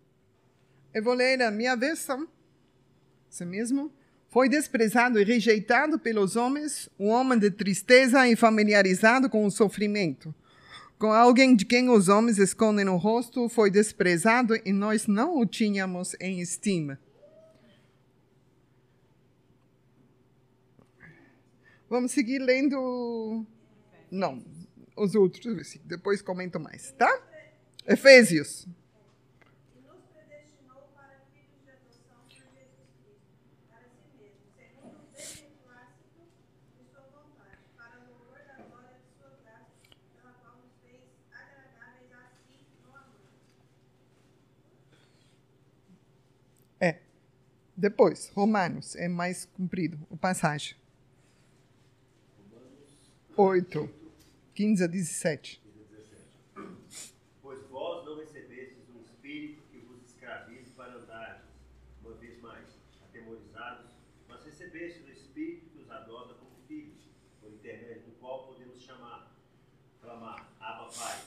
Eu 0.98 1.04
vou 1.04 1.14
ler 1.14 1.40
a 1.44 1.52
minha 1.52 1.76
versão. 1.76 2.28
Isso 3.30 3.46
mesmo? 3.46 3.92
Foi 4.30 4.50
desprezado 4.50 5.20
e 5.20 5.24
rejeitado 5.24 6.00
pelos 6.00 6.36
homens, 6.36 6.90
um 6.98 7.10
homem 7.10 7.38
de 7.38 7.52
tristeza 7.52 8.28
e 8.28 8.36
familiarizado 8.36 9.30
com 9.30 9.46
o 9.46 9.52
sofrimento. 9.52 10.34
Com 10.98 11.12
alguém 11.14 11.56
de 11.56 11.66
quem 11.66 11.88
os 11.88 12.10
homens 12.10 12.40
escondem 12.40 12.90
o 12.90 12.98
rosto, 12.98 13.48
foi 13.48 13.70
desprezado 13.70 14.56
e 14.66 14.74
nós 14.74 15.06
não 15.06 15.38
o 15.38 15.46
tínhamos 15.46 16.16
em 16.20 16.42
estima. 16.42 17.00
Vamos 21.88 22.12
seguir 22.12 22.40
lendo. 22.40 23.46
Não, 24.10 24.44
os 24.96 25.14
outros. 25.14 25.78
Depois 25.86 26.24
comento 26.24 26.60
mais, 26.60 26.92
tá? 26.94 27.22
Efésios. 27.86 28.68
e 29.76 29.82
nos 29.82 30.04
predestinou 30.14 30.90
para 30.96 31.20
filhos 31.32 31.62
de 31.64 31.70
adoção 31.70 32.20
por 32.28 32.32
Jesus 32.32 32.90
Cristo, 32.96 33.58
para 33.70 33.88
si 33.90 34.12
mesmo, 34.18 34.52
segundo 34.56 34.98
o 34.98 35.24
beneplácito 35.24 36.22
de 36.78 36.84
sua 36.92 37.04
vontade, 37.14 37.62
para 37.76 38.00
o 38.00 38.08
louvor 38.12 38.40
da 38.46 38.64
glória 38.64 38.98
de 39.00 39.18
sua 39.18 39.32
Depois, 47.80 48.30
Romanos, 48.30 48.96
é 48.96 49.08
mais 49.08 49.46
comprido 49.46 50.00
o 50.10 50.18
passagem. 50.18 50.76
8, 53.36 53.88
15 54.56 54.84
a 54.84 54.88
17. 54.88 55.62
Pois 57.40 57.62
vós 57.68 58.04
não 58.04 58.18
recebestes 58.18 58.80
um 58.90 59.00
espírito 59.00 59.62
que 59.70 59.78
vos 59.78 60.02
escravize 60.04 60.72
para 60.72 60.96
andardes, 60.96 61.46
uma 62.02 62.16
vez 62.16 62.42
mais, 62.42 62.66
atemorizados, 63.04 63.92
mas 64.28 64.44
recebestes 64.44 65.06
o 65.06 65.12
espírito 65.12 65.70
que 65.70 65.78
os 65.78 65.92
adota 65.92 66.34
como 66.34 66.50
filhos, 66.68 66.98
por 67.40 67.52
intermédio 67.52 68.06
do 68.06 68.12
qual 68.20 68.48
podemos 68.48 68.82
chamar, 68.82 69.32
clamar, 70.02 70.52
Abba 70.60 70.92
Pai. 70.92 71.22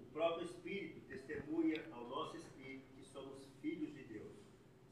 O 0.00 0.04
próprio 0.12 0.46
Espírito 0.46 1.06
testemunha 1.06 1.84
ao 1.92 2.08
nosso 2.08 2.38
espírito 2.38 2.86
que 2.92 3.04
somos 3.04 3.46
filhos 3.62 3.94
de 3.94 4.02
Deus. 4.02 4.32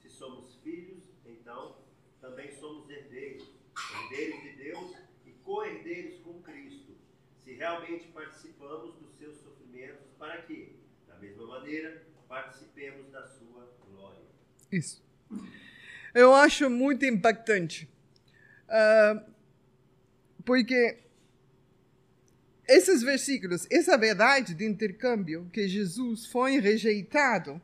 Se 0.01 0.09
somos 0.09 0.55
filhos, 0.62 1.03
então 1.26 1.76
também 2.20 2.51
somos 2.53 2.88
herdeiros, 2.88 3.49
herdeiros 4.03 4.42
de 4.42 4.53
Deus 4.53 4.95
e 5.26 5.30
co-herdeiros 5.55 6.18
com 6.24 6.42
Cristo, 6.42 6.96
se 7.44 7.52
realmente 7.52 8.09
participamos 8.09 8.96
dos 8.96 9.16
seus 9.16 9.36
sofrimentos, 9.36 10.09
para 10.18 10.42
que, 10.42 10.74
da 11.07 11.16
mesma 11.16 11.46
maneira, 11.46 12.02
participemos 12.28 13.09
da 13.12 13.24
sua 13.28 13.70
glória. 13.88 14.24
Isso. 14.72 15.00
Eu 16.12 16.34
acho 16.34 16.68
muito 16.68 17.05
impactante. 17.05 17.88
Ah, 18.68 19.24
porque 20.44 20.98
esses 22.66 23.02
versículos, 23.02 23.66
essa 23.70 23.96
verdade 23.96 24.55
de 24.55 24.64
intercâmbio, 24.64 25.48
que 25.52 25.68
Jesus 25.68 26.26
foi 26.26 26.59
rejeitado, 26.59 27.62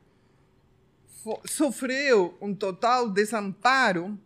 sofreu 1.45 2.39
um 2.41 2.55
total 2.55 3.11
desamparo, 3.11 4.17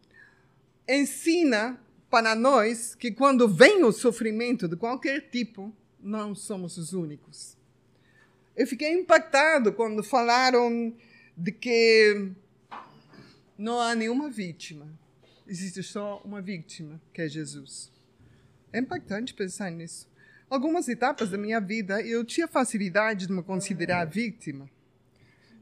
ensina 0.87 1.81
para 2.15 2.37
nós 2.37 2.95
que 2.95 3.11
quando 3.11 3.49
vem 3.49 3.83
o 3.83 3.91
sofrimento 3.91 4.69
de 4.69 4.77
qualquer 4.77 5.31
tipo, 5.31 5.75
não 6.01 6.33
somos 6.33 6.79
os 6.79 6.93
únicos. 6.93 7.57
Eu 8.55 8.69
fiquei 8.69 8.93
impactado 8.93 9.73
quando 9.73 10.01
falaram 10.01 10.95
de 11.37 11.51
que 11.51 12.31
não 13.59 13.81
há 13.81 13.97
nenhuma 13.97 14.31
vítima. 14.31 14.87
Existe 15.45 15.83
só 15.83 16.23
uma 16.25 16.41
vítima, 16.41 17.03
que 17.13 17.21
é 17.21 17.29
Jesus. 17.29 17.91
É 18.73 18.79
impactante 18.79 19.35
pensar 19.35 19.73
nisso. 19.73 20.09
Algumas 20.49 20.89
etapas 20.89 21.31
da 21.31 21.37
minha 21.37 21.61
vida 21.61 22.01
eu 22.01 22.25
tinha 22.25 22.47
facilidade 22.47 23.27
de 23.27 23.33
me 23.33 23.43
considerar 23.43 24.05
vítima. 24.05 24.71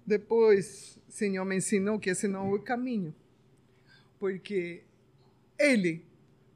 Depois, 0.06 0.98
o 1.08 1.12
Senhor 1.12 1.46
me 1.46 1.56
ensinou 1.56 1.98
que 1.98 2.10
esse 2.10 2.28
não 2.28 2.50
é 2.50 2.56
o 2.56 2.60
caminho. 2.60 3.14
Porque 4.18 4.82
Ele 5.58 6.11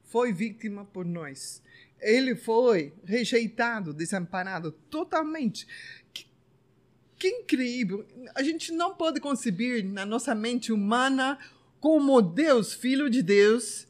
foi 0.07 0.33
vítima 0.33 0.85
por 0.85 1.05
nós. 1.05 1.61
Ele 1.99 2.35
foi 2.35 2.93
rejeitado, 3.03 3.93
desamparado 3.93 4.71
totalmente. 4.89 5.67
Que, 6.13 6.25
que 7.17 7.27
incrível! 7.27 8.05
A 8.35 8.43
gente 8.43 8.71
não 8.71 8.95
pode 8.95 9.19
conceber 9.19 9.83
na 9.85 10.05
nossa 10.05 10.33
mente 10.33 10.71
humana 10.71 11.37
como 11.79 12.21
Deus, 12.21 12.73
Filho 12.73 13.09
de 13.09 13.21
Deus, 13.21 13.87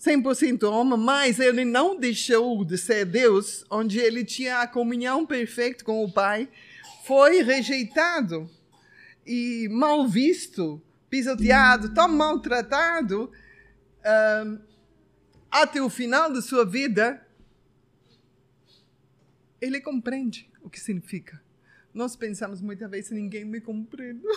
100% 0.00 0.62
homem, 0.70 0.98
mas 0.98 1.38
ele 1.38 1.64
não 1.64 1.98
deixou 1.98 2.64
de 2.64 2.78
ser 2.78 3.04
Deus, 3.04 3.64
onde 3.70 3.98
ele 3.98 4.24
tinha 4.24 4.60
a 4.60 4.66
comunhão 4.66 5.26
perfeita 5.26 5.84
com 5.84 6.02
o 6.02 6.10
Pai, 6.10 6.48
foi 7.04 7.42
rejeitado 7.42 8.48
e 9.26 9.68
mal 9.70 10.08
visto, 10.08 10.80
pisoteado, 11.10 11.92
tão 11.92 12.08
maltratado, 12.08 13.30
ah, 14.02 14.58
até 15.50 15.80
o 15.80 15.90
final 15.90 16.32
da 16.32 16.40
sua 16.40 16.64
vida, 16.64 17.26
ele 19.60 19.80
compreende 19.80 20.50
o 20.62 20.70
que 20.70 20.78
significa. 20.78 21.42
Nós 21.92 22.14
pensamos 22.14 22.60
muitas 22.60 22.88
vezes, 22.90 23.10
ninguém 23.10 23.44
me 23.44 23.60
compreende. 23.60 24.22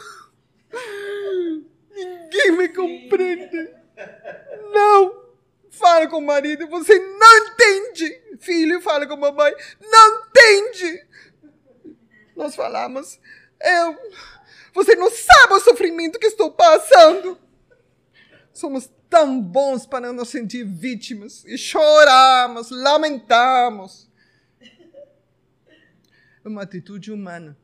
ninguém 1.93 2.51
me 2.57 2.69
compreende. 2.69 3.69
Não! 4.71 5.23
Fala 5.69 6.07
com 6.07 6.17
o 6.17 6.21
marido, 6.21 6.67
você 6.67 6.99
não 6.99 7.47
entende. 7.47 8.21
Filho, 8.39 8.81
fala 8.81 9.07
com 9.07 9.13
a 9.13 9.17
mamãe, 9.17 9.53
não 9.81 10.27
entende. 10.27 11.07
Nós 12.35 12.55
falamos, 12.55 13.19
eu, 13.59 13.97
você 14.73 14.95
não 14.95 15.09
sabe 15.09 15.53
o 15.53 15.59
sofrimento 15.59 16.19
que 16.19 16.27
estou 16.27 16.51
passando. 16.51 17.39
Somos 18.51 18.91
tão 19.13 19.39
bons 19.39 19.85
para 19.85 20.11
nos 20.11 20.29
sentir 20.29 20.63
vítimas 20.63 21.45
e 21.45 21.55
choramos, 21.55 22.71
lamentamos. 22.71 24.09
É 26.43 26.47
uma 26.47 26.63
atitude 26.63 27.11
humana. 27.11 27.55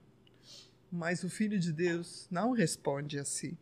Mas 0.92 1.24
o 1.24 1.30
Filho 1.30 1.58
de 1.58 1.74
Deus 1.74 2.28
não 2.30 2.52
responde 2.52 3.18
assim. 3.18 3.58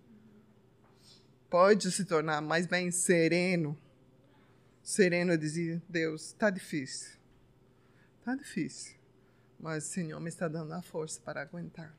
Pode 1.50 1.90
se 1.90 2.04
tornar 2.04 2.42
mais 2.42 2.68
bem 2.68 2.92
sereno. 2.92 3.78
Sereno 4.84 5.32
e 5.32 5.38
dizer: 5.38 5.82
Deus, 5.88 6.28
está 6.28 6.50
difícil. 6.50 7.18
Está 8.20 8.36
difícil. 8.36 8.98
Mas 9.58 9.86
o 9.86 9.88
Senhor 9.88 10.20
me 10.20 10.28
está 10.28 10.50
dando 10.50 10.74
a 10.74 10.82
força 10.82 11.22
para 11.22 11.42
aguentar. 11.42 11.96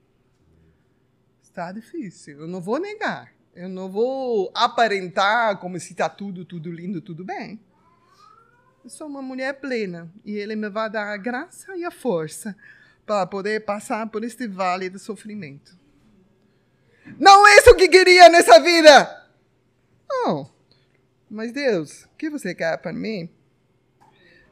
Está 1.43 1.73
difícil. 1.73 2.41
Eu 2.41 2.47
não 2.47 2.61
vou 2.61 2.79
negar. 2.79 3.38
Eu 3.55 3.69
não 3.69 3.91
vou 3.91 4.53
aparentar 4.55 5.59
como 5.59 5.79
se 5.81 5.93
está 5.93 6.09
tudo, 6.09 6.45
tudo 6.45 6.71
lindo, 6.71 7.01
tudo 7.01 7.25
bem. 7.25 7.61
Eu 8.85 8.91
sou 8.91 9.07
uma 9.07 9.21
mulher 9.21 9.55
plena 9.55 10.11
e 10.25 10.37
Ele 10.37 10.55
me 10.55 10.69
vai 10.69 10.89
dar 10.89 11.13
a 11.13 11.17
graça 11.17 11.77
e 11.77 11.85
a 11.85 11.91
força 11.91 12.57
para 13.05 13.27
poder 13.27 13.65
passar 13.65 14.07
por 14.09 14.23
este 14.23 14.47
vale 14.47 14.89
de 14.89 14.99
sofrimento. 14.99 15.77
Não 17.19 17.47
é 17.47 17.57
isso 17.57 17.75
que 17.75 17.89
queria 17.89 18.29
nessa 18.29 18.61
vida! 18.61 19.29
Não. 20.09 20.51
Mas 21.31 21.53
Deus, 21.53 22.05
o 22.05 22.17
que 22.17 22.31
você 22.31 22.55
quer 22.55 22.79
para 22.79 22.93
mim? 22.93 23.29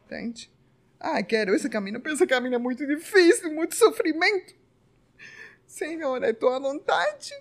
Entende? 0.04 0.50
Ah, 0.98 1.22
quero 1.22 1.54
esse 1.54 1.68
caminho. 1.68 2.00
Mas 2.02 2.14
esse 2.14 2.26
caminho 2.26 2.54
é 2.54 2.58
muito 2.58 2.86
difícil, 2.86 3.52
muito 3.52 3.74
sofrimento. 3.74 4.54
Senhor, 5.66 6.22
é 6.22 6.32
tua 6.32 6.58
vontade. 6.58 7.32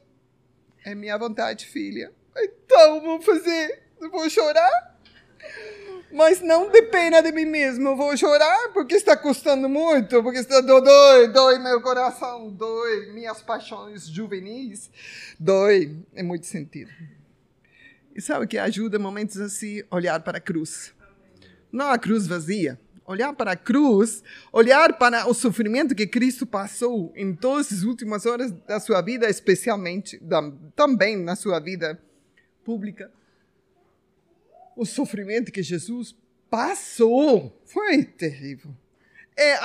É 0.85 0.93
minha 0.93 1.17
vontade, 1.17 1.65
filha. 1.65 2.13
Então, 2.37 3.01
vou 3.01 3.19
fazer. 3.19 3.81
Vou 4.11 4.29
chorar. 4.29 4.95
Mas 6.13 6.41
não 6.41 6.69
de 6.69 6.81
pena 6.83 7.23
de 7.23 7.31
mim 7.31 7.45
mesmo. 7.45 7.95
Vou 7.95 8.15
chorar 8.15 8.69
porque 8.71 8.93
está 8.93 9.17
custando 9.17 9.67
muito. 9.67 10.21
Porque 10.21 10.37
está 10.37 10.61
dói, 10.61 11.27
dói 11.29 11.57
meu 11.57 11.81
coração, 11.81 12.51
dói 12.51 13.11
minhas 13.13 13.41
paixões 13.41 14.07
juvenis. 14.07 14.91
Dói. 15.39 15.97
É 16.13 16.21
muito 16.21 16.45
sentido. 16.45 16.91
E 18.15 18.21
sabe 18.21 18.45
o 18.45 18.47
que 18.47 18.57
ajuda 18.59 18.99
momentos 18.99 19.41
assim? 19.41 19.83
Olhar 19.89 20.21
para 20.21 20.37
a 20.37 20.41
cruz. 20.41 20.93
Não 21.71 21.89
a 21.89 21.97
cruz 21.97 22.27
vazia. 22.27 22.79
Olhar 23.05 23.33
para 23.33 23.51
a 23.51 23.55
cruz, 23.55 24.23
olhar 24.51 24.97
para 24.97 25.29
o 25.29 25.33
sofrimento 25.33 25.93
que 25.93 26.07
Cristo 26.07 26.45
passou 26.45 27.13
em 27.15 27.35
todas 27.35 27.71
as 27.71 27.83
últimas 27.83 28.25
horas 28.25 28.51
da 28.51 28.79
sua 28.79 29.01
vida, 29.01 29.29
especialmente 29.29 30.17
da, 30.17 30.51
também 30.75 31.15
na 31.15 31.35
sua 31.35 31.59
vida 31.59 32.01
pública. 32.63 33.11
O 34.75 34.85
sofrimento 34.85 35.51
que 35.51 35.61
Jesus 35.61 36.15
passou 36.49 37.55
foi 37.65 38.03
terrível. 38.03 38.71
É 39.37 39.55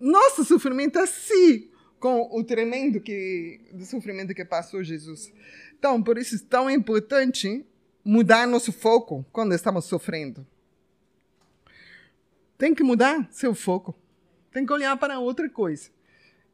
nosso 0.00 0.44
sofrimento 0.44 0.98
assim, 0.98 1.68
com 1.98 2.30
o 2.32 2.42
tremendo 2.42 3.00
que, 3.00 3.60
do 3.72 3.84
sofrimento 3.84 4.34
que 4.34 4.44
passou 4.44 4.82
Jesus. 4.82 5.30
Então, 5.78 6.02
por 6.02 6.16
isso 6.16 6.36
é 6.36 6.38
tão 6.48 6.70
importante 6.70 7.64
mudar 8.04 8.46
nosso 8.46 8.72
foco 8.72 9.24
quando 9.30 9.54
estamos 9.54 9.84
sofrendo. 9.84 10.46
Tem 12.60 12.74
que 12.74 12.82
mudar 12.82 13.26
seu 13.30 13.54
foco. 13.54 13.98
Tem 14.52 14.66
que 14.66 14.72
olhar 14.74 14.94
para 14.98 15.18
outra 15.18 15.48
coisa. 15.48 15.88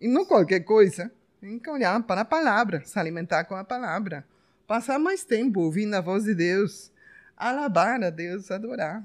E 0.01 0.07
não 0.07 0.25
qualquer 0.25 0.61
coisa. 0.61 1.11
Tem 1.41 1.59
que 1.59 1.69
olhar 1.69 2.01
para 2.05 2.21
a 2.21 2.25
palavra, 2.25 2.85
se 2.85 2.97
alimentar 2.97 3.43
com 3.43 3.57
a 3.57 3.65
palavra. 3.65 4.25
Passar 4.69 5.01
mais 5.01 5.25
tempo 5.25 5.59
ouvindo 5.59 5.95
a 5.95 6.01
voz 6.01 6.23
de 6.23 6.33
Deus. 6.33 6.93
Alabar 7.37 8.01
a 8.05 8.09
Deus, 8.09 8.53
adorar. 8.53 9.05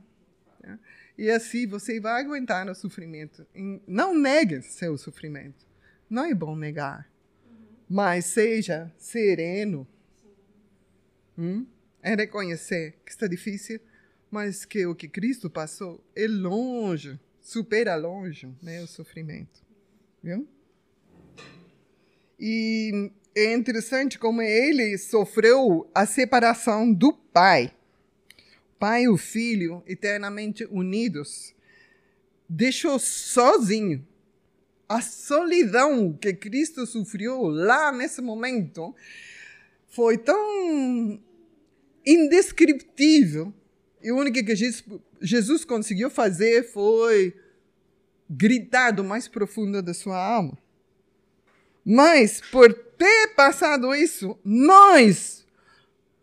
né? 0.61 0.77
E 1.17 1.27
assim 1.31 1.65
você 1.65 1.99
vai 1.99 2.21
aguentar 2.21 2.69
o 2.69 2.75
sofrimento. 2.75 3.47
Não 3.87 4.15
negue 4.15 4.61
seu 4.61 4.95
sofrimento. 4.95 5.65
Não 6.07 6.25
é 6.25 6.35
bom 6.35 6.55
negar. 6.55 7.09
Mas 7.89 8.25
seja 8.25 8.93
sereno. 8.95 9.87
Hum? 11.35 11.65
É 12.03 12.13
reconhecer 12.13 12.99
que 13.03 13.11
está 13.11 13.25
difícil, 13.25 13.81
mas 14.31 14.63
que 14.63 14.85
o 14.85 14.95
que 14.95 15.09
Cristo 15.09 15.49
passou 15.49 16.01
é 16.15 16.25
longe, 16.25 17.19
supera 17.41 17.95
longe 17.95 18.49
né, 18.61 18.81
o 18.81 18.87
sofrimento. 18.87 19.61
Viu? 20.23 20.47
E 22.39 23.11
é 23.35 23.53
interessante 23.53 24.17
como 24.17 24.41
ele 24.41 24.97
sofreu 24.97 25.89
a 25.93 26.05
separação 26.05 26.91
do 26.91 27.13
pai. 27.13 27.73
Pai 28.79 29.03
e 29.03 29.09
o 29.09 29.17
filho 29.17 29.83
eternamente 29.85 30.65
unidos. 30.71 31.53
Deixou 32.49 32.97
sozinho. 32.97 34.07
A 34.89 35.01
solidão 35.01 36.13
que 36.13 36.33
Cristo 36.33 36.85
sofreu 36.85 37.43
lá 37.43 37.91
nesse 37.91 38.21
momento 38.21 38.93
foi 39.87 40.17
tão 40.17 41.21
indescritível. 42.05 43.53
E 44.03 44.11
o 44.11 44.17
único 44.17 44.43
que 44.43 44.55
Jesus 45.21 45.65
conseguiu 45.65 46.09
fazer 46.09 46.63
foi 46.63 47.35
gritar 48.29 48.91
do 48.91 49.03
mais 49.03 49.27
profundo 49.27 49.81
da 49.81 49.93
sua 49.93 50.17
alma. 50.17 50.57
Mas, 51.83 52.41
por 52.51 52.73
ter 52.73 53.33
passado 53.35 53.93
isso, 53.93 54.37
nós 54.43 55.45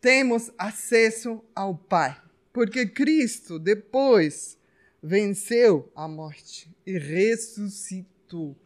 temos 0.01 0.51
acesso 0.57 1.43
ao 1.55 1.77
Pai. 1.77 2.21
Porque 2.53 2.87
Cristo, 2.87 3.59
depois, 3.59 4.57
venceu 5.03 5.91
a 5.95 6.09
morte 6.09 6.71
e 6.87 6.99
ressuscitou. 6.99 8.57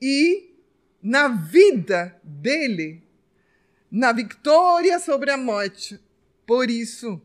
E 0.00 0.54
na 1.02 1.28
vida 1.28 2.20
dele, 2.22 3.02
na 3.90 4.12
vitória 4.12 4.98
sobre 4.98 5.30
a 5.30 5.36
morte, 5.36 5.98
por 6.46 6.70
isso 6.70 7.20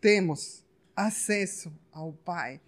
temos 0.00 0.64
acesso 0.94 1.72
ao 1.92 2.12
Pai. 2.12 2.60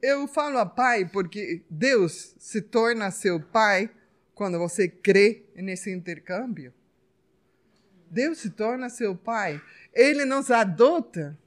Eu 0.00 0.28
falo 0.28 0.58
a 0.58 0.66
Pai 0.66 1.06
porque 1.06 1.62
Deus 1.68 2.34
se 2.38 2.60
torna 2.60 3.10
seu 3.10 3.40
Pai 3.40 3.90
quando 4.34 4.58
você 4.58 4.86
crê 4.88 5.42
nesse 5.56 5.90
intercâmbio. 5.90 6.72
Deus 8.10 8.38
se 8.38 8.50
torna 8.50 8.88
seu 8.88 9.16
Pai. 9.16 9.60
Ele 9.92 10.24
nos 10.24 10.50
adota. 10.50 11.38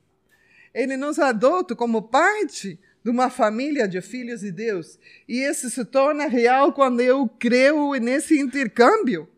Ele 0.74 0.98
nos 0.98 1.20
adota 1.20 1.76
como 1.76 2.02
parte 2.02 2.80
de 3.04 3.10
uma 3.10 3.30
família 3.30 3.88
de 3.88 4.02
filhos 4.02 4.42
de 4.42 4.52
Deus. 4.52 5.00
E 5.28 5.42
isso 5.44 5.70
se 5.70 5.86
torna 5.86 6.28
real 6.28 6.74
quando 6.74 7.00
eu 7.00 7.28
creio 7.40 7.94
nesse 7.94 8.40
intercâmbio 8.40 9.30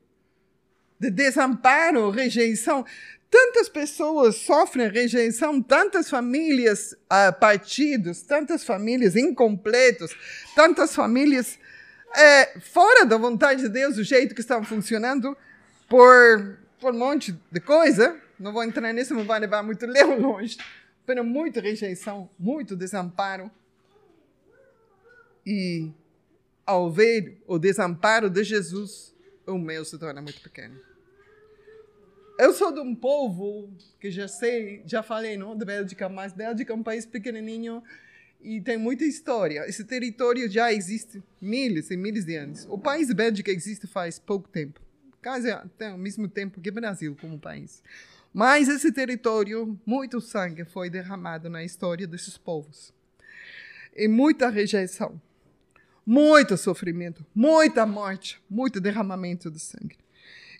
de 0.99 1.09
desamparo, 1.09 2.09
rejeição. 2.09 2.85
Tantas 3.29 3.69
pessoas 3.69 4.37
sofrem 4.37 4.89
rejeição, 4.89 5.61
tantas 5.61 6.09
famílias 6.09 6.93
uh, 6.93 7.37
partidos, 7.39 8.21
tantas 8.23 8.63
famílias 8.63 9.15
incompletos, 9.15 10.15
tantas 10.55 10.95
famílias 10.95 11.59
é, 12.15 12.59
fora 12.59 13.05
da 13.05 13.17
vontade 13.17 13.61
de 13.61 13.69
Deus, 13.69 13.97
o 13.97 14.03
jeito 14.03 14.33
que 14.33 14.41
estão 14.41 14.63
funcionando, 14.63 15.37
por, 15.87 16.57
por 16.79 16.93
um 16.93 16.97
monte 16.97 17.37
de 17.51 17.59
coisa. 17.59 18.19
Não 18.39 18.51
vou 18.51 18.63
entrar 18.63 18.91
nisso, 18.93 19.13
não 19.13 19.25
vai 19.25 19.39
levar 19.39 19.61
muito 19.63 19.85
longe. 20.19 20.57
Mas 21.07 21.25
muita 21.25 21.59
rejeição, 21.59 22.29
muito 22.37 22.75
desamparo. 22.75 23.49
E 25.45 25.91
ao 26.65 26.91
ver 26.91 27.41
o 27.47 27.57
desamparo 27.57 28.29
de 28.29 28.43
Jesus, 28.43 29.13
o 29.45 29.57
meu 29.57 29.83
se 29.83 29.97
torna 29.97 30.21
muito 30.21 30.39
pequeno. 30.41 30.79
Eu 32.39 32.53
sou 32.53 32.71
de 32.71 32.79
um 32.79 32.95
povo 32.95 33.69
que 33.99 34.09
já 34.09 34.25
sei, 34.25 34.81
já 34.85 35.03
falei, 35.03 35.35
não, 35.35 35.57
da 35.57 35.65
Bélgica, 35.65 36.07
mas 36.07 36.31
Bélgica 36.31 36.71
é 36.71 36.75
um 36.75 36.81
país 36.81 37.05
pequenininho 37.05 37.83
e 38.39 38.61
tem 38.61 38.77
muita 38.77 39.03
história. 39.03 39.67
Esse 39.67 39.83
território 39.83 40.49
já 40.49 40.71
existe 40.71 41.21
milhares 41.41 41.91
e 41.91 41.97
milhares 41.97 42.23
de 42.23 42.37
anos. 42.37 42.65
O 42.69 42.77
país 42.77 43.11
Bélgica 43.11 43.51
existe 43.51 43.87
faz 43.87 44.19
pouco 44.19 44.47
tempo, 44.47 44.79
quase 45.21 45.49
tem 45.77 45.91
o 45.91 45.97
mesmo 45.97 46.29
tempo 46.29 46.61
que 46.61 46.69
o 46.69 46.73
Brasil 46.73 47.13
como 47.19 47.37
país. 47.37 47.83
Mas 48.33 48.69
esse 48.69 48.89
território, 48.89 49.77
muito 49.85 50.21
sangue 50.21 50.63
foi 50.63 50.89
derramado 50.89 51.49
na 51.49 51.61
história 51.61 52.07
desses 52.07 52.37
povos. 52.37 52.93
E 53.93 54.07
muita 54.07 54.47
rejeição, 54.47 55.21
muito 56.05 56.55
sofrimento, 56.55 57.25
muita 57.35 57.85
morte, 57.85 58.41
muito 58.49 58.79
derramamento 58.79 59.51
de 59.51 59.59
sangue. 59.59 59.97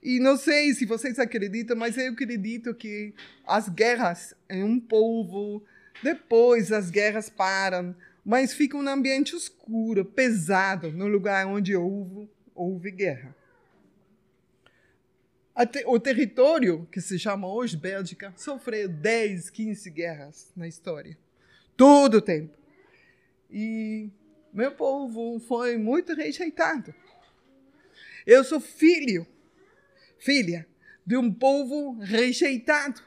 E 0.01 0.19
não 0.19 0.37
sei 0.37 0.73
se 0.73 0.85
vocês 0.85 1.19
acreditam, 1.19 1.75
mas 1.75 1.97
eu 1.97 2.11
acredito 2.11 2.73
que 2.73 3.13
as 3.45 3.67
guerras 3.67 4.33
em 4.49 4.63
um 4.63 4.79
povo, 4.79 5.63
depois 6.01 6.71
as 6.71 6.89
guerras 6.89 7.29
param, 7.29 7.95
mas 8.23 8.53
fica 8.53 8.77
um 8.77 8.87
ambiente 8.87 9.35
escuro, 9.35 10.05
pesado, 10.05 10.91
no 10.91 11.07
lugar 11.07 11.45
onde 11.47 11.75
houve, 11.75 12.29
houve 12.55 12.91
guerra. 12.91 13.35
O 15.87 15.99
território, 15.99 16.87
que 16.89 17.01
se 17.01 17.19
chama 17.19 17.51
hoje 17.51 17.75
Bélgica, 17.75 18.33
sofreu 18.37 18.87
10, 18.87 19.49
15 19.49 19.89
guerras 19.89 20.51
na 20.55 20.67
história. 20.67 21.17
Todo 21.75 22.17
o 22.17 22.21
tempo. 22.21 22.57
E 23.51 24.09
meu 24.53 24.71
povo 24.71 25.37
foi 25.41 25.77
muito 25.77 26.13
rejeitado. 26.13 26.93
Eu 28.25 28.43
sou 28.45 28.61
filho 28.61 29.27
filha 30.20 30.67
de 31.05 31.17
um 31.17 31.34
povo 31.34 31.97
rejeitado. 31.99 33.01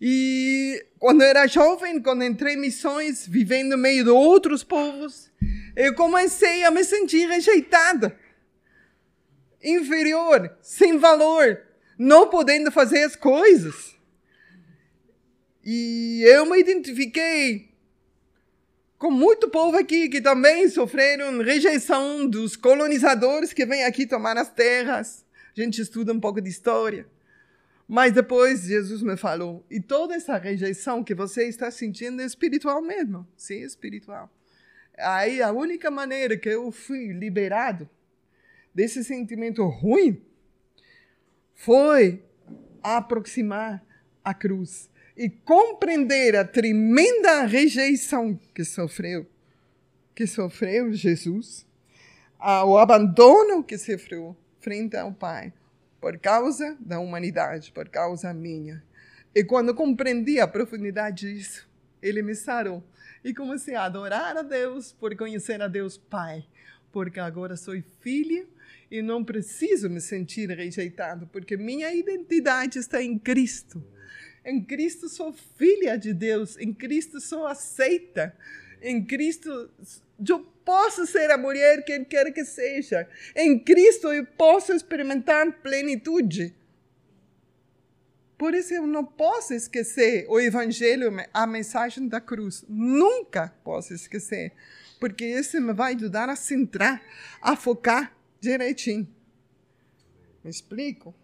E 0.00 0.84
quando 0.98 1.22
era 1.22 1.46
jovem, 1.46 2.00
quando 2.00 2.24
entrei 2.24 2.54
em 2.54 2.60
missões, 2.60 3.26
vivendo 3.26 3.70
no 3.70 3.78
meio 3.78 4.04
de 4.04 4.10
outros 4.10 4.64
povos, 4.64 5.30
eu 5.76 5.94
comecei 5.94 6.64
a 6.64 6.70
me 6.70 6.84
sentir 6.84 7.28
rejeitada, 7.28 8.18
inferior, 9.62 10.56
sem 10.62 10.98
valor, 10.98 11.60
não 11.98 12.28
podendo 12.28 12.70
fazer 12.70 13.04
as 13.04 13.16
coisas. 13.16 13.94
E 15.64 16.22
eu 16.26 16.44
me 16.46 16.58
identifiquei 16.58 17.74
com 18.98 19.10
muito 19.10 19.48
povo 19.48 19.76
aqui 19.76 20.08
que 20.08 20.20
também 20.20 20.68
sofreram 20.68 21.42
rejeição 21.42 22.26
dos 22.26 22.56
colonizadores 22.56 23.52
que 23.52 23.66
vêm 23.66 23.84
aqui 23.84 24.06
tomar 24.06 24.36
as 24.36 24.50
terras 24.50 25.23
a 25.56 25.64
gente 25.64 25.80
estuda 25.80 26.12
um 26.12 26.20
pouco 26.20 26.40
de 26.40 26.48
história. 26.48 27.06
Mas 27.86 28.12
depois 28.12 28.62
Jesus 28.62 29.02
me 29.02 29.16
falou, 29.16 29.64
e 29.70 29.78
toda 29.78 30.14
essa 30.14 30.38
rejeição 30.38 31.04
que 31.04 31.14
você 31.14 31.46
está 31.46 31.70
sentindo 31.70 32.22
é 32.22 32.24
espiritual 32.24 32.80
mesmo, 32.80 33.26
sim, 33.36 33.60
espiritual. 33.60 34.30
Aí 34.96 35.42
a 35.42 35.52
única 35.52 35.90
maneira 35.90 36.36
que 36.36 36.48
eu 36.48 36.72
fui 36.72 37.12
liberado 37.12 37.88
desse 38.74 39.04
sentimento 39.04 39.66
ruim 39.66 40.22
foi 41.54 42.24
aproximar 42.82 43.84
a 44.24 44.32
cruz 44.32 44.88
e 45.16 45.28
compreender 45.28 46.36
a 46.36 46.44
tremenda 46.44 47.44
rejeição 47.44 48.38
que 48.54 48.64
sofreu, 48.64 49.26
que 50.14 50.26
sofreu 50.26 50.92
Jesus, 50.92 51.66
o 52.66 52.78
abandono 52.78 53.62
que 53.62 53.76
sofreu 53.76 54.36
frente 54.64 54.96
ao 54.96 55.12
Pai, 55.12 55.52
por 56.00 56.18
causa 56.18 56.74
da 56.80 56.98
humanidade, 56.98 57.70
por 57.70 57.86
causa 57.90 58.32
minha. 58.32 58.82
E 59.34 59.44
quando 59.44 59.74
compreendi 59.74 60.40
a 60.40 60.48
profundidade 60.48 61.34
disso, 61.34 61.68
ele 62.02 62.22
me 62.22 62.34
sarou. 62.34 62.82
E 63.22 63.34
comecei 63.34 63.74
a 63.74 63.84
adorar 63.84 64.36
a 64.38 64.42
Deus 64.42 64.92
por 64.92 65.14
conhecer 65.16 65.60
a 65.60 65.68
Deus 65.68 65.98
Pai, 65.98 66.46
porque 66.90 67.20
agora 67.20 67.56
sou 67.56 67.74
filha 68.00 68.46
e 68.90 69.02
não 69.02 69.22
preciso 69.22 69.90
me 69.90 70.00
sentir 70.00 70.48
rejeitado, 70.48 71.26
porque 71.26 71.56
minha 71.56 71.92
identidade 71.94 72.78
está 72.78 73.02
em 73.02 73.18
Cristo. 73.18 73.84
Em 74.44 74.62
Cristo 74.62 75.08
sou 75.08 75.32
filha 75.32 75.98
de 75.98 76.14
Deus, 76.14 76.56
em 76.58 76.72
Cristo 76.72 77.20
sou 77.20 77.46
aceita, 77.46 78.34
em 78.80 79.04
Cristo 79.04 79.70
eu 80.18 80.53
posso 80.64 81.06
ser 81.06 81.30
a 81.30 81.38
mulher 81.38 81.84
que 81.84 81.92
Ele 81.92 82.04
quer 82.04 82.32
que 82.32 82.44
seja. 82.44 83.08
Em 83.34 83.58
Cristo 83.58 84.12
eu 84.12 84.26
posso 84.26 84.72
experimentar 84.72 85.60
plenitude. 85.60 86.54
Por 88.36 88.54
isso 88.54 88.74
eu 88.74 88.86
não 88.86 89.04
posso 89.04 89.54
esquecer 89.54 90.26
o 90.28 90.40
Evangelho, 90.40 91.10
a 91.32 91.46
mensagem 91.46 92.08
da 92.08 92.20
cruz. 92.20 92.64
Nunca 92.68 93.54
posso 93.62 93.94
esquecer. 93.94 94.52
Porque 94.98 95.24
isso 95.24 95.60
me 95.60 95.72
vai 95.72 95.94
ajudar 95.94 96.28
a 96.28 96.36
centrar, 96.36 97.02
a 97.40 97.56
focar 97.56 98.16
direitinho. 98.40 99.08
Me 100.42 100.50
explico? 100.50 101.14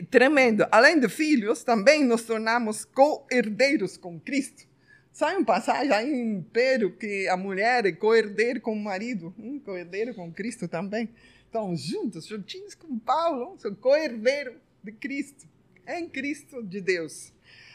tremendo. 0.00 0.66
Além 0.70 0.98
de 0.98 1.08
filhos, 1.08 1.62
também 1.62 2.04
nos 2.04 2.22
tornamos 2.22 2.84
co-herdeiros 2.84 3.98
com 3.98 4.18
Cristo. 4.18 4.71
Sai 5.12 5.36
um 5.36 5.44
passagem 5.44 5.92
aí 5.92 6.10
em 6.10 6.40
Pedro 6.40 6.90
que 6.90 7.28
a 7.28 7.36
mulher 7.36 7.84
é 7.84 7.92
co-herdeira 7.92 8.58
com 8.58 8.72
o 8.72 8.82
marido, 8.82 9.34
um 9.38 9.58
co-herdeiro 9.58 10.14
com 10.14 10.32
Cristo 10.32 10.66
também. 10.66 11.10
Então, 11.50 11.76
juntos, 11.76 12.26
juntinhos 12.26 12.74
com 12.74 12.98
Paulo, 12.98 13.58
sou 13.58 13.76
co-herdeiro 13.76 14.54
de 14.82 14.90
Cristo, 14.90 15.46
em 15.86 16.08
Cristo 16.08 16.62
de 16.62 16.80
Deus. 16.80 17.30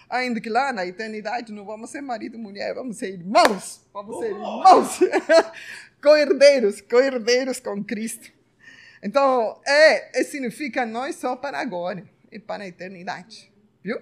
Ainda 0.10 0.42
que 0.42 0.50
lá 0.50 0.74
na 0.74 0.84
eternidade 0.88 1.54
não 1.54 1.64
vamos 1.64 1.92
ser 1.92 2.02
marido 2.02 2.38
e 2.38 2.40
mulher, 2.40 2.74
vamos 2.74 2.98
ser 2.98 3.14
irmãos. 3.14 3.86
Vamos 3.94 4.18
ser 4.18 4.32
irmãos. 4.32 5.00
co-herdeiros, 6.02 6.82
co-herdeiros 6.82 7.60
com 7.60 7.84
Cristo. 7.84 8.32
Então, 9.04 9.62
é, 9.64 10.22
é, 10.22 10.24
significa 10.24 10.88
nós 10.88 11.18
só 11.18 11.36
para 11.36 11.60
agora 11.60 12.04
e 12.32 12.40
para 12.40 12.64
a 12.64 12.68
eternidade. 12.68 13.54
Viu? 13.84 14.02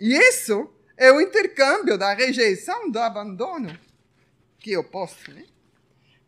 E 0.00 0.16
isso 0.16 0.73
é 0.96 1.10
o 1.10 1.20
intercâmbio 1.20 1.98
da 1.98 2.14
rejeição, 2.14 2.90
do 2.90 2.98
abandono, 2.98 3.78
que 4.58 4.72
eu 4.72 4.84
posso, 4.84 5.32
né? 5.32 5.44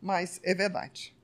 Mas 0.01 0.41
é 0.43 0.55
verdade. 0.55 1.15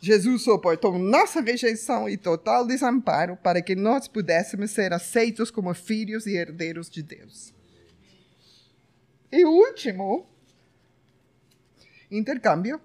Jesus 0.00 0.42
suportou 0.42 0.98
nossa 0.98 1.40
rejeição 1.40 2.08
e 2.08 2.16
total 2.16 2.66
desamparo 2.66 3.36
para 3.36 3.62
que 3.62 3.76
nós 3.76 4.08
pudéssemos 4.08 4.72
ser 4.72 4.92
aceitos 4.92 5.50
como 5.50 5.72
filhos 5.74 6.26
e 6.26 6.36
herdeiros 6.36 6.90
de 6.90 7.02
Deus. 7.02 7.54
E 9.30 9.44
o 9.44 9.50
último 9.50 10.26
intercâmbio 12.10 12.80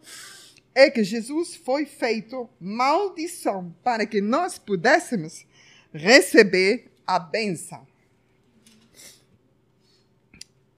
é 0.75 0.91
que 0.91 1.03
Jesus 1.03 1.55
foi 1.55 1.85
feito 1.85 2.47
maldição 2.59 3.75
para 3.83 4.05
que 4.05 4.21
nós 4.21 4.59
pudéssemos 4.59 5.43
receber 5.91 6.91
a 7.05 7.17
bênção. 7.17 7.87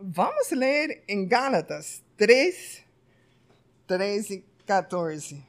Vamos 0.02 0.50
ler 0.52 1.04
em 1.10 1.28
Gálatas 1.28 2.02
3, 2.16 2.86
13 3.86 4.36
e 4.36 4.64
14. 4.66 5.44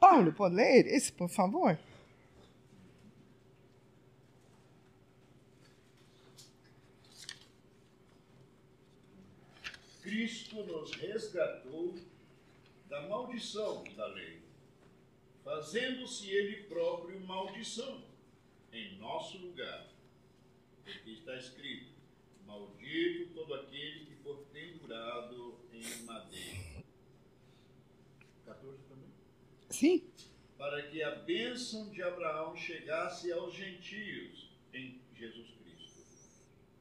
Paulo, 0.00 0.32
pode 0.32 0.54
ler 0.54 0.86
esse, 0.86 1.12
por 1.12 1.28
favor? 1.28 1.78
Cristo 10.00 10.64
nos 10.64 10.94
resgatou 10.94 11.96
da 12.88 13.06
maldição 13.08 13.84
da 13.94 14.06
lei, 14.06 14.40
fazendo-se 15.44 16.30
Ele 16.30 16.62
próprio 16.62 17.20
maldição 17.20 18.02
em 18.72 18.96
nosso 18.96 19.36
lugar. 19.36 19.97
Porque 20.94 21.10
está 21.10 21.36
escrito: 21.36 21.92
Maldito 22.46 23.34
todo 23.34 23.54
aquele 23.54 24.06
que 24.06 24.14
for 24.22 24.38
pendurado 24.52 25.60
em 25.72 26.02
madeira. 26.04 26.84
14 28.46 28.82
também? 28.88 29.10
Sim. 29.70 30.10
Para 30.56 30.82
que 30.88 31.02
a 31.02 31.14
bênção 31.14 31.90
de 31.90 32.02
Abraão 32.02 32.56
chegasse 32.56 33.30
aos 33.30 33.54
gentios 33.54 34.50
em 34.72 35.00
Jesus 35.14 35.50
Cristo, 35.62 36.02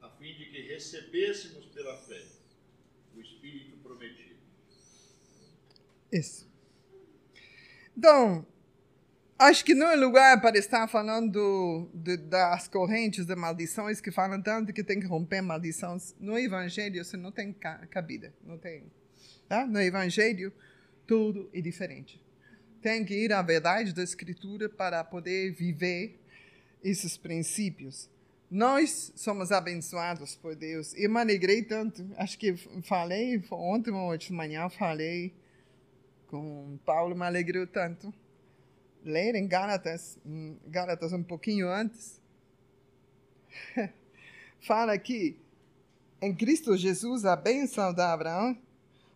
a 0.01 0.09
fim 0.09 0.33
de 0.33 0.45
que 0.45 0.61
recebêssemos 0.61 1.65
pela 1.67 1.97
fé 1.97 2.25
o 3.15 3.21
Espírito 3.21 3.77
prometido. 3.77 4.37
Isso. 6.11 6.49
Então, 7.95 8.45
acho 9.38 9.63
que 9.63 9.73
não 9.73 9.88
é 9.88 9.95
lugar 9.95 10.41
para 10.41 10.57
estar 10.57 10.88
falando 10.88 11.89
de, 11.93 12.17
das 12.17 12.67
correntes 12.67 13.25
de 13.25 13.35
maldições 13.35 14.01
que 14.01 14.11
falam 14.11 14.41
tanto 14.41 14.73
que 14.73 14.83
tem 14.83 14.99
que 14.99 15.05
romper 15.05 15.41
maldições. 15.41 16.15
No 16.19 16.38
Evangelho 16.38 17.01
isso 17.01 17.17
não 17.17 17.31
tem 17.31 17.53
cabida. 17.89 18.33
Não 18.43 18.57
tem. 18.57 18.91
Tá? 19.47 19.65
No 19.65 19.81
Evangelho, 19.81 20.51
tudo 21.05 21.49
é 21.53 21.61
diferente. 21.61 22.21
Tem 22.81 23.03
que 23.03 23.13
ir 23.13 23.33
à 23.33 23.41
verdade 23.41 23.93
da 23.93 24.03
Escritura 24.03 24.69
para 24.69 25.03
poder 25.03 25.51
viver 25.51 26.19
esses 26.83 27.17
princípios. 27.17 28.09
Nós 28.49 29.11
somos 29.15 29.51
abençoados 29.51 30.35
por 30.35 30.55
Deus. 30.55 30.93
Eu 30.95 31.09
me 31.09 31.19
alegrei 31.19 31.63
tanto. 31.63 32.09
Acho 32.17 32.38
que 32.38 32.55
falei 32.83 33.43
ontem 33.51 33.91
ou 33.91 34.09
hoje 34.09 34.27
de 34.27 34.33
manhã, 34.33 34.69
falei 34.69 35.33
com 36.27 36.77
Paulo, 36.85 37.15
me 37.15 37.25
alegrou 37.25 37.67
tanto. 37.67 38.13
Ler 39.07 39.35
em 39.35 39.47
Gálatas, 39.47 40.19
Gálatas 40.67 41.13
um 41.13 41.23
pouquinho 41.23 41.69
antes, 41.69 42.21
fala 44.59 44.97
que 44.97 45.37
em 46.21 46.35
Cristo 46.35 46.75
Jesus 46.77 47.25
a 47.25 47.35
bênção 47.35 47.93
de 47.93 48.01
Abraão 48.01 48.57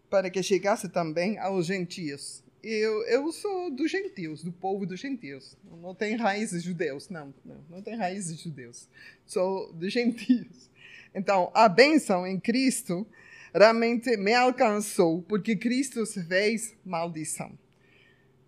para 0.09 0.29
que 0.29 0.41
chegasse 0.41 0.89
também 0.89 1.37
aos 1.37 1.65
gentios 1.65 2.43
eu, 2.63 3.03
eu 3.07 3.31
sou 3.31 3.71
dos 3.71 3.89
gentios, 3.89 4.43
do 4.43 4.51
povo 4.51 4.85
dos 4.85 4.99
gentios. 4.99 5.57
Não 5.81 5.95
tem 5.95 6.15
raízes 6.15 6.63
judeus, 6.63 7.09
não, 7.09 7.33
não, 7.43 7.57
não 7.69 7.81
tem 7.81 7.95
raízes 7.95 8.39
judeus. 8.39 8.87
Sou 9.25 9.73
dos 9.73 9.91
gentios. 9.93 10.69
Então, 11.13 11.51
a 11.53 11.67
bênção 11.67 12.25
em 12.25 12.39
Cristo 12.39 13.05
realmente 13.53 14.15
me 14.15 14.33
alcançou, 14.33 15.21
porque 15.23 15.55
Cristo 15.55 16.05
fez 16.05 16.75
maldição. 16.85 17.51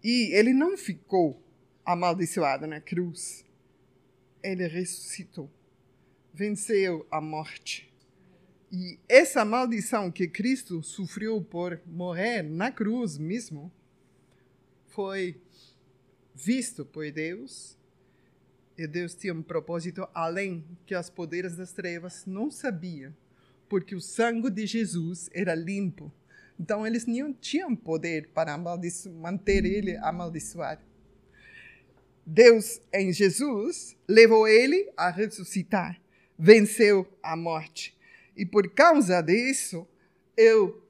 E 0.04 0.34
ele 0.34 0.54
não 0.54 0.76
ficou 0.78 1.42
amaldiçoado 1.86 2.68
na 2.68 2.82
cruz. 2.82 3.46
Ele 4.42 4.68
ressuscitou, 4.68 5.50
venceu 6.34 7.08
a 7.10 7.22
morte. 7.22 7.92
E 8.72 9.00
essa 9.08 9.46
maldição 9.46 10.12
que 10.12 10.28
Cristo 10.28 10.82
sofreu 10.82 11.42
por 11.42 11.80
morrer 11.86 12.42
na 12.42 12.72
cruz 12.72 13.18
mesmo, 13.18 13.72
foi 14.88 15.40
visto 16.36 16.86
por 16.86 17.10
Deus 17.12 17.78
e 18.78 18.88
Deus 18.88 19.14
tinha 19.14 19.34
um 19.34 19.44
propósito 19.44 20.08
além 20.14 20.66
que 20.86 20.96
as 20.96 21.10
poderes 21.10 21.56
das 21.56 21.72
trevas 21.72 22.26
não 22.26 22.50
sabiam, 22.50 23.16
porque 23.70 23.96
o 23.96 24.02
sangue 24.02 24.50
de 24.50 24.66
Jesus 24.66 25.30
era 25.34 25.54
limpo. 25.54 26.12
Então 26.60 26.86
eles 26.86 27.06
não 27.06 27.34
tinham 27.34 27.76
poder 27.76 28.30
para 28.30 28.58
manter 28.58 29.66
ele 29.66 29.98
amaldiçoado. 29.98 30.82
Deus 32.26 32.82
em 32.94 33.12
Jesus 33.12 33.98
levou 34.08 34.48
ele 34.48 34.90
a 34.96 35.10
ressuscitar, 35.10 36.00
venceu 36.38 37.08
a 37.22 37.36
morte. 37.36 37.98
E 38.36 38.46
por 38.46 38.70
causa 38.74 39.22
disso, 39.22 39.88
eu 40.38 40.82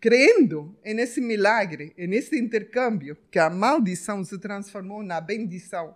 crendo 0.00 0.76
nesse 0.84 1.20
milagre, 1.20 1.94
nesse 1.96 2.38
intercâmbio, 2.38 3.16
que 3.30 3.38
a 3.38 3.48
maldição 3.48 4.22
se 4.24 4.38
transformou 4.38 5.02
na 5.02 5.20
bendição, 5.20 5.94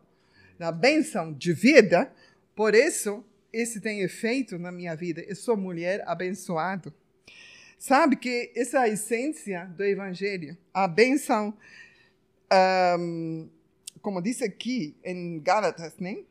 na 0.59 0.73
benção 0.73 1.33
de 1.33 1.53
vida, 1.53 2.11
por 2.55 2.75
isso, 2.75 3.23
isso 3.53 3.81
tem 3.81 4.01
efeito 4.01 4.59
na 4.59 4.73
minha 4.73 4.97
vida. 4.97 5.21
Eu 5.29 5.37
sou 5.37 5.57
mulher 5.57 6.03
abençoada. 6.07 6.95
Sabe 7.79 8.17
que 8.17 8.53
essa 8.57 8.79
é 8.79 8.81
a 8.81 8.89
essência 8.89 9.67
do 9.77 9.85
Evangelho. 9.85 10.57
A 10.75 10.89
benção, 10.89 11.57
um, 12.99 13.49
como 14.03 14.21
diz 14.21 14.43
aqui 14.43 14.97
em 15.05 15.41
Gálatas, 15.41 15.97
né? 15.99 16.25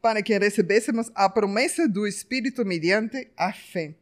para 0.00 0.22
que 0.22 0.38
recebêssemos 0.38 1.10
a 1.14 1.28
promessa 1.28 1.88
do 1.88 2.06
Espírito 2.06 2.64
mediante 2.64 3.28
a 3.36 3.52
fé. 3.52 3.94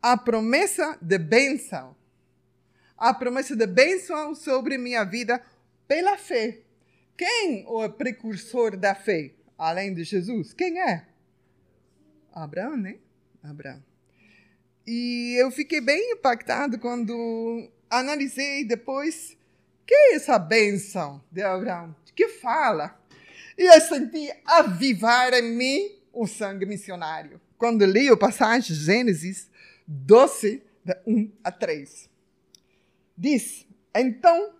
A 0.00 0.16
promessa 0.16 0.96
de 1.02 1.18
bênção 1.18 1.96
a 2.96 3.12
promessa 3.12 3.54
de 3.56 3.66
bênção 3.66 4.34
sobre 4.34 4.78
minha 4.78 5.04
vida 5.04 5.42
pela 5.86 6.16
fé. 6.16 6.60
Quem 7.16 7.64
o 7.66 7.88
precursor 7.90 8.76
da 8.76 8.94
fé? 8.94 9.32
Além 9.58 9.94
de 9.94 10.04
Jesus, 10.04 10.52
quem 10.52 10.80
é? 10.80 11.06
Abraão, 12.32 12.76
né? 12.76 12.96
Abraão. 13.42 13.82
E 14.86 15.34
eu 15.38 15.50
fiquei 15.50 15.80
bem 15.80 16.12
impactado 16.12 16.78
quando 16.78 17.70
analisei 17.88 18.64
depois 18.64 19.36
que 19.86 19.94
é 19.94 20.14
essa 20.14 20.38
bênção 20.38 21.22
de 21.30 21.42
Abraão, 21.42 21.94
que 22.14 22.28
fala. 22.28 22.98
E 23.56 23.62
eu 23.62 23.80
senti 23.80 24.32
avivar 24.44 25.32
em 25.34 25.56
mim 25.56 25.90
o 26.12 26.26
sangue 26.26 26.66
missionário. 26.66 27.40
Quando 27.56 27.84
li 27.84 28.10
o 28.10 28.16
passagem 28.16 28.74
Gênesis 28.74 29.48
12, 29.86 30.62
de 30.84 30.96
1 31.06 31.32
a 31.42 31.50
3. 31.50 32.10
Diz: 33.16 33.66
Então 33.94 34.52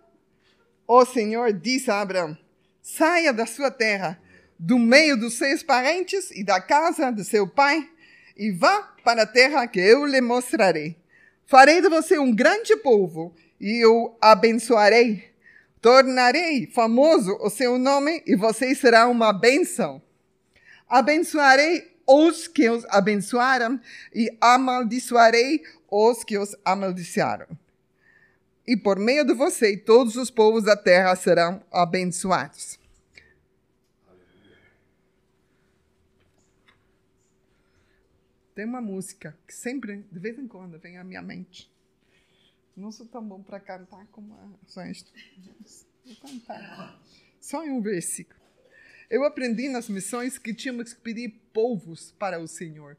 o 0.87 1.05
Senhor 1.05 1.53
disse 1.53 1.91
a 1.91 2.01
Abraão: 2.01 2.37
Saia 2.81 3.31
da 3.31 3.45
sua 3.45 3.69
terra, 3.69 4.19
do 4.57 4.79
meio 4.79 5.17
dos 5.17 5.35
seus 5.35 5.61
parentes 5.61 6.31
e 6.31 6.43
da 6.43 6.61
casa 6.61 7.11
de 7.11 7.23
seu 7.23 7.47
pai, 7.47 7.89
e 8.35 8.51
vá 8.51 8.93
para 9.03 9.23
a 9.23 9.27
terra 9.27 9.67
que 9.67 9.79
eu 9.79 10.05
lhe 10.05 10.21
mostrarei. 10.21 10.97
Farei 11.45 11.81
de 11.81 11.89
você 11.89 12.17
um 12.17 12.33
grande 12.33 12.75
povo 12.77 13.33
e 13.59 13.85
o 13.85 14.15
abençoarei. 14.19 15.31
Tornarei 15.81 16.67
famoso 16.67 17.37
o 17.39 17.49
seu 17.49 17.77
nome 17.77 18.23
e 18.25 18.35
você 18.35 18.73
será 18.73 19.07
uma 19.07 19.31
bênção. 19.31 20.01
Abençoarei 20.89 21.95
os 22.07 22.47
que 22.47 22.69
os 22.69 22.85
abençoaram 22.85 23.79
e 24.13 24.29
amaldiçoarei 24.41 25.63
os 25.89 26.23
que 26.23 26.37
os 26.37 26.55
amaldiçoaram 26.65 27.47
e 28.67 28.75
por 28.75 28.97
meio 28.97 29.23
de 29.23 29.33
você 29.33 29.77
todos 29.77 30.15
os 30.15 30.31
povos 30.31 30.63
da 30.63 30.75
terra 30.75 31.15
serão 31.15 31.61
abençoados. 31.71 32.79
Tem 38.55 38.63
uma 38.63 38.79
música 38.79 39.37
que 39.45 39.53
sempre, 39.53 40.05
de 40.09 40.17
vez 40.17 40.39
em 40.39 40.47
quando, 40.47 40.79
vem 40.79 40.97
à 40.97 41.03
minha 41.03 41.21
mente. 41.21 41.69
Não 42.75 42.89
sou 42.89 43.05
tão 43.05 43.21
bom 43.21 43.43
para 43.43 43.59
cantar 43.59 44.07
como 44.07 44.33
a 44.33 44.49
Sérgio. 44.65 45.05
Vou 46.05 46.15
cantar. 46.15 47.01
Só 47.41 47.63
em 47.65 47.71
um 47.71 47.81
versículo. 47.81 48.39
Eu 49.09 49.25
aprendi 49.25 49.67
nas 49.67 49.89
missões 49.89 50.37
que 50.37 50.53
tínhamos 50.53 50.93
que 50.93 51.01
pedir 51.01 51.29
povos 51.53 52.13
para 52.13 52.39
o 52.39 52.47
Senhor. 52.47 52.97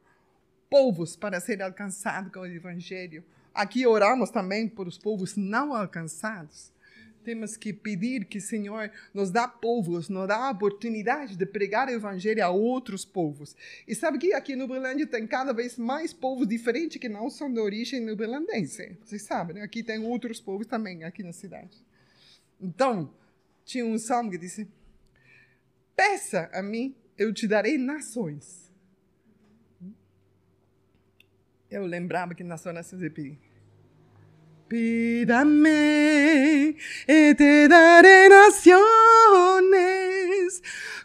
Povos 0.68 1.16
para 1.16 1.40
ser 1.40 1.62
alcançados 1.62 2.30
com 2.30 2.40
o 2.40 2.46
Evangelho. 2.46 3.24
Aqui 3.54 3.86
oramos 3.86 4.30
também 4.30 4.68
por 4.68 4.86
os 4.86 4.98
povos 4.98 5.36
não 5.36 5.74
alcançados 5.74 6.70
temos 7.26 7.56
que 7.56 7.72
pedir 7.72 8.24
que 8.24 8.38
o 8.38 8.40
Senhor 8.40 8.88
nos 9.12 9.32
dá 9.32 9.48
povos, 9.48 10.08
nos 10.08 10.28
dá 10.28 10.36
a 10.36 10.52
oportunidade 10.52 11.34
de 11.34 11.44
pregar 11.44 11.88
o 11.88 11.90
evangelho 11.90 12.44
a 12.44 12.50
outros 12.50 13.04
povos. 13.04 13.56
E 13.84 13.96
sabe 13.96 14.16
que 14.16 14.32
aqui 14.32 14.54
no 14.54 14.68
Berlândia 14.68 15.08
tem 15.08 15.26
cada 15.26 15.52
vez 15.52 15.76
mais 15.76 16.12
povos 16.12 16.46
diferentes 16.46 16.98
que 17.00 17.08
não 17.08 17.28
são 17.28 17.52
de 17.52 17.58
origem 17.58 17.98
neberlandense. 17.98 18.96
Vocês 19.04 19.22
sabem, 19.22 19.56
né? 19.56 19.62
aqui 19.62 19.82
tem 19.82 19.98
outros 19.98 20.40
povos 20.40 20.68
também, 20.68 21.02
aqui 21.02 21.24
na 21.24 21.32
cidade. 21.32 21.84
Então, 22.60 23.12
tinha 23.64 23.84
um 23.84 23.98
salmo 23.98 24.30
que 24.30 24.38
disse: 24.38 24.68
Peça 25.96 26.48
a 26.52 26.62
mim, 26.62 26.94
eu 27.18 27.34
te 27.34 27.48
darei 27.48 27.76
nações. 27.76 28.70
Eu 31.68 31.84
lembrava 31.84 32.36
que 32.36 32.44
nações 32.44 32.86
se 32.86 33.10
pedir. 33.10 33.45
Pídame 34.68 35.70
y 37.06 37.34
te 37.36 37.68
daré 37.68 38.28
naciones 38.28 38.76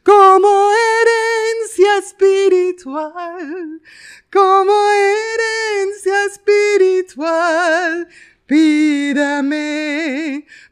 como 0.04 0.72
herencia 0.74 2.00
espiritual, 2.00 3.80
como 4.34 4.74
herencia 4.90 6.26
espiritual. 6.26 8.08
Pídame, 8.48 9.60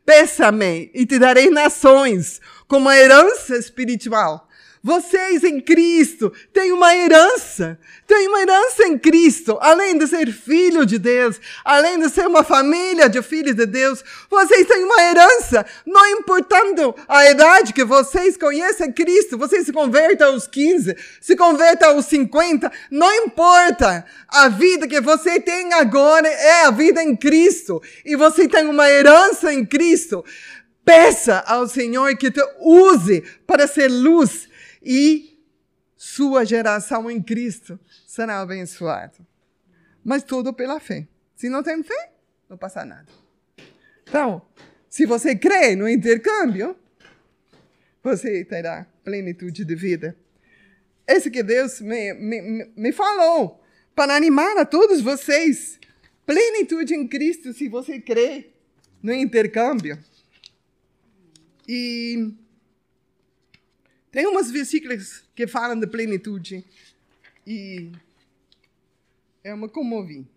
pésame 0.04 0.90
y 0.92 1.06
te 1.06 1.20
daré 1.20 1.52
nações 1.52 2.42
como 2.66 2.92
herança 2.92 3.56
espiritual. 3.56 4.49
Vocês 4.82 5.44
em 5.44 5.60
Cristo 5.60 6.32
têm 6.54 6.72
uma 6.72 6.96
herança, 6.96 7.78
têm 8.08 8.30
uma 8.30 8.42
herança 8.42 8.88
em 8.88 8.98
Cristo, 8.98 9.58
além 9.60 9.98
de 9.98 10.08
ser 10.08 10.32
filho 10.32 10.86
de 10.86 10.98
Deus, 10.98 11.40
além 11.66 12.00
de 12.00 12.10
ser 12.10 12.26
uma 12.26 12.46
família 12.46 13.10
de 13.10 13.22
filhos 13.22 13.56
de 13.56 13.66
Deus, 13.66 14.02
vocês 14.30 14.66
têm 14.66 14.82
uma 14.86 15.02
herança, 15.04 15.66
não 15.86 16.06
importando 16.08 16.96
a 17.10 17.30
idade 17.30 17.74
que 17.74 17.84
vocês 17.84 18.38
conhecem 18.38 18.90
Cristo, 18.94 19.38
vocês 19.38 19.66
se 19.66 19.74
convertam 19.74 20.30
aos 20.30 20.48
15, 20.48 20.96
se 21.20 21.36
convertam 21.36 21.90
aos 21.90 22.06
50, 22.06 22.72
não 22.90 23.14
importa, 23.26 24.06
a 24.30 24.48
vida 24.48 24.88
que 24.88 25.02
você 25.02 25.42
tem 25.42 25.74
agora 25.74 26.28
é 26.30 26.64
a 26.64 26.72
vida 26.72 27.04
em 27.04 27.18
Cristo, 27.18 27.82
e 28.06 28.16
você 28.16 28.48
tem 28.48 28.66
uma 28.66 28.90
herança 28.90 29.54
em 29.54 29.66
Cristo. 29.66 30.24
Peça 30.86 31.44
ao 31.46 31.68
Senhor 31.68 32.16
que 32.16 32.32
te 32.32 32.42
use 32.62 33.24
para 33.46 33.68
ser 33.68 33.90
luz 33.90 34.49
e 34.82 35.38
sua 35.96 36.46
geração 36.46 37.10
em 37.10 37.22
Cristo 37.22 37.80
será 38.08 38.42
abençoada. 38.42 39.18
Mas 40.04 40.24
tudo 40.24 40.54
pela 40.54 40.80
fé. 40.80 41.08
Se 41.36 41.50
não 41.50 41.62
tem 41.62 41.84
fé, 41.84 42.14
não 42.50 42.58
passa 42.58 42.86
nada. 42.86 43.08
Então, 44.04 44.42
se 44.90 45.06
você 45.06 45.36
crê 45.36 45.76
no 45.76 45.88
intercâmbio, 45.88 46.76
você 48.02 48.44
terá 48.44 48.88
plenitude 49.04 49.66
de 49.66 49.76
vida. 49.76 50.16
Esse 51.08 51.30
que 51.30 51.44
Deus 51.44 51.82
me, 51.82 52.14
me, 52.14 52.72
me 52.76 52.92
falou 52.92 53.62
para 53.96 54.16
animar 54.16 54.58
a 54.58 54.66
todos 54.66 55.02
vocês. 55.02 55.80
Plenitude 56.26 56.94
em 56.94 57.08
Cristo 57.08 57.54
se 57.54 57.68
você 57.68 58.00
crê 58.00 58.52
no 59.02 59.14
intercâmbio. 59.14 59.98
E 61.68 62.34
tem 64.12 64.26
umas 64.28 64.50
versículos 64.50 65.24
que 65.36 65.48
falam 65.48 65.80
de 65.80 65.88
plenitude 65.88 66.66
e 67.46 67.92
eu 69.44 69.56
me 69.56 69.70
comovi. 69.70 70.28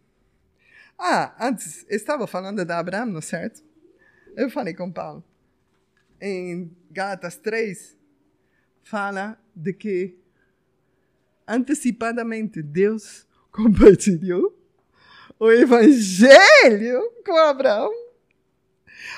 Ah, 0.98 1.34
antes, 1.40 1.84
estava 1.88 2.26
falando 2.26 2.64
de 2.64 2.72
Abraão, 2.72 3.06
não 3.06 3.18
é 3.18 3.22
certo? 3.22 3.62
Eu 4.36 4.48
falei 4.50 4.74
com 4.74 4.90
Paulo. 4.90 5.24
Em 6.20 6.70
Gálatas 6.90 7.36
3, 7.36 7.96
fala 8.82 9.38
de 9.54 9.72
que 9.72 10.18
antecipadamente 11.46 12.62
Deus 12.62 13.26
compartilhou 13.50 14.56
o 15.38 15.50
evangelho 15.50 17.02
com 17.24 17.36
Abraão. 17.36 17.90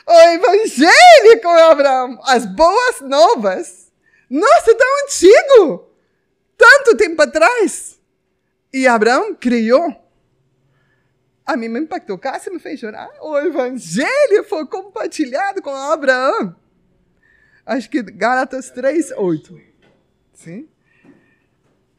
O 0.07 0.21
evangelho 0.31 1.43
com 1.43 1.51
Abraão, 1.51 2.19
as 2.25 2.47
boas 2.47 3.01
novas 3.03 3.84
nossa, 4.35 4.75
tão 4.77 5.05
antigo! 5.05 5.91
Tanto 6.57 6.97
tempo 6.97 7.23
atrás! 7.23 8.01
E 8.73 8.85
Abraão 8.85 9.33
criou. 9.33 9.95
A 11.47 11.57
mim 11.57 11.69
me 11.69 11.79
impactou, 11.79 12.19
quase 12.19 12.51
me 12.51 12.59
fez 12.59 12.81
chorar. 12.81 13.09
O 13.21 13.39
evangelho 13.39 14.43
foi 14.49 14.67
compartilhado 14.67 15.63
com 15.63 15.71
Abraão. 15.71 16.57
Acho 17.65 17.89
que 17.89 18.03
Gálatas 18.03 18.71
3, 18.71 19.13
8. 19.13 19.61
Sim? 20.33 20.69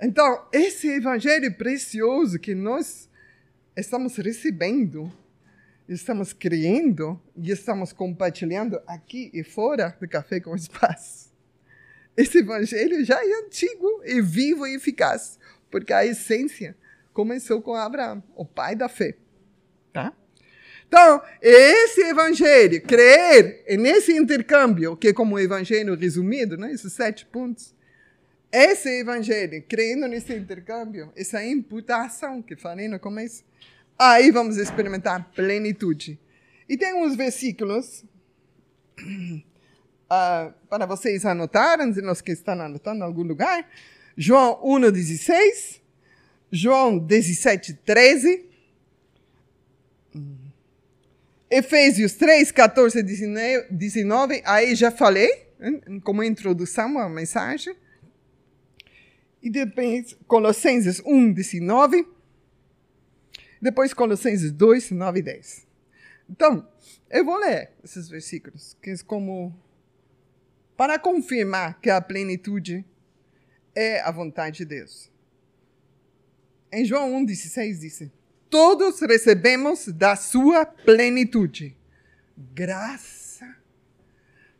Então, 0.01 0.45
esse 0.51 0.89
evangelho 0.89 1.55
precioso 1.55 2.37
que 2.37 2.53
nós 2.53 3.09
estamos 3.77 4.17
recebendo, 4.17 5.09
estamos 5.87 6.33
criando 6.33 7.17
e 7.37 7.49
estamos 7.49 7.93
compartilhando 7.93 8.81
aqui 8.85 9.31
e 9.33 9.41
fora 9.41 9.95
do 10.01 10.09
Café 10.09 10.41
com 10.41 10.53
Espaço 10.53 11.24
esse 12.17 12.39
evangelho 12.39 13.03
já 13.03 13.23
é 13.23 13.45
antigo 13.45 14.01
e 14.05 14.21
vivo 14.21 14.65
e 14.65 14.75
eficaz, 14.75 15.37
porque 15.69 15.91
a 15.91 16.05
essência 16.05 16.75
começou 17.13 17.61
com 17.61 17.73
Abraão, 17.75 18.23
o 18.35 18.45
pai 18.45 18.75
da 18.75 18.87
fé. 18.87 19.15
Tá? 19.91 20.13
Então, 20.87 21.21
esse 21.41 22.01
evangelho, 22.01 22.81
crer 22.81 23.63
nesse 23.77 24.13
intercâmbio, 24.13 24.95
que 24.95 25.09
é 25.09 25.13
como 25.13 25.35
o 25.35 25.39
evangelho 25.39 25.95
resumido, 25.95 26.57
né, 26.57 26.71
esses 26.71 26.93
sete 26.93 27.25
pontos, 27.25 27.73
esse 28.51 28.89
evangelho, 28.99 29.63
crendo 29.67 30.07
nesse 30.07 30.33
intercâmbio, 30.33 31.11
essa 31.15 31.43
imputação 31.43 32.41
que 32.41 32.55
falei 32.55 32.87
no 32.87 32.99
começo, 32.99 33.43
aí 33.97 34.31
vamos 34.31 34.57
experimentar 34.57 35.31
plenitude. 35.33 36.19
E 36.69 36.77
tem 36.77 36.93
uns 36.93 37.15
versículos 37.15 38.05
uh, 40.05 40.53
para 40.69 40.85
vocês 40.85 41.25
anotarem, 41.25 41.89
os 41.89 42.21
que 42.21 42.31
estão 42.31 42.59
anotando 42.59 42.99
em 42.99 43.03
algum 43.03 43.23
lugar. 43.23 43.67
João 44.17 44.61
1,16, 44.63 45.81
João 46.51 46.99
17,13, 46.99 48.45
Efésios 51.49 52.13
3, 52.13 52.51
14, 52.51 53.03
19, 53.69 54.41
aí 54.45 54.75
já 54.75 54.89
falei, 54.91 55.47
como 56.03 56.23
introdução 56.23 56.97
à 56.97 57.09
mensagem. 57.09 57.75
E 59.41 59.49
depois 59.49 60.17
Colossenses 60.27 61.01
1, 61.05 61.33
19. 61.33 62.07
Depois 63.61 63.93
Colossenses 63.93 64.51
2, 64.51 64.91
9 64.91 65.19
e 65.19 65.21
10. 65.21 65.67
Então, 66.29 66.67
eu 67.09 67.23
vou 67.23 67.37
ler 67.37 67.71
esses 67.83 68.09
versículos, 68.09 68.75
que 68.81 68.89
é 68.89 68.97
como 69.05 69.55
para 70.75 70.99
confirmar 70.99 71.79
que 71.79 71.89
a 71.89 72.01
plenitude 72.01 72.85
é 73.73 74.01
a 74.01 74.11
vontade 74.11 74.57
de 74.57 74.65
Deus. 74.65 75.11
Em 76.71 76.83
João 76.83 77.11
1,16 77.25 77.79
diz: 77.79 78.11
Todos 78.49 78.99
recebemos 78.99 79.87
da 79.87 80.15
sua 80.15 80.65
plenitude 80.65 81.77
graça 82.37 83.55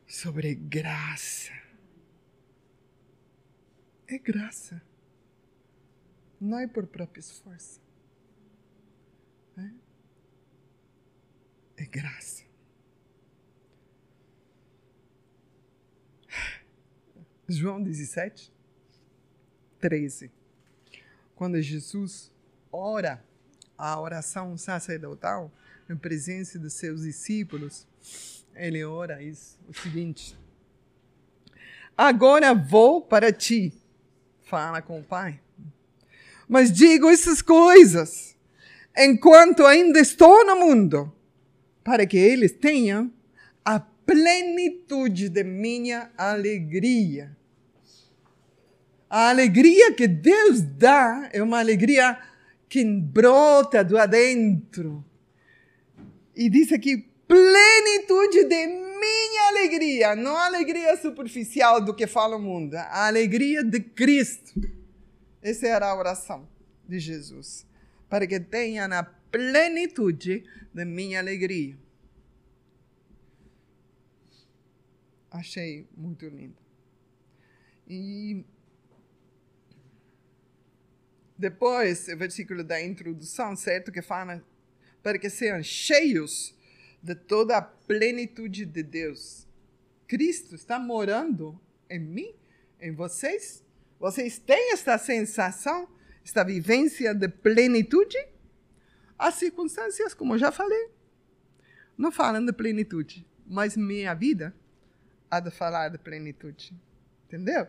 sobre 0.07 0.55
graça. 0.55 1.51
É 4.07 4.17
graça. 4.17 4.81
Não 6.39 6.59
é 6.59 6.67
por 6.67 6.85
próprio 6.87 7.19
esforço. 7.19 7.81
É, 9.57 9.69
é 11.83 11.85
graça. 11.85 12.44
João 17.47 17.81
17, 17.81 18.51
13. 19.79 20.31
Quando 21.35 21.61
Jesus 21.61 22.31
ora 22.71 23.23
a 23.77 23.99
oração 23.99 24.57
sacerdotal 24.57 25.51
em 25.89 25.95
presença 25.95 26.57
dos 26.57 26.73
seus 26.73 27.01
discípulos, 27.01 27.85
ele 28.55 28.83
ora 28.83 29.21
isso, 29.21 29.59
o 29.67 29.73
seguinte: 29.73 30.35
Agora 31.95 32.53
vou 32.53 33.01
para 33.01 33.31
ti, 33.31 33.73
fala 34.43 34.81
com 34.81 34.99
o 34.99 35.03
Pai. 35.03 35.39
Mas 36.47 36.71
digo 36.71 37.09
essas 37.09 37.41
coisas 37.41 38.35
enquanto 38.97 39.65
ainda 39.65 39.99
estou 39.99 40.45
no 40.45 40.55
mundo, 40.55 41.13
para 41.83 42.05
que 42.05 42.17
eles 42.17 42.51
tenham 42.53 43.11
plenitude 44.05 45.29
de 45.29 45.43
minha 45.43 46.11
alegria. 46.17 47.35
A 49.09 49.29
alegria 49.29 49.93
que 49.93 50.07
Deus 50.07 50.61
dá 50.61 51.29
é 51.31 51.41
uma 51.41 51.59
alegria 51.59 52.17
que 52.67 52.83
brota 52.83 53.83
do 53.83 53.97
adentro. 53.97 55.03
E 56.35 56.49
diz 56.49 56.71
aqui, 56.71 57.09
plenitude 57.27 58.43
de 58.45 58.67
minha 58.67 59.47
alegria, 59.49 60.15
não 60.15 60.35
a 60.35 60.45
alegria 60.45 60.95
superficial 60.97 61.79
do 61.81 61.93
que 61.93 62.07
fala 62.07 62.35
o 62.35 62.41
mundo, 62.41 62.75
a 62.75 63.07
alegria 63.07 63.63
de 63.63 63.79
Cristo. 63.79 64.53
Essa 65.41 65.67
era 65.67 65.87
a 65.87 65.95
oração 65.95 66.47
de 66.87 66.99
Jesus, 66.99 67.65
para 68.09 68.27
que 68.27 68.39
tenha 68.39 68.87
na 68.87 69.03
plenitude 69.03 70.43
de 70.73 70.85
minha 70.85 71.19
alegria. 71.19 71.77
Achei 75.35 75.85
muito 75.97 76.25
lindo. 76.29 76.55
E 77.85 78.45
depois, 81.37 82.07
o 82.07 82.15
versículo 82.15 82.63
da 82.63 82.81
introdução, 82.81 83.53
certo? 83.53 83.91
Que 83.91 84.01
fala 84.01 84.41
para 85.03 85.19
que 85.19 85.29
sejam 85.29 85.61
cheios 85.61 86.55
de 87.03 87.13
toda 87.13 87.57
a 87.57 87.61
plenitude 87.61 88.65
de 88.65 88.81
Deus. 88.81 89.45
Cristo 90.07 90.55
está 90.55 90.79
morando 90.79 91.59
em 91.89 91.99
mim, 91.99 92.33
em 92.79 92.93
vocês? 92.93 93.61
Vocês 93.99 94.39
têm 94.39 94.71
esta 94.71 94.97
sensação, 94.97 95.89
esta 96.23 96.45
vivência 96.45 97.13
de 97.13 97.27
plenitude? 97.27 98.17
As 99.19 99.35
circunstâncias, 99.35 100.13
como 100.13 100.37
já 100.37 100.49
falei, 100.49 100.89
não 101.97 102.11
falam 102.11 102.45
de 102.45 102.53
plenitude, 102.53 103.27
mas 103.45 103.75
minha 103.75 104.13
vida 104.13 104.55
há 105.29 105.39
de 105.39 105.51
falar 105.51 105.89
de 105.89 105.97
plenitude. 105.97 106.73
Entendeu? 107.27 107.67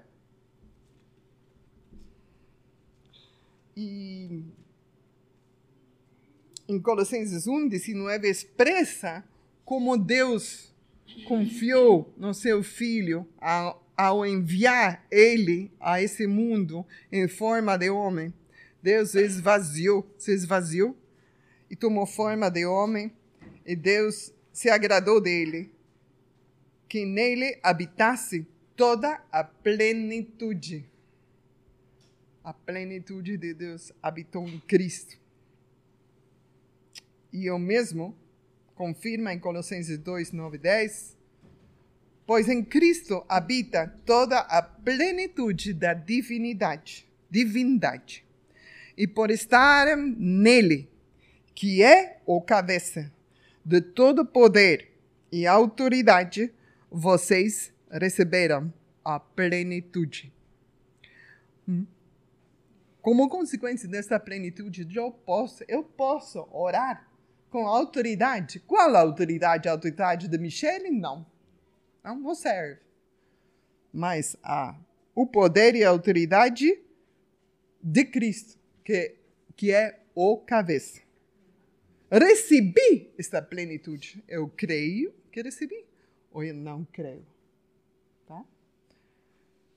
E 3.77 4.43
em 6.69 6.81
Colossenses 6.81 7.47
1, 7.47 7.69
19, 7.69 8.29
expressa 8.29 9.25
como 9.65 9.97
Deus 9.97 10.75
confiou 11.27 12.13
no 12.17 12.35
seu 12.35 12.63
Filho 12.63 13.29
ao, 13.41 13.87
ao 13.97 14.27
enviar 14.27 15.05
ele 15.11 15.71
a 15.79 16.03
esse 16.03 16.27
mundo 16.27 16.85
em 17.11 17.29
forma 17.29 17.77
de 17.77 17.91
homem. 17.91 18.33
Deus 18.83 19.15
esvaziou, 19.15 20.09
se 20.19 20.33
esvaziou 20.33 20.97
e 21.71 21.77
tomou 21.77 22.07
forma 22.07 22.51
de 22.51 22.65
homem, 22.65 23.13
e 23.65 23.75
Deus 23.75 24.33
se 24.53 24.71
agradou 24.71 25.21
dele, 25.21 25.73
que 26.97 27.05
nele 27.05 27.59
habitasse 27.63 28.47
toda 28.75 29.23
a 29.31 29.45
plenitude 29.45 30.89
a 32.43 32.55
plenitude 32.55 33.37
de 33.37 33.53
Deus 33.53 33.93
habitou 34.03 34.49
em 34.49 34.59
Cristo. 34.61 35.19
E 37.31 37.45
eu 37.45 37.59
mesmo 37.59 38.17
confirma 38.75 39.35
em 39.35 39.39
Colossenses 39.39 39.99
2, 39.99 40.33
9 40.33 40.57
e 40.57 40.61
10, 40.61 41.19
pois 42.25 42.49
em 42.49 42.65
Cristo 42.65 43.23
habita 43.29 43.95
toda 44.07 44.39
a 44.39 44.63
plenitude 44.63 45.75
da 45.75 45.93
divinidade, 45.93 47.07
divindade. 47.29 48.25
E 48.97 49.07
por 49.07 49.31
estar 49.31 49.95
nele, 49.99 50.89
que 51.55 51.83
é 51.83 52.23
o 52.25 52.41
cabeça 52.41 53.13
de 53.63 53.83
todo 53.83 54.25
poder 54.25 54.97
e 55.31 55.47
autoridade, 55.47 56.51
vocês 56.91 57.73
receberam 57.91 58.73
a 59.05 59.21
plenitude. 59.21 60.33
Hum? 61.69 61.87
Como 63.01 63.29
consequência 63.29 63.89
dessa 63.89 64.19
plenitude, 64.19 64.87
eu 64.97 65.13
posso, 65.13 65.65
eu 65.69 65.85
posso 65.85 66.49
orar 66.51 67.09
com 67.51 67.67
autoridade. 67.67 68.61
Qual 68.61 68.97
autoridade? 68.97 69.69
A 69.69 69.73
autoridade 69.73 70.29
de 70.29 70.39
Michele? 70.39 70.91
Não. 70.91 71.25
Não 72.03 72.23
vou 72.23 72.35
serve. 72.35 72.81
Mas 73.93 74.37
a, 74.43 74.77
o 75.15 75.27
poder 75.27 75.75
e 75.75 75.85
a 75.85 75.89
autoridade 75.89 76.81
de 77.83 78.05
Cristo, 78.05 78.59
que, 78.85 79.15
que 79.57 79.73
é 79.73 80.01
o 80.15 80.39
cabeça. 80.39 81.01
Recebi 82.11 83.11
esta 83.17 83.41
plenitude. 83.41 84.23
Eu 84.29 84.49
creio 84.49 85.15
que 85.31 85.43
recebi, 85.43 85.85
ou 86.37 86.55
não 86.55 86.85
creio. 86.85 87.27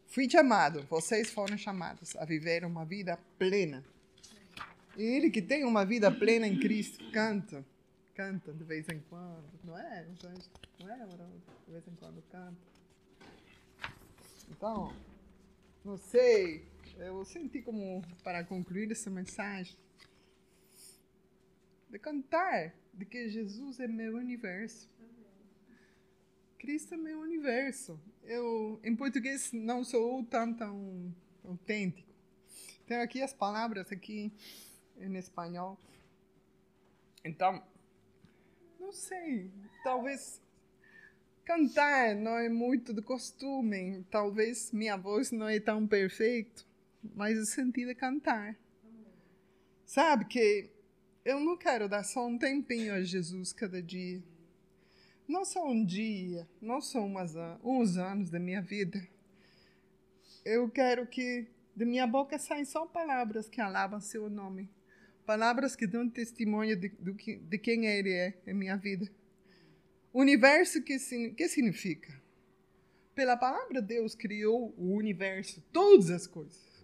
Fui 0.09 0.27
chamado, 0.27 0.81
vocês 0.89 1.29
foram 1.29 1.55
chamados 1.55 2.15
a 2.15 2.25
viver 2.25 2.65
uma 2.65 2.83
vida 2.83 3.15
plena. 3.37 3.85
E 4.97 5.03
ele 5.03 5.29
que 5.29 5.39
tem 5.39 5.63
uma 5.63 5.85
vida 5.85 6.11
plena 6.11 6.47
em 6.47 6.59
Cristo, 6.59 7.11
canta. 7.11 7.63
Canta 8.15 8.51
de 8.51 8.63
vez 8.63 8.89
em 8.89 8.99
quando, 9.01 9.45
não 9.63 9.77
é? 9.77 10.07
Não 10.79 10.89
é, 10.89 11.05
De 11.05 11.71
vez 11.71 11.87
em 11.87 11.95
quando 11.95 12.23
canta. 12.31 12.57
Então, 14.49 14.91
não 15.85 15.95
sei, 15.95 16.65
eu 16.97 17.23
senti 17.23 17.61
como, 17.61 18.03
para 18.23 18.43
concluir 18.43 18.91
essa 18.91 19.11
mensagem, 19.11 19.77
de 21.87 21.99
cantar 21.99 22.73
de 22.95 23.05
que 23.05 23.29
Jesus 23.29 23.79
é 23.79 23.87
meu 23.87 24.15
universo. 24.15 24.89
Cristo 26.59 26.93
é 26.93 26.97
meu 26.97 27.21
universo. 27.21 27.97
Eu, 28.23 28.79
em 28.83 28.93
português, 28.93 29.51
não 29.53 29.83
sou 29.83 30.23
tão, 30.25 30.53
tão 30.53 31.15
autêntico. 31.43 32.13
Tenho 32.85 33.01
aqui 33.01 33.21
as 33.21 33.33
palavras 33.33 33.89
aqui 33.91 34.31
em 34.99 35.17
espanhol. 35.17 35.79
Então, 37.23 37.63
não 38.77 38.91
sei, 38.91 39.49
talvez 39.83 40.41
cantar 41.45 42.15
não 42.15 42.37
é 42.37 42.49
muito 42.49 42.93
do 42.93 43.01
costume, 43.01 44.05
talvez 44.11 44.71
minha 44.71 44.97
voz 44.97 45.31
não 45.31 45.47
é 45.47 45.59
tão 45.59 45.87
perfeita, 45.87 46.63
mas 47.15 47.37
o 47.39 47.45
sentido 47.45 47.91
é 47.91 47.95
cantar. 47.95 48.55
Sabe 49.85 50.25
que 50.25 50.69
eu 51.23 51.39
não 51.39 51.57
quero 51.57 51.87
dar 51.87 52.03
só 52.03 52.27
um 52.27 52.37
tempinho 52.37 52.93
a 52.93 53.01
Jesus 53.01 53.53
cada 53.53 53.81
dia 53.81 54.21
não 55.29 55.45
só 55.45 55.63
um 55.63 55.85
dia, 55.85 56.49
não 56.59 56.81
só 56.81 57.05
umas, 57.05 57.35
uns 57.63 57.97
anos 57.97 58.31
da 58.31 58.39
minha 58.39 58.63
vida. 58.63 59.07
Eu 60.43 60.67
quero 60.71 61.05
que 61.05 61.47
de 61.75 61.85
minha 61.85 62.07
boca 62.07 62.39
saiam 62.39 62.65
só 62.65 62.87
palavras 62.87 63.47
que 63.47 63.61
alavam 63.61 64.01
seu 64.01 64.27
nome. 64.27 64.67
Palavras 65.27 65.75
que 65.75 65.85
dão 65.85 66.09
testemunho 66.09 66.75
de, 66.75 66.89
de, 66.89 67.35
de 67.37 67.57
quem 67.59 67.85
ele 67.85 68.11
é 68.11 68.33
em 68.47 68.55
minha 68.55 68.75
vida. 68.75 69.07
Universo 70.11 70.81
que, 70.81 70.97
que 70.97 71.47
significa? 71.47 72.19
Pela 73.13 73.37
palavra 73.37 73.83
Deus 73.83 74.15
criou 74.15 74.73
o 74.75 74.95
universo, 74.95 75.63
todas 75.71 76.09
as 76.09 76.25
coisas. 76.25 76.83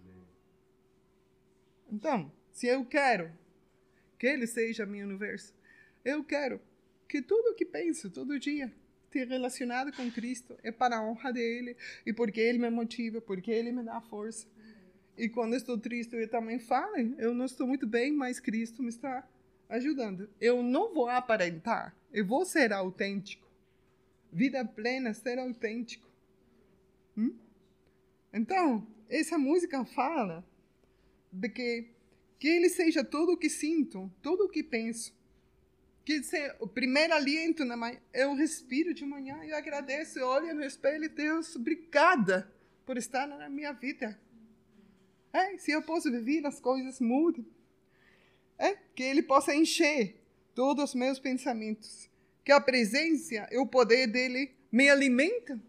Então, 1.90 2.30
se 2.52 2.68
eu 2.68 2.84
quero 2.84 3.32
que 4.16 4.26
ele 4.28 4.46
seja 4.46 4.86
meu 4.86 5.04
universo, 5.04 5.52
eu 6.04 6.22
quero 6.22 6.60
que 7.08 7.22
tudo 7.22 7.50
o 7.50 7.54
que 7.54 7.64
penso 7.64 8.10
todo 8.10 8.38
dia 8.38 8.72
relacionado 9.24 9.92
com 9.92 10.10
Cristo 10.10 10.58
é 10.62 10.70
para 10.70 10.98
a 10.98 11.02
honra 11.02 11.32
dele 11.32 11.76
e 12.04 12.12
porque 12.12 12.40
ele 12.40 12.58
me 12.58 12.68
motiva, 12.68 13.20
porque 13.20 13.50
ele 13.50 13.72
me 13.72 13.82
dá 13.82 14.00
força. 14.00 14.46
E 15.16 15.28
quando 15.28 15.54
estou 15.54 15.78
triste, 15.78 16.14
eu 16.14 16.28
também 16.28 16.58
falo, 16.58 16.96
eu 17.18 17.32
não 17.32 17.46
estou 17.46 17.66
muito 17.66 17.86
bem, 17.86 18.12
mas 18.12 18.38
Cristo 18.38 18.82
me 18.82 18.90
está 18.90 19.26
ajudando. 19.68 20.28
Eu 20.40 20.62
não 20.62 20.92
vou 20.92 21.08
aparentar, 21.08 21.96
eu 22.12 22.26
vou 22.26 22.44
ser 22.44 22.72
autêntico. 22.72 23.46
Vida 24.30 24.64
plena, 24.64 25.14
ser 25.14 25.38
autêntico. 25.38 26.06
Hum? 27.16 27.34
Então, 28.32 28.86
essa 29.08 29.38
música 29.38 29.82
fala 29.84 30.44
de 31.32 31.48
que, 31.48 31.86
que 32.38 32.48
ele 32.48 32.68
seja 32.68 33.02
tudo 33.02 33.32
o 33.32 33.36
que 33.36 33.48
sinto, 33.48 34.12
tudo 34.20 34.44
o 34.44 34.48
que 34.48 34.62
penso, 34.62 35.14
que 36.06 36.22
ser 36.22 36.54
o 36.60 36.68
primeiro 36.68 37.12
aliento 37.12 37.64
na 37.64 37.76
manhã, 37.76 37.98
eu 38.14 38.32
respiro 38.32 38.94
de 38.94 39.04
manhã, 39.04 39.42
eu 39.42 39.56
agradeço, 39.56 40.20
olho 40.20 40.54
no 40.54 40.62
espelho 40.62 41.04
e 41.04 41.08
Deus, 41.08 41.56
obrigada 41.56 42.48
por 42.86 42.96
estar 42.96 43.26
na 43.26 43.48
minha 43.48 43.72
vida. 43.72 44.16
É, 45.32 45.58
se 45.58 45.72
eu 45.72 45.82
posso 45.82 46.08
viver, 46.08 46.46
as 46.46 46.60
coisas 46.60 47.00
mudam. 47.00 47.44
É, 48.56 48.76
que 48.94 49.02
Ele 49.02 49.20
possa 49.20 49.52
encher 49.52 50.22
todos 50.54 50.84
os 50.84 50.94
meus 50.94 51.18
pensamentos. 51.18 52.08
Que 52.44 52.52
a 52.52 52.60
presença 52.60 53.48
e 53.50 53.58
o 53.58 53.66
poder 53.66 54.06
dele 54.06 54.54
me 54.70 54.88
alimenta, 54.88 55.60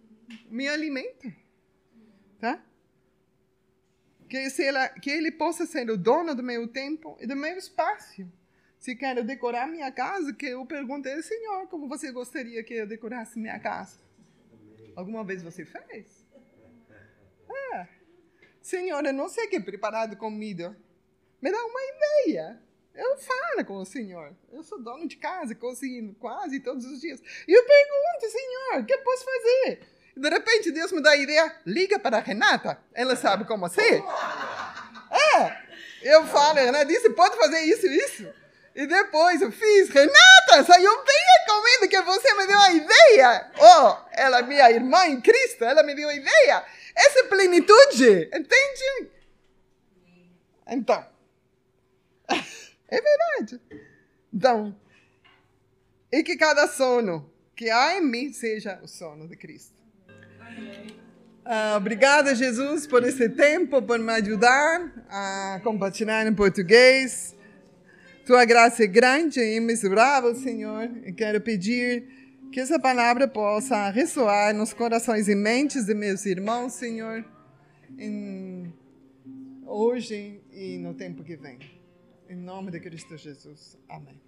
me 0.51 0.67
alimenta, 0.67 1.35
tá? 2.39 2.63
Que, 4.29 4.51
se 4.51 4.65
ela, 4.65 4.87
que 4.89 5.09
ele 5.09 5.31
possa 5.31 5.65
ser 5.65 5.89
o 5.89 5.97
dono 5.97 6.35
do 6.35 6.43
meu 6.43 6.67
tempo 6.67 7.17
e 7.19 7.25
do 7.25 7.35
meu 7.35 7.57
espaço. 7.57 8.29
Se 8.79 8.95
quero 8.95 9.23
decorar 9.23 9.67
minha 9.67 9.91
casa, 9.91 10.33
que 10.33 10.45
eu 10.45 10.65
perguntei, 10.65 11.21
Senhor, 11.21 11.67
como 11.67 11.87
você 11.87 12.11
gostaria 12.11 12.63
que 12.63 12.73
eu 12.73 12.87
decorasse 12.87 13.39
minha 13.39 13.59
casa? 13.59 13.99
Alguma 14.95 15.23
vez 15.23 15.43
você 15.43 15.65
fez? 15.65 16.25
É. 17.73 17.87
Senhor, 18.61 19.05
eu 19.05 19.13
não 19.13 19.29
sei 19.29 19.47
que 19.47 19.59
preparar 19.59 20.15
comida. 20.15 20.77
Me 21.41 21.51
dá 21.51 21.63
uma 21.63 21.79
ideia. 21.83 22.61
Eu 22.93 23.17
falo 23.17 23.65
com 23.65 23.77
o 23.77 23.85
Senhor. 23.85 24.35
Eu 24.51 24.63
sou 24.63 24.81
dono 24.81 25.07
de 25.07 25.17
casa, 25.17 25.53
cozinho 25.53 26.15
quase 26.19 26.59
todos 26.59 26.83
os 26.85 26.99
dias. 26.99 27.21
E 27.47 27.51
eu 27.51 27.63
pergunto, 27.63 28.31
Senhor, 28.31 28.81
o 28.81 28.85
que 28.85 28.93
eu 28.93 29.03
posso 29.03 29.23
fazer? 29.23 29.87
E 30.15 30.19
de 30.19 30.29
repente 30.29 30.71
Deus 30.71 30.91
me 30.91 31.01
dá 31.01 31.11
a 31.11 31.17
ideia, 31.17 31.61
liga 31.65 31.99
para 31.99 32.17
a 32.17 32.21
Renata. 32.21 32.81
Ela 32.93 33.15
sabe 33.15 33.45
como 33.45 33.69
ser. 33.69 34.03
É. 35.11 35.67
Eu 36.01 36.25
falo, 36.25 36.55
Renata 36.55 36.85
disse, 36.85 37.11
pode 37.11 37.37
fazer 37.37 37.61
isso, 37.61 37.85
isso. 37.85 38.33
E 38.77 38.85
depois 38.85 39.41
eu 39.41 39.51
fiz, 39.51 39.89
Renata, 39.89 40.63
saiu 40.63 41.03
bem 41.03 41.27
comida 41.47 41.87
que 41.87 42.01
você 42.03 42.33
me 42.35 42.45
deu 42.45 42.59
a 42.59 42.71
ideia. 42.71 43.51
Oh, 43.59 43.97
ela, 44.11 44.43
minha 44.43 44.69
irmã 44.69 45.07
em 45.07 45.19
Cristo, 45.19 45.63
ela 45.63 45.81
me 45.81 45.95
deu 45.95 46.07
a 46.07 46.13
ideia. 46.13 46.63
Essa 46.95 47.21
é 47.21 47.23
plenitude, 47.23 48.29
entende? 48.33 49.09
Então, 50.67 51.03
é 52.87 53.01
verdade. 53.01 53.61
Então, 54.31 54.75
e 56.11 56.21
que 56.21 56.37
cada 56.37 56.67
sono 56.67 57.31
que 57.55 57.71
há 57.71 57.97
em 57.97 58.01
mim 58.01 58.31
seja 58.31 58.79
o 58.83 58.87
sono 58.87 59.27
de 59.27 59.35
Cristo. 59.35 59.81
Ah, 61.43 61.75
obrigada, 61.77 62.35
Jesus, 62.35 62.85
por 62.85 63.03
esse 63.03 63.29
tempo, 63.29 63.81
por 63.81 63.97
me 63.97 64.13
ajudar 64.13 64.91
a 65.09 65.61
compartilhar 65.63 66.27
em 66.27 66.35
português. 66.35 67.36
Tua 68.27 68.43
graça 68.43 68.83
é 68.83 68.87
grande 68.87 69.39
e 69.39 69.55
imensurável, 69.55 70.35
Senhor. 70.35 70.91
E 71.05 71.13
quero 71.13 71.39
pedir 71.39 72.05
que 72.51 72.59
essa 72.59 72.77
palavra 72.77 73.25
possa 73.25 73.89
ressoar 73.89 74.53
nos 74.53 74.73
corações 74.73 75.29
e 75.29 75.33
mentes 75.33 75.85
de 75.85 75.93
meus 75.93 76.25
irmãos, 76.25 76.73
Senhor, 76.73 77.23
em, 77.97 78.73
hoje 79.65 80.41
e 80.51 80.77
no 80.77 80.93
tempo 80.93 81.23
que 81.23 81.37
vem. 81.37 81.57
Em 82.29 82.35
nome 82.35 82.69
de 82.69 82.81
Cristo 82.81 83.15
Jesus. 83.15 83.77
Amém. 83.87 84.26